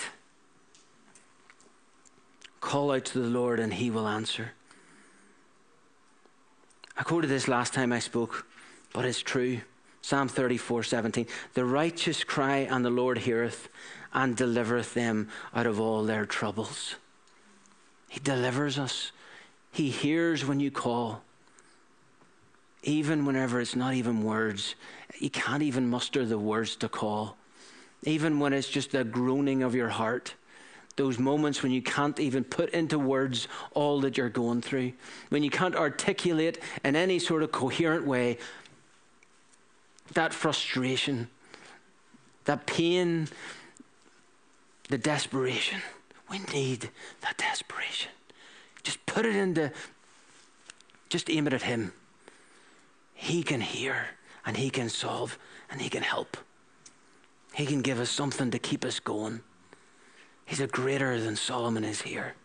Call 2.61 2.91
out 2.91 3.05
to 3.05 3.19
the 3.19 3.27
Lord 3.27 3.59
and 3.59 3.73
he 3.73 3.89
will 3.89 4.07
answer. 4.07 4.51
I 6.97 7.03
quoted 7.03 7.27
this 7.27 7.47
last 7.47 7.73
time 7.73 7.93
I 7.93 7.99
spoke, 7.99 8.45
but 8.93 9.05
it's 9.05 9.21
true. 9.21 9.61
Psalm 10.01 10.27
34 10.27 10.83
17. 10.83 11.27
The 11.53 11.65
righteous 11.65 12.23
cry, 12.23 12.59
and 12.59 12.83
the 12.83 12.89
Lord 12.89 13.19
heareth 13.19 13.69
and 14.13 14.35
delivereth 14.35 14.93
them 14.93 15.29
out 15.53 15.67
of 15.67 15.79
all 15.79 16.03
their 16.03 16.25
troubles. 16.25 16.95
He 18.07 18.19
delivers 18.19 18.79
us. 18.79 19.11
He 19.71 19.89
hears 19.89 20.45
when 20.45 20.59
you 20.59 20.71
call. 20.71 21.21
Even 22.81 23.25
whenever 23.25 23.59
it's 23.59 23.75
not 23.75 23.93
even 23.93 24.23
words, 24.23 24.75
you 25.19 25.29
can't 25.29 25.61
even 25.61 25.89
muster 25.89 26.25
the 26.25 26.39
words 26.39 26.75
to 26.77 26.89
call. 26.89 27.37
Even 28.03 28.39
when 28.39 28.53
it's 28.53 28.69
just 28.69 28.91
the 28.91 29.03
groaning 29.03 29.61
of 29.61 29.75
your 29.75 29.89
heart, 29.89 30.33
those 30.95 31.19
moments 31.19 31.61
when 31.61 31.71
you 31.71 31.81
can't 31.81 32.19
even 32.19 32.43
put 32.43 32.69
into 32.71 32.97
words 32.97 33.47
all 33.73 34.01
that 34.01 34.17
you're 34.17 34.29
going 34.29 34.61
through, 34.61 34.93
when 35.29 35.43
you 35.43 35.49
can't 35.49 35.75
articulate 35.75 36.59
in 36.83 36.95
any 36.95 37.19
sort 37.19 37.43
of 37.43 37.51
coherent 37.51 38.05
way 38.05 38.37
that 40.13 40.33
frustration, 40.33 41.29
that 42.45 42.65
pain, 42.65 43.27
the 44.89 44.97
desperation. 44.97 45.81
We 46.29 46.39
need 46.53 46.89
that 47.21 47.37
desperation. 47.37 48.11
Just 48.83 49.05
put 49.05 49.25
it 49.25 49.35
into, 49.35 49.71
just 51.09 51.29
aim 51.29 51.47
it 51.47 51.53
at 51.53 51.63
Him. 51.63 51.93
He 53.13 53.43
can 53.43 53.61
hear 53.61 54.07
and 54.45 54.57
He 54.57 54.69
can 54.69 54.89
solve 54.89 55.37
and 55.69 55.81
He 55.81 55.89
can 55.89 56.03
help. 56.03 56.37
He 57.53 57.65
can 57.65 57.81
give 57.81 57.99
us 57.99 58.09
something 58.09 58.51
to 58.51 58.59
keep 58.59 58.85
us 58.85 58.99
going. 58.99 59.41
He's 60.45 60.59
a 60.61 60.67
greater 60.67 61.19
than 61.19 61.35
Solomon 61.35 61.83
is 61.83 62.01
here. 62.01 62.35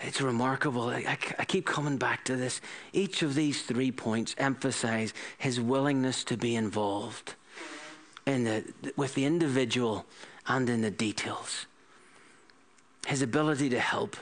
It's 0.00 0.20
remarkable. 0.20 0.90
I, 0.90 1.16
I, 1.38 1.44
keep 1.44 1.66
coming 1.66 1.98
back 1.98 2.24
to 2.24 2.36
this. 2.36 2.60
Each 2.92 3.22
of 3.22 3.34
these 3.34 3.62
three 3.62 3.92
points 3.92 4.34
emphasize 4.38 5.14
his 5.38 5.60
willingness 5.60 6.24
to 6.24 6.36
be 6.36 6.56
involved 6.56 7.34
in 8.26 8.44
the, 8.44 8.64
with 8.96 9.14
the 9.14 9.24
individual 9.24 10.04
and 10.48 10.68
in 10.68 10.80
the 10.80 10.90
details. 10.90 11.66
His 13.06 13.22
ability 13.22 13.68
to 13.70 13.78
help. 13.78 14.16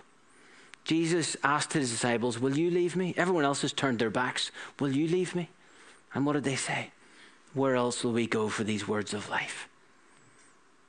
Jesus 0.84 1.36
asked 1.42 1.72
his 1.72 1.90
disciples, 1.90 2.38
Will 2.38 2.56
you 2.56 2.70
leave 2.70 2.96
me? 2.96 3.14
Everyone 3.16 3.44
else 3.44 3.62
has 3.62 3.72
turned 3.72 3.98
their 3.98 4.10
backs. 4.10 4.50
Will 4.78 4.94
you 4.94 5.08
leave 5.08 5.34
me? 5.34 5.48
And 6.14 6.26
what 6.26 6.34
did 6.34 6.44
they 6.44 6.56
say? 6.56 6.90
Where 7.54 7.76
else 7.76 8.02
will 8.02 8.12
we 8.12 8.26
go 8.26 8.48
for 8.48 8.64
these 8.64 8.88
words 8.88 9.14
of 9.14 9.30
life? 9.30 9.68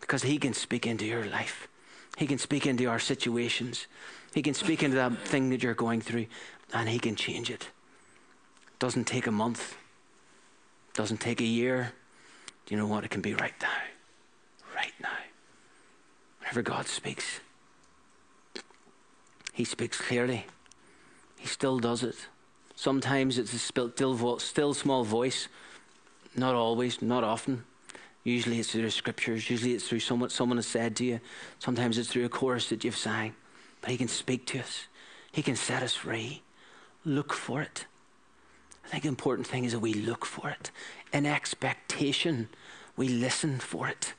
Because 0.02 0.24
he 0.24 0.38
can 0.38 0.54
speak 0.54 0.86
into 0.86 1.06
your 1.06 1.26
life, 1.26 1.68
he 2.18 2.28
can 2.28 2.38
speak 2.38 2.66
into 2.66 2.86
our 2.88 3.00
situations, 3.00 3.88
he 4.34 4.42
can 4.42 4.54
speak 4.54 4.84
into 4.84 4.96
that 4.96 5.18
thing 5.20 5.50
that 5.50 5.64
you're 5.64 5.74
going 5.74 6.02
through, 6.02 6.28
and 6.74 6.90
he 6.90 7.00
can 7.00 7.16
change 7.16 7.50
it. 7.50 7.70
Doesn't 8.80 9.06
take 9.06 9.28
a 9.28 9.32
month, 9.32 9.76
doesn't 10.94 11.20
take 11.20 11.42
a 11.42 11.46
year, 11.46 11.94
do 12.66 12.76
you 12.76 12.80
know 12.80 12.88
what? 12.88 13.04
It 13.04 13.12
can 13.12 13.22
be 13.22 13.34
right 13.34 13.54
now. 13.62 13.68
Right 14.76 14.94
now. 15.02 15.10
Whenever 16.40 16.62
God 16.62 16.88
speaks, 16.88 17.40
He 19.54 19.66
speaks 19.66 20.00
clearly. 20.00 20.48
He 21.38 21.48
still 21.48 21.78
does 21.78 22.04
it. 22.04 22.16
Sometimes 22.76 23.38
it's 23.38 23.54
a 23.54 23.60
still, 23.60 24.40
still 24.40 24.74
small 24.74 25.04
voice. 25.04 25.48
Not 26.36 26.56
always, 26.56 27.02
not 27.02 27.24
often. 27.24 27.64
Usually 28.24 28.60
it's 28.60 28.72
through 28.72 28.82
the 28.84 28.92
scriptures. 28.92 29.50
Usually 29.50 29.74
it's 29.74 29.88
through 29.88 30.00
someone 30.00 30.30
someone 30.30 30.58
has 30.58 30.66
said 30.66 30.96
to 30.96 31.06
you. 31.06 31.20
Sometimes 31.60 31.98
it's 31.98 32.10
through 32.10 32.26
a 32.26 32.30
chorus 32.30 32.70
that 32.70 32.84
you've 32.84 32.98
sang. 32.98 33.36
But 33.84 33.92
He 33.92 33.98
can 33.98 34.08
speak 34.08 34.48
to 34.48 34.60
us. 34.60 34.88
He 35.32 35.44
can 35.44 35.56
set 35.56 35.84
us 35.84 35.94
free. 35.94 36.42
Look 37.06 37.34
for 37.34 37.62
it. 37.62 37.86
I 38.86 38.88
think 38.88 39.04
the 39.04 39.10
important 39.10 39.46
thing 39.46 39.66
is 39.66 39.74
that 39.74 39.80
we 39.80 39.94
look 39.94 40.26
for 40.26 40.50
it 40.50 40.72
in 41.12 41.26
expectation. 41.26 42.48
We 42.96 43.10
listen 43.10 43.60
for 43.60 43.88
it. 43.90 44.14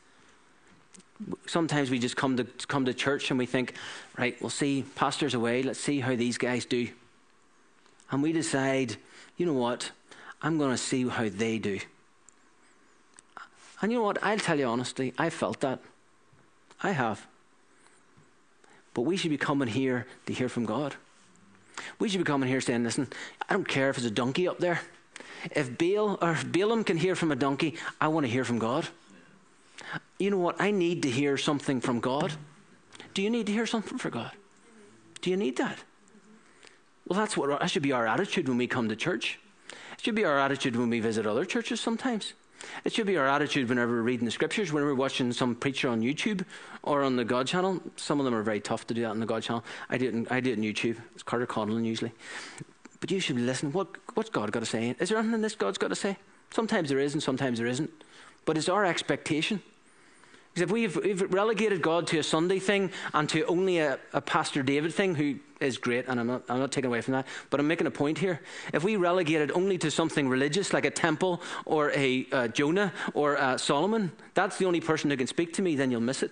Sometimes 1.47 1.91
we 1.91 1.99
just 1.99 2.17
come 2.17 2.37
to 2.37 2.45
come 2.45 2.85
to 2.85 2.93
church 2.93 3.31
and 3.31 3.39
we 3.39 3.47
think, 3.47 3.73
right, 4.19 4.37
we'll 4.41 4.51
see 4.51 4.85
pastors 4.95 5.33
away. 5.33 5.63
Let's 5.63 5.81
see 5.81 6.01
how 6.01 6.15
these 6.15 6.37
guys 6.37 6.67
do, 6.67 6.89
and 8.11 8.23
we 8.23 8.33
decide, 8.33 8.97
you 9.39 9.47
know 9.47 9.55
what, 9.55 9.93
I'm 10.43 10.59
going 10.59 10.73
to 10.73 10.77
see 10.77 11.09
how 11.09 11.29
they 11.29 11.59
do. 11.59 11.79
And 13.81 13.93
you 13.93 13.99
know 13.99 14.05
what? 14.05 14.23
I'll 14.23 14.39
tell 14.39 14.59
you 14.59 14.67
honestly, 14.67 15.15
I 15.17 15.31
felt 15.31 15.61
that. 15.61 15.81
I 16.83 16.91
have. 16.91 17.27
But 18.95 19.03
we 19.03 19.17
should 19.17 19.31
be 19.31 19.39
coming 19.39 19.69
here 19.69 20.07
to 20.27 20.33
hear 20.33 20.49
from 20.49 20.65
God. 20.65 20.95
We 21.99 22.09
should 22.09 22.19
be 22.19 22.25
coming 22.25 22.49
here 22.49 22.61
saying, 22.61 22.85
listen, 22.85 23.09
I 23.49 23.53
don't 23.53 23.69
care 23.69 23.91
if 23.91 23.99
it's 23.99 24.07
a 24.07 24.11
donkey 24.11 24.49
up 24.49 24.59
there. 24.59 24.81
If 25.51 25.77
Baal 25.77 26.19
or 26.23 26.33
if 26.33 26.51
Balaam 26.51 26.85
can 26.85 26.97
hear 26.97 27.15
from 27.15 27.31
a 27.33 27.37
donkey, 27.37 27.77
I 28.01 28.09
want 28.09 28.25
to 28.25 28.33
hear 28.33 28.45
from 28.45 28.59
God. 28.59 28.89
You 30.19 30.31
know 30.31 30.39
what? 30.39 30.61
I 30.61 30.71
need 30.71 31.03
to 31.03 31.11
hear 31.11 31.37
something 31.37 31.81
from 31.81 32.01
God. 32.01 32.33
Do 33.13 33.23
you 33.23 33.31
need 33.31 33.47
to 33.47 33.53
hear 33.53 33.67
something 33.67 33.99
from 33.99 34.13
God? 34.13 34.33
Do 35.21 35.31
you 35.31 35.37
need 35.37 35.57
that? 35.59 35.79
Well, 37.07 37.19
that's 37.19 37.37
what 37.37 37.61
that 37.61 37.71
should 37.71 37.83
be 37.83 37.93
our 37.93 38.07
attitude 38.07 38.49
when 38.49 38.57
we 38.57 38.67
come 38.67 38.89
to 38.89 38.97
church. 38.97 39.39
It 39.71 40.01
should 40.01 40.15
be 40.15 40.25
our 40.25 40.39
attitude 40.39 40.77
when 40.77 40.91
we 40.91 41.01
visit 41.01 41.27
other 41.27 41.45
churches 41.45 41.81
sometimes. 41.81 42.33
It 42.85 42.93
should 42.93 43.07
be 43.07 43.17
our 43.17 43.27
attitude 43.27 43.69
whenever 43.69 43.93
we're 43.93 44.03
reading 44.03 44.25
the 44.25 44.31
scriptures, 44.31 44.73
whenever 44.73 44.93
we're 44.93 44.99
watching 44.99 45.33
some 45.33 45.55
preacher 45.55 45.89
on 45.89 46.01
YouTube 46.01 46.45
or 46.83 47.03
on 47.03 47.17
the 47.17 47.25
God 47.25 47.47
channel. 47.47 47.81
Some 47.97 48.21
of 48.21 48.25
them 48.25 48.35
are 48.35 48.43
very 48.43 48.61
tough 48.61 48.87
to 48.89 48.95
do 48.95 49.03
that 49.03 49.11
on 49.11 49.21
the 49.21 49.27
God 49.27 49.43
channel. 49.43 49.65
I 49.89 49.99
do 49.99 50.07
it, 50.09 50.15
in, 50.15 50.27
I 50.31 50.41
do 50.41 50.53
it 50.53 50.59
on 50.59 50.65
YouTube. 50.65 50.99
It's 51.15 51.23
Carter 51.23 51.47
Conlon 51.47 51.85
usually. 51.85 52.13
But 53.01 53.11
you 53.11 53.21
should 53.21 53.37
be 53.37 53.43
listening. 53.43 53.73
What, 53.73 53.89
what's 54.15 54.31
God 54.31 54.51
got 54.53 54.61
to 54.61 54.67
say? 54.67 54.95
Is 54.99 55.11
there 55.11 55.19
anything 55.19 55.41
this 55.41 55.55
God's 55.55 55.79
got 55.79 55.89
to 55.89 55.97
say? 55.97 56.17
Sometimes 56.51 56.89
there 56.89 56.99
is 56.99 57.13
and 57.15 57.23
sometimes 57.23 57.59
there 57.59 57.67
isn't. 57.67 57.91
But 58.45 58.57
it's 58.57 58.69
our 58.69 58.85
expectation. 58.85 59.63
Because 60.55 60.69
if 60.69 60.73
we've, 60.73 60.97
we've, 60.97 61.33
relegated 61.33 61.83
God 61.83 62.07
to 62.09 62.19
a 62.19 62.23
Sunday 62.23 62.61
thing 62.61 62.93
and 63.13 63.29
to 63.31 63.45
only 63.47 63.79
a, 63.79 63.99
a, 64.13 64.21
Pastor 64.21 64.63
David 64.63 64.95
thing, 64.95 65.17
who 65.17 65.41
is 65.61 65.79
great, 65.79 66.07
and 66.07 66.21
I'm 66.21 66.29
not, 66.29 66.45
I'm 66.49 66.61
not 66.61 66.71
taking 66.71 66.87
away 66.87 67.01
from 67.01 67.13
that, 67.15 67.27
but 67.51 67.59
I'm 67.59 67.67
making 67.67 67.89
a 67.89 67.91
point 67.91 68.19
here. 68.19 68.41
If 68.73 68.85
we 68.85 68.95
relegate 68.95 69.41
it 69.41 69.51
only 69.51 69.79
to 69.79 69.91
something 69.91 70.29
religious 70.29 70.73
like 70.73 70.85
a 70.85 70.93
temple 70.93 71.43
or 71.65 71.91
a 71.91 72.27
uh, 72.31 72.49
Jonah 72.49 72.93
or 73.15 73.37
uh, 73.37 73.59
Solomon, 73.59 74.13
that's 74.35 74.57
the 74.57 74.67
only 74.67 74.81
person 74.81 75.11
who 75.11 75.17
can 75.17 75.27
speak 75.27 75.55
to 75.55 75.63
me, 75.63 75.75
then 75.75 75.91
you'll 75.91 76.01
miss 76.01 76.23
it. 76.23 76.31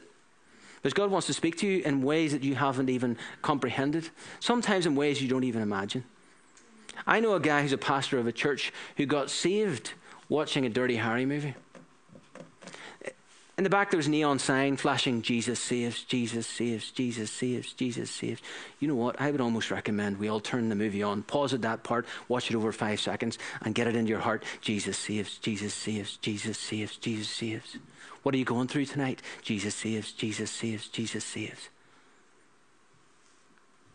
Because 0.76 0.94
God 0.94 1.10
wants 1.10 1.26
to 1.26 1.34
speak 1.34 1.58
to 1.58 1.66
you 1.66 1.82
in 1.82 2.00
ways 2.02 2.30
that 2.30 2.44
you 2.44 2.54
haven't 2.54 2.90
even 2.90 3.16
comprehended, 3.40 4.08
sometimes 4.38 4.86
in 4.86 4.94
ways 4.94 5.20
you 5.20 5.26
don't 5.26 5.44
even 5.44 5.62
imagine. 5.62 6.04
I 7.08 7.18
know 7.18 7.34
a 7.34 7.40
guy 7.40 7.62
who's 7.62 7.72
a 7.72 7.78
pastor 7.78 8.20
of 8.20 8.28
a 8.28 8.32
church 8.32 8.72
who 8.96 9.04
got 9.04 9.30
saved 9.30 9.94
watching 10.28 10.64
a 10.64 10.68
Dirty 10.68 10.96
Harry 10.96 11.26
movie. 11.26 11.56
In 13.58 13.64
the 13.64 13.70
back, 13.70 13.90
there 13.90 13.98
was 13.98 14.06
a 14.06 14.10
neon 14.10 14.38
sign 14.38 14.78
flashing 14.78 15.20
Jesus 15.20 15.60
saves, 15.60 16.04
Jesus 16.04 16.46
saves, 16.46 16.90
Jesus 16.90 17.30
saves, 17.30 17.74
Jesus 17.74 18.10
saves. 18.10 18.40
You 18.80 18.88
know 18.88 18.94
what? 18.94 19.20
I 19.20 19.30
would 19.30 19.42
almost 19.42 19.70
recommend 19.70 20.18
we 20.18 20.28
all 20.28 20.40
turn 20.40 20.70
the 20.70 20.74
movie 20.74 21.02
on, 21.02 21.22
pause 21.22 21.52
at 21.52 21.60
that 21.62 21.82
part, 21.82 22.06
watch 22.28 22.50
it 22.50 22.56
over 22.56 22.72
five 22.72 22.98
seconds, 22.98 23.38
and 23.60 23.74
get 23.74 23.86
it 23.86 23.94
into 23.94 24.08
your 24.08 24.20
heart. 24.20 24.42
Jesus 24.62 24.96
saves, 24.96 25.36
Jesus 25.36 25.74
saves, 25.74 26.16
Jesus 26.16 26.58
saves, 26.58 26.96
Jesus 26.96 27.28
saves. 27.28 27.76
What 28.22 28.34
are 28.34 28.38
you 28.38 28.46
going 28.46 28.68
through 28.68 28.86
tonight? 28.86 29.20
Jesus 29.42 29.74
saves, 29.74 30.12
Jesus 30.12 30.50
saves, 30.50 30.88
Jesus 30.88 31.24
saves. 31.24 31.68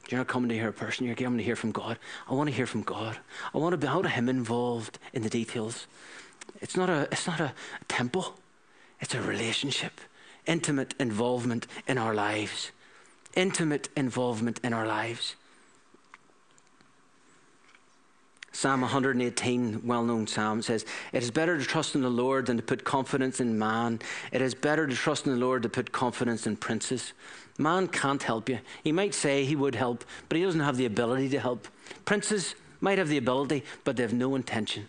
You're 0.09 0.19
not 0.19 0.27
coming 0.27 0.49
to 0.49 0.55
hear 0.55 0.69
a 0.69 0.73
person, 0.73 1.07
you're 1.07 1.15
coming 1.15 1.39
to 1.39 1.43
hear 1.43 1.55
from 1.55 1.71
God. 1.71 1.97
I 2.29 2.35
want 2.35 2.47
to 2.49 2.55
hear 2.55 2.67
from 2.67 2.83
God. 2.83 3.17
I 3.55 3.57
want 3.57 3.73
to 3.73 3.77
be, 3.77 3.87
I 3.87 4.07
Him 4.07 4.29
involved 4.29 4.99
in 5.13 5.23
the 5.23 5.29
details. 5.29 5.87
It's 6.61 6.77
not 6.77 6.89
a, 6.89 7.07
it's 7.11 7.25
not 7.25 7.39
a 7.39 7.53
temple. 7.87 8.37
It's 8.99 9.13
a 9.13 9.21
relationship, 9.21 10.01
intimate 10.45 10.93
involvement 10.99 11.67
in 11.87 11.97
our 11.97 12.13
lives. 12.13 12.71
Intimate 13.35 13.89
involvement 13.95 14.59
in 14.63 14.73
our 14.73 14.87
lives. 14.87 15.35
Psalm 18.57 18.81
118, 18.81 19.85
well 19.85 20.03
known 20.03 20.25
psalm, 20.25 20.63
says, 20.63 20.83
It 21.13 21.21
is 21.21 21.29
better 21.29 21.59
to 21.59 21.63
trust 21.63 21.93
in 21.93 22.01
the 22.01 22.09
Lord 22.09 22.47
than 22.47 22.57
to 22.57 22.63
put 22.63 22.83
confidence 22.83 23.39
in 23.39 23.59
man. 23.59 23.99
It 24.31 24.41
is 24.41 24.55
better 24.55 24.87
to 24.87 24.95
trust 24.95 25.27
in 25.27 25.33
the 25.33 25.37
Lord 25.37 25.61
than 25.61 25.69
to 25.69 25.75
put 25.75 25.91
confidence 25.91 26.47
in 26.47 26.55
princes. 26.55 27.13
Man 27.59 27.87
can't 27.87 28.23
help 28.23 28.49
you. 28.49 28.57
He 28.83 28.91
might 28.91 29.13
say 29.13 29.45
he 29.45 29.55
would 29.55 29.75
help, 29.75 30.03
but 30.27 30.37
he 30.37 30.43
doesn't 30.43 30.61
have 30.61 30.77
the 30.77 30.87
ability 30.87 31.29
to 31.29 31.39
help. 31.39 31.67
Princes 32.05 32.55
might 32.81 32.97
have 32.97 33.09
the 33.09 33.17
ability, 33.17 33.63
but 33.83 33.95
they 33.95 34.01
have 34.01 34.13
no 34.13 34.33
intention. 34.33 34.87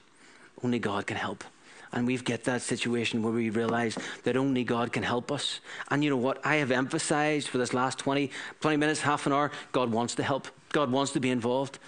Only 0.65 0.79
God 0.79 1.07
can 1.07 1.19
help. 1.19 1.45
And 1.93 2.07
we've 2.07 2.25
get 2.25 2.45
that 2.45 2.63
situation 2.63 3.23
where 3.23 3.33
we 3.33 3.51
realize 3.51 3.97
that 4.25 4.37
only 4.37 4.65
God 4.65 4.93
can 4.93 5.03
help 5.03 5.33
us. 5.33 5.61
And 5.91 6.05
you 6.05 6.11
know 6.11 6.17
what? 6.17 6.45
I 6.45 6.57
have 6.57 6.71
emphasized 6.71 7.49
for 7.49 7.59
this 7.59 7.73
last 7.73 7.99
20, 7.99 8.31
20 8.61 8.77
minutes, 8.77 9.01
half 9.01 9.27
an 9.27 9.33
hour, 9.33 9.51
God 9.73 9.91
wants 9.91 10.15
to 10.17 10.23
help. 10.23 10.49
God 10.71 10.91
wants 10.91 11.13
to 11.13 11.21
be 11.21 11.31
involved. 11.31 11.79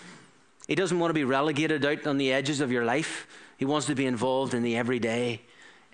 He 0.67 0.75
doesn't 0.75 0.99
want 0.99 1.11
to 1.11 1.15
be 1.15 1.25
relegated 1.25 1.85
out 1.85 2.07
on 2.07 2.17
the 2.17 2.33
edges 2.33 2.61
of 2.61 2.73
your 2.73 2.85
life. 2.85 3.27
He 3.59 3.65
wants 3.65 3.87
to 3.89 3.95
be 3.95 4.07
involved 4.07 4.55
in 4.55 4.63
the 4.63 4.77
everyday, 4.77 5.43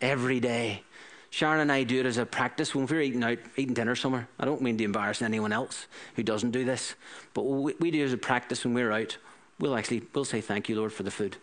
every 0.00 0.38
day. 0.38 0.82
Sharon 1.30 1.60
and 1.60 1.72
I 1.72 1.82
do 1.82 1.98
it 1.98 2.06
as 2.06 2.18
a 2.18 2.24
practice 2.24 2.74
when 2.74 2.86
we're 2.86 3.00
eating 3.00 3.24
out, 3.24 3.38
eating 3.56 3.74
dinner 3.74 3.96
somewhere. 3.96 4.28
I 4.38 4.44
don't 4.44 4.62
mean 4.62 4.78
to 4.78 4.84
embarrass 4.84 5.20
anyone 5.20 5.52
else 5.52 5.88
who 6.14 6.22
doesn't 6.22 6.52
do 6.52 6.64
this, 6.64 6.94
but 7.34 7.42
we, 7.42 7.74
we 7.80 7.90
do 7.90 8.02
it 8.02 8.06
as 8.06 8.12
a 8.12 8.18
practice 8.18 8.64
when 8.64 8.74
we're 8.74 8.92
out. 8.92 9.18
We'll 9.58 9.76
actually 9.76 10.02
we'll 10.14 10.24
say 10.24 10.40
thank 10.40 10.68
you, 10.68 10.76
Lord, 10.76 10.92
for 10.92 11.02
the 11.02 11.10
food 11.10 11.36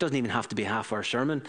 doesn't 0.00 0.16
even 0.16 0.30
have 0.30 0.48
to 0.48 0.56
be 0.56 0.64
half 0.64 0.92
our 0.92 1.04
sermon. 1.04 1.42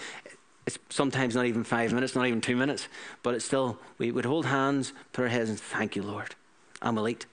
It's 0.67 0.77
sometimes 0.89 1.33
not 1.35 1.47
even 1.47 1.63
five 1.63 1.91
minutes, 1.91 2.15
not 2.15 2.27
even 2.27 2.41
two 2.41 2.55
minutes, 2.55 2.87
but 3.23 3.33
it's 3.33 3.45
still, 3.45 3.79
we 3.97 4.11
would 4.11 4.25
hold 4.25 4.45
hands, 4.45 4.93
put 5.11 5.23
our 5.23 5.27
heads, 5.29 5.49
and 5.49 5.59
thank 5.59 5.95
you, 5.95 6.03
Lord. 6.03 6.35
We'll 6.83 7.09
eat. 7.09 7.25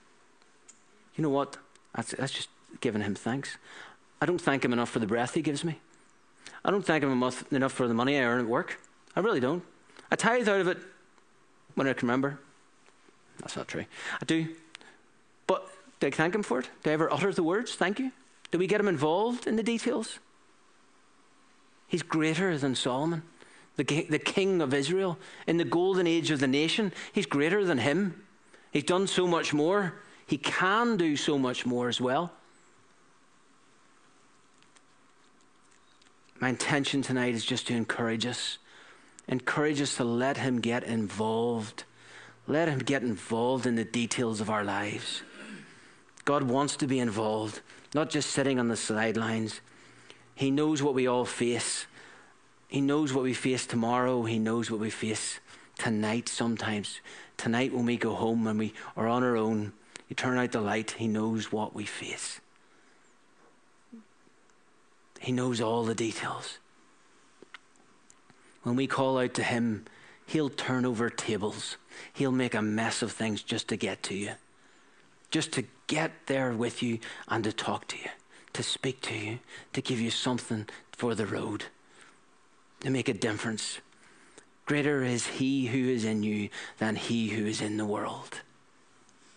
You 1.15 1.21
know 1.21 1.29
what? 1.29 1.57
That's, 1.93 2.11
that's 2.11 2.31
just 2.31 2.49
giving 2.81 3.01
him 3.01 3.13
thanks. 3.13 3.57
I 4.21 4.25
don't 4.25 4.41
thank 4.41 4.65
him 4.65 4.73
enough 4.73 4.89
for 4.89 4.99
the 4.99 5.05
breath 5.05 5.35
he 5.35 5.41
gives 5.41 5.63
me. 5.63 5.79
I 6.65 6.71
don't 6.71 6.85
thank 6.85 7.03
him 7.03 7.11
enough, 7.11 7.51
enough 7.53 7.73
for 7.73 7.87
the 7.87 7.93
money 7.93 8.17
I 8.17 8.23
earn 8.23 8.39
at 8.39 8.47
work. 8.47 8.79
I 9.15 9.19
really 9.19 9.39
don't. 9.39 9.63
I 10.11 10.15
tithe 10.15 10.49
out 10.49 10.61
of 10.61 10.67
it 10.67 10.77
when 11.75 11.87
I 11.87 11.93
can 11.93 12.07
remember. 12.07 12.39
That's 13.39 13.55
not 13.55 13.67
true. 13.67 13.85
I 14.21 14.25
do. 14.25 14.47
But 15.45 15.67
do 15.99 16.07
I 16.07 16.11
thank 16.11 16.33
him 16.33 16.43
for 16.43 16.59
it? 16.59 16.69
Do 16.83 16.89
I 16.89 16.93
ever 16.93 17.11
utter 17.11 17.31
the 17.31 17.43
words, 17.43 17.75
thank 17.75 17.99
you? 17.99 18.11
Do 18.51 18.57
we 18.57 18.67
get 18.67 18.79
him 18.79 18.87
involved 18.87 19.45
in 19.45 19.55
the 19.55 19.63
details? 19.63 20.19
He's 21.89 22.03
greater 22.03 22.57
than 22.57 22.75
Solomon, 22.75 23.23
the, 23.75 23.83
the 23.83 24.19
king 24.19 24.61
of 24.61 24.73
Israel. 24.73 25.17
In 25.47 25.57
the 25.57 25.65
golden 25.65 26.07
age 26.07 26.31
of 26.31 26.39
the 26.39 26.47
nation, 26.47 26.93
he's 27.11 27.25
greater 27.25 27.65
than 27.65 27.79
him. 27.79 28.23
He's 28.71 28.83
done 28.83 29.07
so 29.07 29.27
much 29.27 29.53
more. 29.53 29.95
He 30.27 30.37
can 30.37 30.95
do 30.95 31.17
so 31.17 31.39
much 31.39 31.65
more 31.65 31.89
as 31.89 31.99
well. 31.99 32.31
My 36.39 36.49
intention 36.49 37.01
tonight 37.01 37.33
is 37.33 37.43
just 37.43 37.67
to 37.67 37.73
encourage 37.73 38.25
us. 38.25 38.59
Encourage 39.27 39.81
us 39.81 39.97
to 39.97 40.03
let 40.03 40.37
him 40.37 40.61
get 40.61 40.83
involved. 40.83 41.83
Let 42.47 42.69
him 42.69 42.79
get 42.79 43.01
involved 43.01 43.65
in 43.65 43.75
the 43.75 43.83
details 43.83 44.39
of 44.39 44.49
our 44.49 44.63
lives. 44.63 45.23
God 46.23 46.43
wants 46.43 46.75
to 46.77 46.87
be 46.87 46.99
involved, 46.99 47.61
not 47.95 48.11
just 48.11 48.29
sitting 48.29 48.59
on 48.59 48.67
the 48.67 48.77
sidelines. 48.77 49.61
He 50.39 50.51
knows 50.51 50.81
what 50.81 50.93
we 50.93 51.05
all 51.05 51.25
face. 51.25 51.85
He 52.69 52.79
knows 52.79 53.11
what 53.11 53.25
we 53.25 53.33
face 53.33 53.65
tomorrow. 53.65 54.23
He 54.23 54.39
knows 54.39 54.71
what 54.71 54.79
we 54.79 54.89
face 54.89 55.41
tonight 55.77 56.29
sometimes. 56.29 57.01
Tonight, 57.35 57.73
when 57.73 57.85
we 57.85 57.97
go 57.97 58.15
home 58.15 58.47
and 58.47 58.57
we 58.57 58.73
are 58.95 59.05
on 59.05 59.21
our 59.21 59.35
own, 59.35 59.73
you 60.07 60.15
turn 60.15 60.37
out 60.37 60.53
the 60.53 60.61
light, 60.61 60.91
He 60.91 61.09
knows 61.09 61.51
what 61.51 61.75
we 61.75 61.83
face. 61.83 62.39
He 65.19 65.33
knows 65.33 65.59
all 65.59 65.83
the 65.83 65.93
details. 65.93 66.59
When 68.63 68.77
we 68.77 68.87
call 68.87 69.17
out 69.17 69.33
to 69.33 69.43
Him, 69.43 69.83
He'll 70.25 70.47
turn 70.47 70.85
over 70.85 71.09
tables. 71.09 71.75
He'll 72.13 72.31
make 72.31 72.55
a 72.55 72.61
mess 72.61 73.01
of 73.01 73.11
things 73.11 73.43
just 73.43 73.67
to 73.67 73.75
get 73.75 74.03
to 74.03 74.15
you, 74.15 74.35
just 75.31 75.51
to 75.51 75.65
get 75.87 76.13
there 76.27 76.53
with 76.53 76.81
you 76.81 76.99
and 77.27 77.43
to 77.43 77.51
talk 77.51 77.89
to 77.89 77.97
you 77.97 78.09
to 78.59 78.63
speak 78.63 78.99
to 78.99 79.15
you, 79.15 79.39
to 79.71 79.81
give 79.81 80.01
you 80.01 80.11
something 80.11 80.67
for 80.91 81.15
the 81.15 81.25
road, 81.25 81.63
to 82.81 82.89
make 82.89 83.07
a 83.07 83.13
difference. 83.13 83.79
Greater 84.65 85.01
is 85.01 85.27
He 85.27 85.67
who 85.67 85.87
is 85.87 86.03
in 86.03 86.23
you 86.23 86.49
than 86.77 86.97
He 86.97 87.29
who 87.29 87.45
is 87.45 87.61
in 87.61 87.77
the 87.77 87.85
world. 87.85 88.41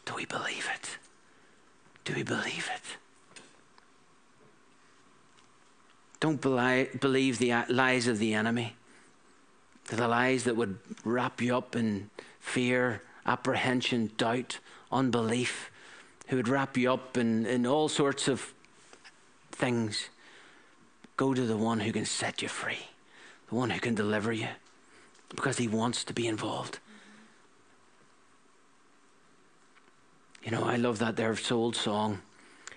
Do 0.06 0.14
we 0.16 0.24
believe 0.24 0.68
it? 0.74 0.98
Do 2.04 2.14
we 2.14 2.24
believe 2.24 2.68
it? 2.74 3.42
Don't 6.18 6.40
believe 6.40 7.38
the 7.38 7.52
uh, 7.52 7.64
lies 7.68 8.08
of 8.08 8.18
the 8.18 8.34
enemy, 8.34 8.74
the 9.86 10.08
lies 10.08 10.42
that 10.44 10.56
would 10.56 10.78
wrap 11.04 11.40
you 11.40 11.56
up 11.56 11.76
in 11.76 12.10
fear, 12.40 13.02
apprehension, 13.24 14.10
doubt, 14.16 14.58
unbelief, 14.90 15.70
who 16.26 16.34
would 16.34 16.48
wrap 16.48 16.76
you 16.76 16.92
up 16.92 17.16
in, 17.16 17.46
in 17.46 17.64
all 17.68 17.88
sorts 17.88 18.26
of 18.26 18.52
things, 19.62 20.08
go 21.16 21.32
to 21.32 21.46
the 21.46 21.56
one 21.56 21.78
who 21.78 21.92
can 21.92 22.04
set 22.04 22.42
you 22.42 22.48
free, 22.48 22.88
the 23.48 23.54
one 23.54 23.70
who 23.70 23.78
can 23.78 23.94
deliver 23.94 24.32
you, 24.32 24.48
because 25.28 25.56
he 25.56 25.68
wants 25.68 26.02
to 26.02 26.12
be 26.12 26.26
involved. 26.26 26.80
You 30.42 30.50
know, 30.50 30.64
I 30.64 30.74
love 30.74 30.98
that 30.98 31.14
there 31.14 31.36
old 31.52 31.76
song. 31.76 32.22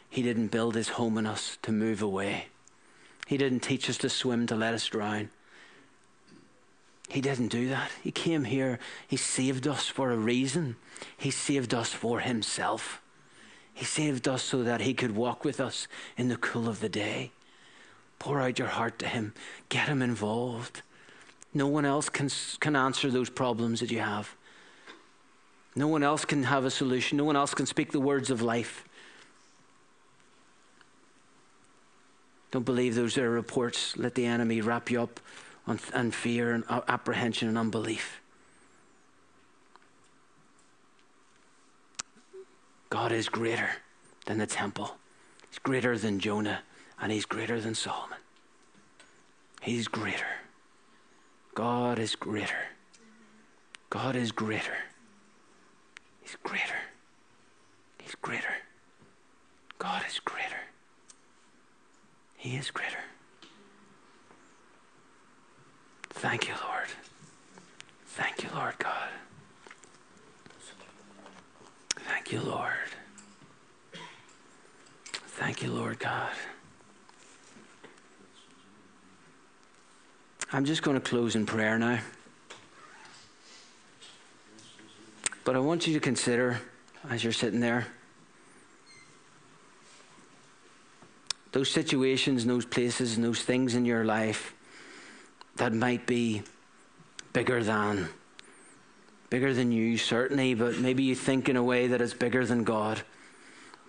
He 0.07 0.21
didn't 0.21 0.49
build 0.49 0.75
his 0.75 0.89
home 0.89 1.17
in 1.17 1.25
us 1.25 1.57
to 1.63 1.71
move 1.71 2.03
away. 2.03 2.49
He 3.25 3.37
didn't 3.37 3.61
teach 3.61 3.89
us 3.89 3.97
to 3.97 4.09
swim 4.09 4.45
to 4.45 4.55
let 4.55 4.75
us 4.75 4.85
drown. 4.85 5.31
He 7.09 7.19
didn't 7.19 7.47
do 7.47 7.67
that. 7.69 7.89
He 8.03 8.11
came 8.11 8.43
here. 8.43 8.77
He 9.07 9.17
saved 9.17 9.67
us 9.67 9.87
for 9.87 10.11
a 10.11 10.17
reason. 10.17 10.75
He 11.17 11.31
saved 11.31 11.73
us 11.73 11.91
for 11.91 12.19
himself. 12.19 13.01
He 13.75 13.83
saved 13.83 14.25
us 14.27 14.41
so 14.41 14.63
that 14.63 14.79
he 14.79 14.93
could 14.93 15.17
walk 15.17 15.43
with 15.43 15.59
us 15.59 15.89
in 16.15 16.29
the 16.29 16.37
cool 16.37 16.69
of 16.69 16.79
the 16.79 16.87
day. 16.87 17.31
Pour 18.19 18.39
out 18.39 18.57
your 18.57 18.69
heart 18.69 18.97
to 18.99 19.05
him. 19.05 19.33
Get 19.67 19.89
him 19.89 20.01
involved. 20.01 20.81
No 21.53 21.67
one 21.67 21.83
else 21.83 22.07
can, 22.07 22.29
can 22.61 22.77
answer 22.77 23.11
those 23.11 23.29
problems 23.29 23.81
that 23.81 23.91
you 23.91 23.99
have. 23.99 24.33
No 25.75 25.89
one 25.89 26.03
else 26.03 26.23
can 26.23 26.43
have 26.43 26.63
a 26.63 26.71
solution. 26.71 27.17
No 27.17 27.25
one 27.25 27.35
else 27.35 27.53
can 27.53 27.65
speak 27.65 27.91
the 27.91 27.99
words 27.99 28.31
of 28.31 28.41
life. 28.41 28.85
Don't 32.51 32.65
believe 32.65 32.95
those 32.95 33.17
are 33.17 33.29
reports. 33.29 33.97
Let 33.97 34.15
the 34.15 34.25
enemy 34.25 34.61
wrap 34.61 34.89
you 34.89 35.01
up 35.01 35.19
on, 35.67 35.81
on 35.93 36.11
fear 36.11 36.53
and 36.53 36.63
uh, 36.69 36.79
apprehension 36.87 37.49
and 37.49 37.57
unbelief. 37.57 38.21
God 42.89 43.11
is 43.11 43.29
greater 43.29 43.69
than 44.25 44.37
the 44.37 44.47
temple. 44.47 44.95
He's 45.49 45.59
greater 45.59 45.97
than 45.97 46.19
Jonah, 46.19 46.61
and 47.01 47.11
he's 47.11 47.25
greater 47.25 47.59
than 47.59 47.75
Solomon. 47.75 48.19
He's 49.61 49.87
greater. 49.87 50.27
God 51.55 51.99
is 51.99 52.15
greater. 52.15 52.69
God 53.89 54.15
is 54.15 54.31
greater. 54.31 54.77
He's 56.21 56.35
greater. 56.43 56.79
He's 58.01 58.15
greater. 58.15 58.55
God 59.79 60.03
is 60.07 60.19
greater. 60.19 60.61
He 62.35 62.57
is 62.57 62.69
greater. 62.71 62.99
Thank 66.09 66.47
you, 66.47 66.53
Lord. 66.67 66.87
Thank 68.05 68.43
you, 68.43 68.49
Lord 68.55 68.77
God. 68.77 69.09
Thank 72.25 72.43
you, 72.43 72.49
Lord. 72.49 72.71
Thank 75.37 75.61
you, 75.61 75.71
Lord 75.71 75.99
God. 75.99 76.31
I'm 80.51 80.65
just 80.65 80.81
going 80.81 80.95
to 80.95 81.01
close 81.01 81.35
in 81.35 81.45
prayer 81.45 81.77
now. 81.77 81.99
But 85.43 85.55
I 85.55 85.59
want 85.59 85.85
you 85.85 85.93
to 85.93 85.99
consider, 85.99 86.59
as 87.11 87.23
you're 87.23 87.31
sitting 87.31 87.59
there, 87.59 87.85
those 91.51 91.69
situations 91.69 92.41
and 92.41 92.49
those 92.49 92.65
places 92.65 93.17
and 93.17 93.23
those 93.23 93.43
things 93.43 93.75
in 93.75 93.85
your 93.85 94.03
life 94.03 94.55
that 95.57 95.73
might 95.73 96.07
be 96.07 96.41
bigger 97.33 97.63
than 97.63 98.09
bigger 99.29 99.53
than 99.53 99.71
you 99.71 99.97
certainly 99.97 100.53
but 100.53 100.77
maybe 100.77 101.03
you 101.03 101.15
think 101.15 101.49
in 101.49 101.55
a 101.55 101.63
way 101.63 101.87
that 101.87 102.01
it's 102.01 102.13
bigger 102.13 102.45
than 102.45 102.63
god. 102.63 103.01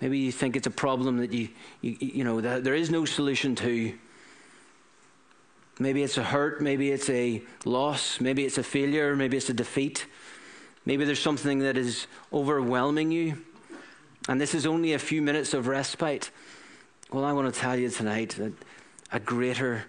Maybe 0.01 0.18
you 0.18 0.32
think 0.32 0.57
it's 0.57 0.66
a 0.66 0.70
problem 0.70 1.18
that 1.18 1.32
you 1.32 1.49
you, 1.80 1.97
you 2.01 2.24
know 2.24 2.41
that 2.41 2.64
there 2.64 2.74
is 2.74 2.91
no 2.91 3.05
solution 3.05 3.55
to. 3.57 3.95
Maybe 5.78 6.03
it's 6.03 6.18
a 6.18 6.22
hurt 6.22 6.61
maybe 6.61 6.91
it's 6.91 7.11
a 7.11 7.43
loss 7.64 8.20
maybe 8.20 8.45
it's 8.45 8.59
a 8.59 8.62
failure 8.62 9.14
maybe 9.16 9.37
it's 9.37 9.51
a 9.51 9.55
defeat. 9.55 10.07
Maybe 10.84 11.05
there's 11.05 11.20
something 11.20 11.61
that 11.61 11.76
is 11.76 12.07
overwhelming 12.32 13.11
you. 13.11 13.43
And 14.28 14.41
this 14.41 14.55
is 14.55 14.66
only 14.66 14.93
a 14.93 14.99
few 14.99 15.20
minutes 15.20 15.53
of 15.55 15.66
respite. 15.66 16.30
Well 17.11 17.24
i 17.24 17.32
want 17.32 17.53
to 17.53 17.61
tell 17.61 17.76
you 17.76 17.89
tonight 17.91 18.30
that 18.39 18.53
a 19.12 19.20
greater 19.20 19.87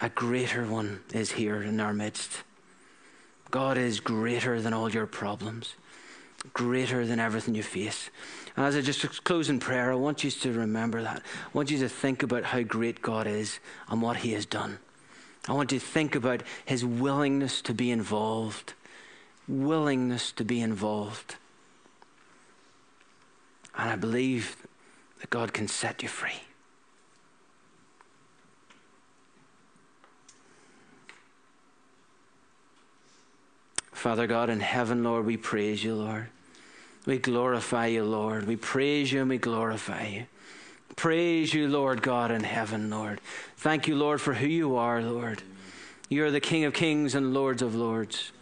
a 0.00 0.08
greater 0.10 0.66
one 0.66 1.00
is 1.12 1.32
here 1.32 1.62
in 1.62 1.80
our 1.80 1.94
midst. 1.94 2.42
God 3.50 3.78
is 3.78 4.00
greater 4.00 4.60
than 4.60 4.72
all 4.72 4.90
your 4.90 5.06
problems, 5.06 5.74
greater 6.52 7.06
than 7.06 7.20
everything 7.20 7.54
you 7.54 7.62
face. 7.62 8.10
And 8.56 8.66
as 8.66 8.76
I 8.76 8.80
just 8.80 9.24
close 9.24 9.48
in 9.48 9.60
prayer, 9.60 9.92
I 9.92 9.96
want 9.96 10.24
you 10.24 10.30
to 10.30 10.52
remember 10.52 11.02
that. 11.02 11.18
I 11.18 11.48
want 11.52 11.70
you 11.70 11.78
to 11.78 11.88
think 11.88 12.22
about 12.22 12.44
how 12.44 12.62
great 12.62 13.02
God 13.02 13.26
is 13.26 13.60
and 13.88 14.02
what 14.02 14.18
He 14.18 14.32
has 14.32 14.46
done. 14.46 14.78
I 15.48 15.52
want 15.52 15.72
you 15.72 15.78
to 15.78 15.84
think 15.84 16.14
about 16.14 16.42
His 16.64 16.84
willingness 16.84 17.62
to 17.62 17.74
be 17.74 17.90
involved. 17.90 18.74
Willingness 19.46 20.32
to 20.32 20.44
be 20.44 20.60
involved. 20.60 21.36
And 23.76 23.90
I 23.90 23.96
believe 23.96 24.56
that 25.20 25.30
God 25.30 25.52
can 25.52 25.68
set 25.68 26.02
you 26.02 26.08
free. 26.08 26.40
Father 33.96 34.26
God 34.26 34.50
in 34.50 34.60
heaven, 34.60 35.02
Lord, 35.02 35.24
we 35.24 35.38
praise 35.38 35.82
you, 35.82 35.94
Lord. 35.94 36.26
We 37.06 37.16
glorify 37.16 37.86
you, 37.86 38.04
Lord. 38.04 38.46
We 38.46 38.56
praise 38.56 39.10
you 39.10 39.22
and 39.22 39.30
we 39.30 39.38
glorify 39.38 40.06
you. 40.06 40.26
Praise 40.96 41.54
you, 41.54 41.66
Lord 41.66 42.02
God 42.02 42.30
in 42.30 42.44
heaven, 42.44 42.90
Lord. 42.90 43.22
Thank 43.56 43.88
you, 43.88 43.96
Lord, 43.96 44.20
for 44.20 44.34
who 44.34 44.46
you 44.46 44.76
are, 44.76 45.00
Lord. 45.00 45.42
You 46.10 46.26
are 46.26 46.30
the 46.30 46.40
King 46.40 46.64
of 46.64 46.74
kings 46.74 47.14
and 47.14 47.32
Lords 47.32 47.62
of 47.62 47.74
lords. 47.74 48.32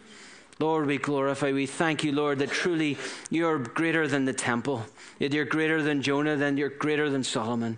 Lord, 0.59 0.87
we 0.87 0.97
glorify, 0.97 1.53
we 1.53 1.67
thank 1.67 2.03
you, 2.03 2.11
Lord, 2.11 2.39
that 2.39 2.51
truly 2.51 2.97
you're 3.29 3.57
greater 3.57 4.09
than 4.09 4.25
the 4.25 4.33
temple, 4.33 4.85
that 5.19 5.33
you're 5.33 5.45
greater 5.45 5.81
than 5.81 6.01
Jonah, 6.01 6.35
that 6.35 6.57
you're 6.57 6.67
greater 6.67 7.09
than 7.09 7.23
Solomon. 7.23 7.77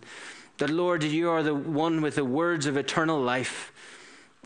That, 0.58 0.72
Lord, 0.72 1.04
you 1.04 1.30
are 1.30 1.44
the 1.44 1.54
one 1.54 2.02
with 2.02 2.16
the 2.16 2.26
words 2.26 2.66
of 2.66 2.76
eternal 2.76 3.22
life 3.22 3.72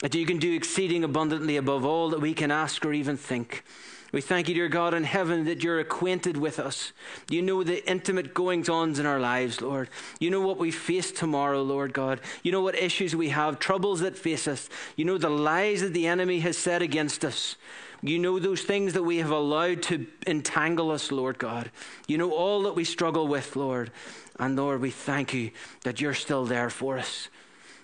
that 0.01 0.13
you 0.13 0.25
can 0.25 0.37
do 0.37 0.53
exceeding 0.53 1.03
abundantly 1.03 1.57
above 1.57 1.85
all 1.85 2.09
that 2.09 2.21
we 2.21 2.33
can 2.33 2.51
ask 2.51 2.85
or 2.85 2.93
even 2.93 3.17
think. 3.17 3.63
We 4.11 4.19
thank 4.19 4.49
you, 4.49 4.55
dear 4.55 4.67
God 4.67 4.93
in 4.93 5.05
heaven, 5.05 5.45
that 5.45 5.63
you're 5.63 5.79
acquainted 5.79 6.35
with 6.35 6.59
us. 6.59 6.91
You 7.29 7.41
know 7.41 7.63
the 7.63 7.87
intimate 7.89 8.33
goings 8.33 8.67
ons 8.67 8.99
in 8.99 9.05
our 9.05 9.21
lives, 9.21 9.61
Lord. 9.61 9.89
You 10.19 10.29
know 10.29 10.41
what 10.41 10.57
we 10.57 10.69
face 10.69 11.13
tomorrow, 11.13 11.63
Lord 11.63 11.93
God. 11.93 12.19
You 12.43 12.51
know 12.51 12.61
what 12.61 12.75
issues 12.75 13.15
we 13.15 13.29
have, 13.29 13.57
troubles 13.57 14.01
that 14.01 14.17
face 14.17 14.49
us. 14.49 14.67
You 14.97 15.05
know 15.05 15.17
the 15.17 15.29
lies 15.29 15.79
that 15.79 15.93
the 15.93 16.07
enemy 16.07 16.41
has 16.41 16.57
said 16.57 16.81
against 16.81 17.23
us. 17.23 17.55
You 18.01 18.19
know 18.19 18.37
those 18.37 18.63
things 18.63 18.93
that 18.93 19.03
we 19.03 19.17
have 19.17 19.31
allowed 19.31 19.83
to 19.83 20.05
entangle 20.27 20.91
us, 20.91 21.11
Lord 21.11 21.37
God. 21.37 21.71
You 22.07 22.17
know 22.17 22.31
all 22.31 22.63
that 22.63 22.75
we 22.75 22.83
struggle 22.83 23.29
with, 23.29 23.55
Lord. 23.55 23.91
And 24.37 24.57
Lord, 24.57 24.81
we 24.81 24.91
thank 24.91 25.33
you 25.33 25.51
that 25.83 26.01
you're 26.01 26.15
still 26.15 26.43
there 26.43 26.69
for 26.69 26.97
us. 26.97 27.29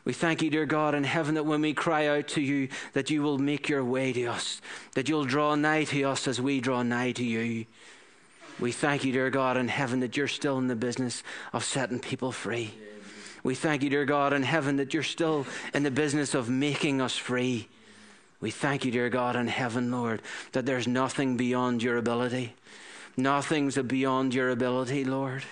We 0.07 0.13
thank 0.13 0.41
you, 0.41 0.49
dear 0.49 0.65
God 0.65 0.95
in 0.95 1.03
heaven, 1.03 1.35
that 1.35 1.43
when 1.43 1.59
we 1.59 1.73
cry 1.73 2.07
out 2.07 2.29
to 2.29 2.41
you, 2.41 2.69
that 2.93 3.09
you 3.09 3.21
will 3.21 3.37
make 3.37 3.67
your 3.67 3.83
way 3.83 4.13
to 4.13 4.27
us, 4.27 4.61
that 4.93 5.09
you'll 5.09 5.25
draw 5.25 5.53
nigh 5.55 5.83
to 5.83 6.03
us 6.03 6.29
as 6.29 6.39
we 6.39 6.61
draw 6.61 6.81
nigh 6.81 7.11
to 7.11 7.25
you. 7.25 7.65
We 8.57 8.71
thank 8.71 9.03
you, 9.03 9.11
dear 9.11 9.29
God 9.29 9.57
in 9.57 9.67
heaven, 9.67 9.99
that 9.99 10.15
you're 10.15 10.29
still 10.29 10.59
in 10.59 10.67
the 10.67 10.77
business 10.77 11.23
of 11.51 11.65
setting 11.65 11.99
people 11.99 12.31
free. 12.31 12.73
We 13.43 13.53
thank 13.53 13.83
you, 13.83 13.89
dear 13.89 14.05
God 14.05 14.31
in 14.31 14.43
heaven, 14.43 14.77
that 14.77 14.93
you're 14.93 15.03
still 15.03 15.45
in 15.73 15.83
the 15.83 15.91
business 15.91 16.33
of 16.33 16.49
making 16.49 17.01
us 17.01 17.17
free. 17.17 17.67
We 18.39 18.49
thank 18.49 18.85
you, 18.85 18.91
dear 18.91 19.09
God 19.09 19.35
in 19.35 19.47
heaven, 19.47 19.91
Lord, 19.91 20.21
that 20.53 20.65
there's 20.65 20.87
nothing 20.87 21.35
beyond 21.35 21.83
your 21.83 21.97
ability. 21.97 22.53
Nothing's 23.17 23.77
beyond 23.77 24.33
your 24.33 24.51
ability, 24.51 25.03
Lord. 25.03 25.43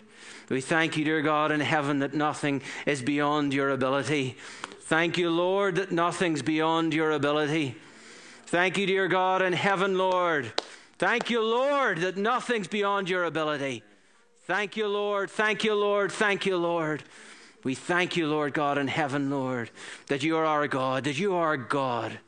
We 0.49 0.61
thank 0.61 0.97
you, 0.97 1.05
dear 1.05 1.21
God 1.21 1.51
in 1.51 1.59
heaven, 1.59 1.99
that 1.99 2.13
nothing 2.13 2.61
is 2.85 3.01
beyond 3.01 3.53
your 3.53 3.69
ability. 3.69 4.37
Thank 4.81 5.17
you, 5.17 5.29
Lord, 5.29 5.75
that 5.77 5.91
nothing's 5.91 6.41
beyond 6.41 6.93
your 6.93 7.11
ability. 7.11 7.75
Thank 8.45 8.77
you, 8.77 8.85
dear 8.85 9.07
God 9.07 9.41
in 9.41 9.53
heaven, 9.53 9.97
Lord. 9.97 10.53
Thank 10.97 11.29
you, 11.29 11.41
Lord, 11.41 11.99
that 11.99 12.17
nothing's 12.17 12.67
beyond 12.67 13.09
your 13.09 13.23
ability. 13.23 13.83
Thank 14.43 14.77
you, 14.77 14.87
Lord. 14.87 15.31
Thank 15.31 15.63
you, 15.63 15.73
Lord. 15.73 16.11
Thank 16.11 16.45
you, 16.45 16.57
Lord. 16.57 17.03
We 17.63 17.73
thank 17.73 18.15
you, 18.15 18.27
Lord 18.27 18.53
God 18.53 18.77
in 18.77 18.87
heaven, 18.87 19.31
Lord, 19.31 19.71
that 20.07 20.21
you 20.21 20.37
are 20.37 20.45
our 20.45 20.67
God, 20.67 21.05
that 21.05 21.17
you 21.17 21.33
are 21.33 21.57
God. 21.57 22.19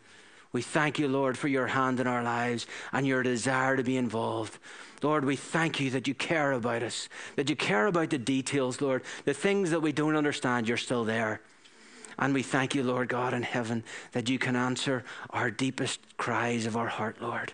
We 0.58 0.64
thank 0.64 0.98
you, 0.98 1.08
Lord, 1.08 1.38
for 1.38 1.48
your 1.48 1.68
hand 1.68 2.00
in 2.00 2.08
our 2.08 2.24
lives 2.24 2.66
and 2.92 3.06
your 3.06 3.22
desire 3.22 3.78
to 3.78 3.84
be 3.84 3.96
involved. 3.96 4.58
Lord, 5.04 5.24
we 5.24 5.36
thank 5.36 5.80
you 5.80 5.92
that 5.92 6.08
you 6.08 6.16
care 6.16 6.52
about 6.54 6.82
us, 6.82 7.10
that 7.36 7.48
you 7.48 7.56
care 7.56 7.86
about 7.86 8.10
the 8.10 8.18
details, 8.18 8.82
Lord. 8.82 9.04
The 9.26 9.36
things 9.36 9.70
that 9.70 9.84
we 9.84 9.92
don't 9.92 10.16
understand, 10.16 10.68
you're 10.68 10.76
still 10.78 11.04
there. 11.04 11.42
And 12.18 12.34
we 12.34 12.42
thank 12.42 12.74
you, 12.74 12.82
Lord 12.82 13.08
God 13.08 13.36
in 13.36 13.44
heaven, 13.44 13.84
that 14.14 14.30
you 14.30 14.40
can 14.40 14.56
answer 14.56 15.04
our 15.30 15.52
deepest 15.52 16.00
cries 16.18 16.66
of 16.66 16.76
our 16.76 16.88
heart, 16.88 17.22
Lord. 17.22 17.54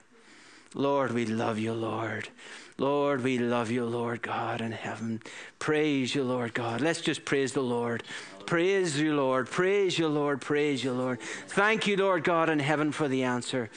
Lord, 0.74 1.12
we 1.12 1.26
love 1.26 1.60
you, 1.60 1.74
Lord. 1.74 2.30
Lord, 2.78 3.22
we 3.22 3.38
love 3.38 3.70
you, 3.70 3.86
Lord 3.86 4.22
God 4.22 4.62
in 4.62 4.72
heaven. 4.72 5.22
Praise 5.60 6.16
you, 6.16 6.24
Lord 6.24 6.54
God. 6.54 6.82
Let's 6.82 7.02
just 7.02 7.26
praise 7.26 7.52
the 7.52 7.62
Lord. 7.62 8.04
Praise 8.46 9.00
you, 9.00 9.16
Lord. 9.16 9.50
Praise 9.50 9.98
you, 9.98 10.08
Lord. 10.08 10.42
Praise 10.42 10.84
you, 10.84 10.92
Lord. 10.94 11.20
Thank 11.48 11.88
you, 11.88 11.98
Lord 11.98 12.24
God 12.24 12.50
in 12.50 12.60
heaven, 12.60 12.92
for 12.92 13.08
the 13.08 13.24
answer. 13.24 13.70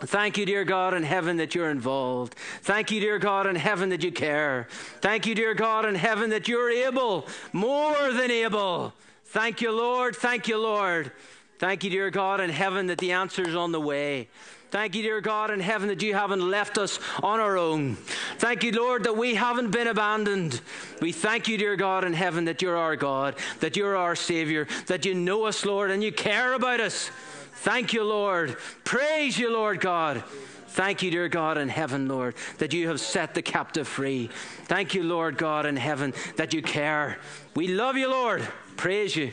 Thank 0.00 0.36
you, 0.36 0.44
dear 0.44 0.64
God 0.64 0.94
in 0.94 1.04
heaven, 1.04 1.36
that 1.36 1.54
you're 1.54 1.70
involved. 1.70 2.34
Thank 2.62 2.90
you, 2.90 3.00
dear 3.00 3.18
God 3.18 3.46
in 3.46 3.54
heaven, 3.54 3.90
that 3.90 4.02
you 4.02 4.10
care. 4.10 4.66
Thank 5.00 5.26
you, 5.26 5.34
dear 5.34 5.54
God 5.54 5.84
in 5.84 5.94
heaven, 5.94 6.30
that 6.30 6.48
you're 6.48 6.70
able, 6.70 7.26
more 7.52 8.12
than 8.12 8.30
able. 8.30 8.94
Thank 9.26 9.60
you, 9.60 9.70
Lord. 9.70 10.16
Thank 10.16 10.48
you, 10.48 10.58
Lord. 10.58 11.12
Thank 11.58 11.84
you, 11.84 11.90
dear 11.90 12.10
God 12.10 12.40
in 12.40 12.50
heaven, 12.50 12.88
that 12.88 12.98
the 12.98 13.12
answer's 13.12 13.54
on 13.54 13.70
the 13.70 13.80
way. 13.80 14.28
Thank 14.72 14.94
you, 14.94 15.02
dear 15.02 15.20
God 15.20 15.50
in 15.50 15.60
heaven, 15.60 15.88
that 15.88 16.00
you 16.00 16.14
haven't 16.14 16.40
left 16.40 16.78
us 16.78 16.98
on 17.22 17.40
our 17.40 17.58
own. 17.58 17.96
Thank 18.38 18.64
you, 18.64 18.72
Lord, 18.72 19.04
that 19.04 19.14
we 19.14 19.34
haven't 19.34 19.70
been 19.70 19.86
abandoned. 19.86 20.62
We 21.02 21.12
thank 21.12 21.46
you, 21.46 21.58
dear 21.58 21.76
God 21.76 22.04
in 22.04 22.14
heaven, 22.14 22.46
that 22.46 22.62
you're 22.62 22.78
our 22.78 22.96
God, 22.96 23.34
that 23.60 23.76
you're 23.76 23.94
our 23.94 24.16
Savior, 24.16 24.66
that 24.86 25.04
you 25.04 25.12
know 25.12 25.44
us, 25.44 25.66
Lord, 25.66 25.90
and 25.90 26.02
you 26.02 26.10
care 26.10 26.54
about 26.54 26.80
us. 26.80 27.10
Thank 27.56 27.92
you, 27.92 28.02
Lord. 28.02 28.56
Praise 28.82 29.38
you, 29.38 29.52
Lord 29.52 29.78
God. 29.78 30.24
Thank 30.68 31.02
you, 31.02 31.10
dear 31.10 31.28
God 31.28 31.58
in 31.58 31.68
heaven, 31.68 32.08
Lord, 32.08 32.34
that 32.56 32.72
you 32.72 32.88
have 32.88 32.98
set 32.98 33.34
the 33.34 33.42
captive 33.42 33.86
free. 33.86 34.30
Thank 34.64 34.94
you, 34.94 35.02
Lord 35.02 35.36
God 35.36 35.66
in 35.66 35.76
heaven, 35.76 36.14
that 36.36 36.54
you 36.54 36.62
care. 36.62 37.18
We 37.54 37.68
love 37.68 37.98
you, 37.98 38.08
Lord. 38.08 38.48
Praise 38.78 39.14
you. 39.16 39.32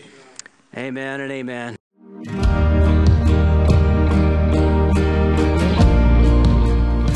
Amen 0.75 1.21
and 1.21 1.31
amen. 1.31 2.68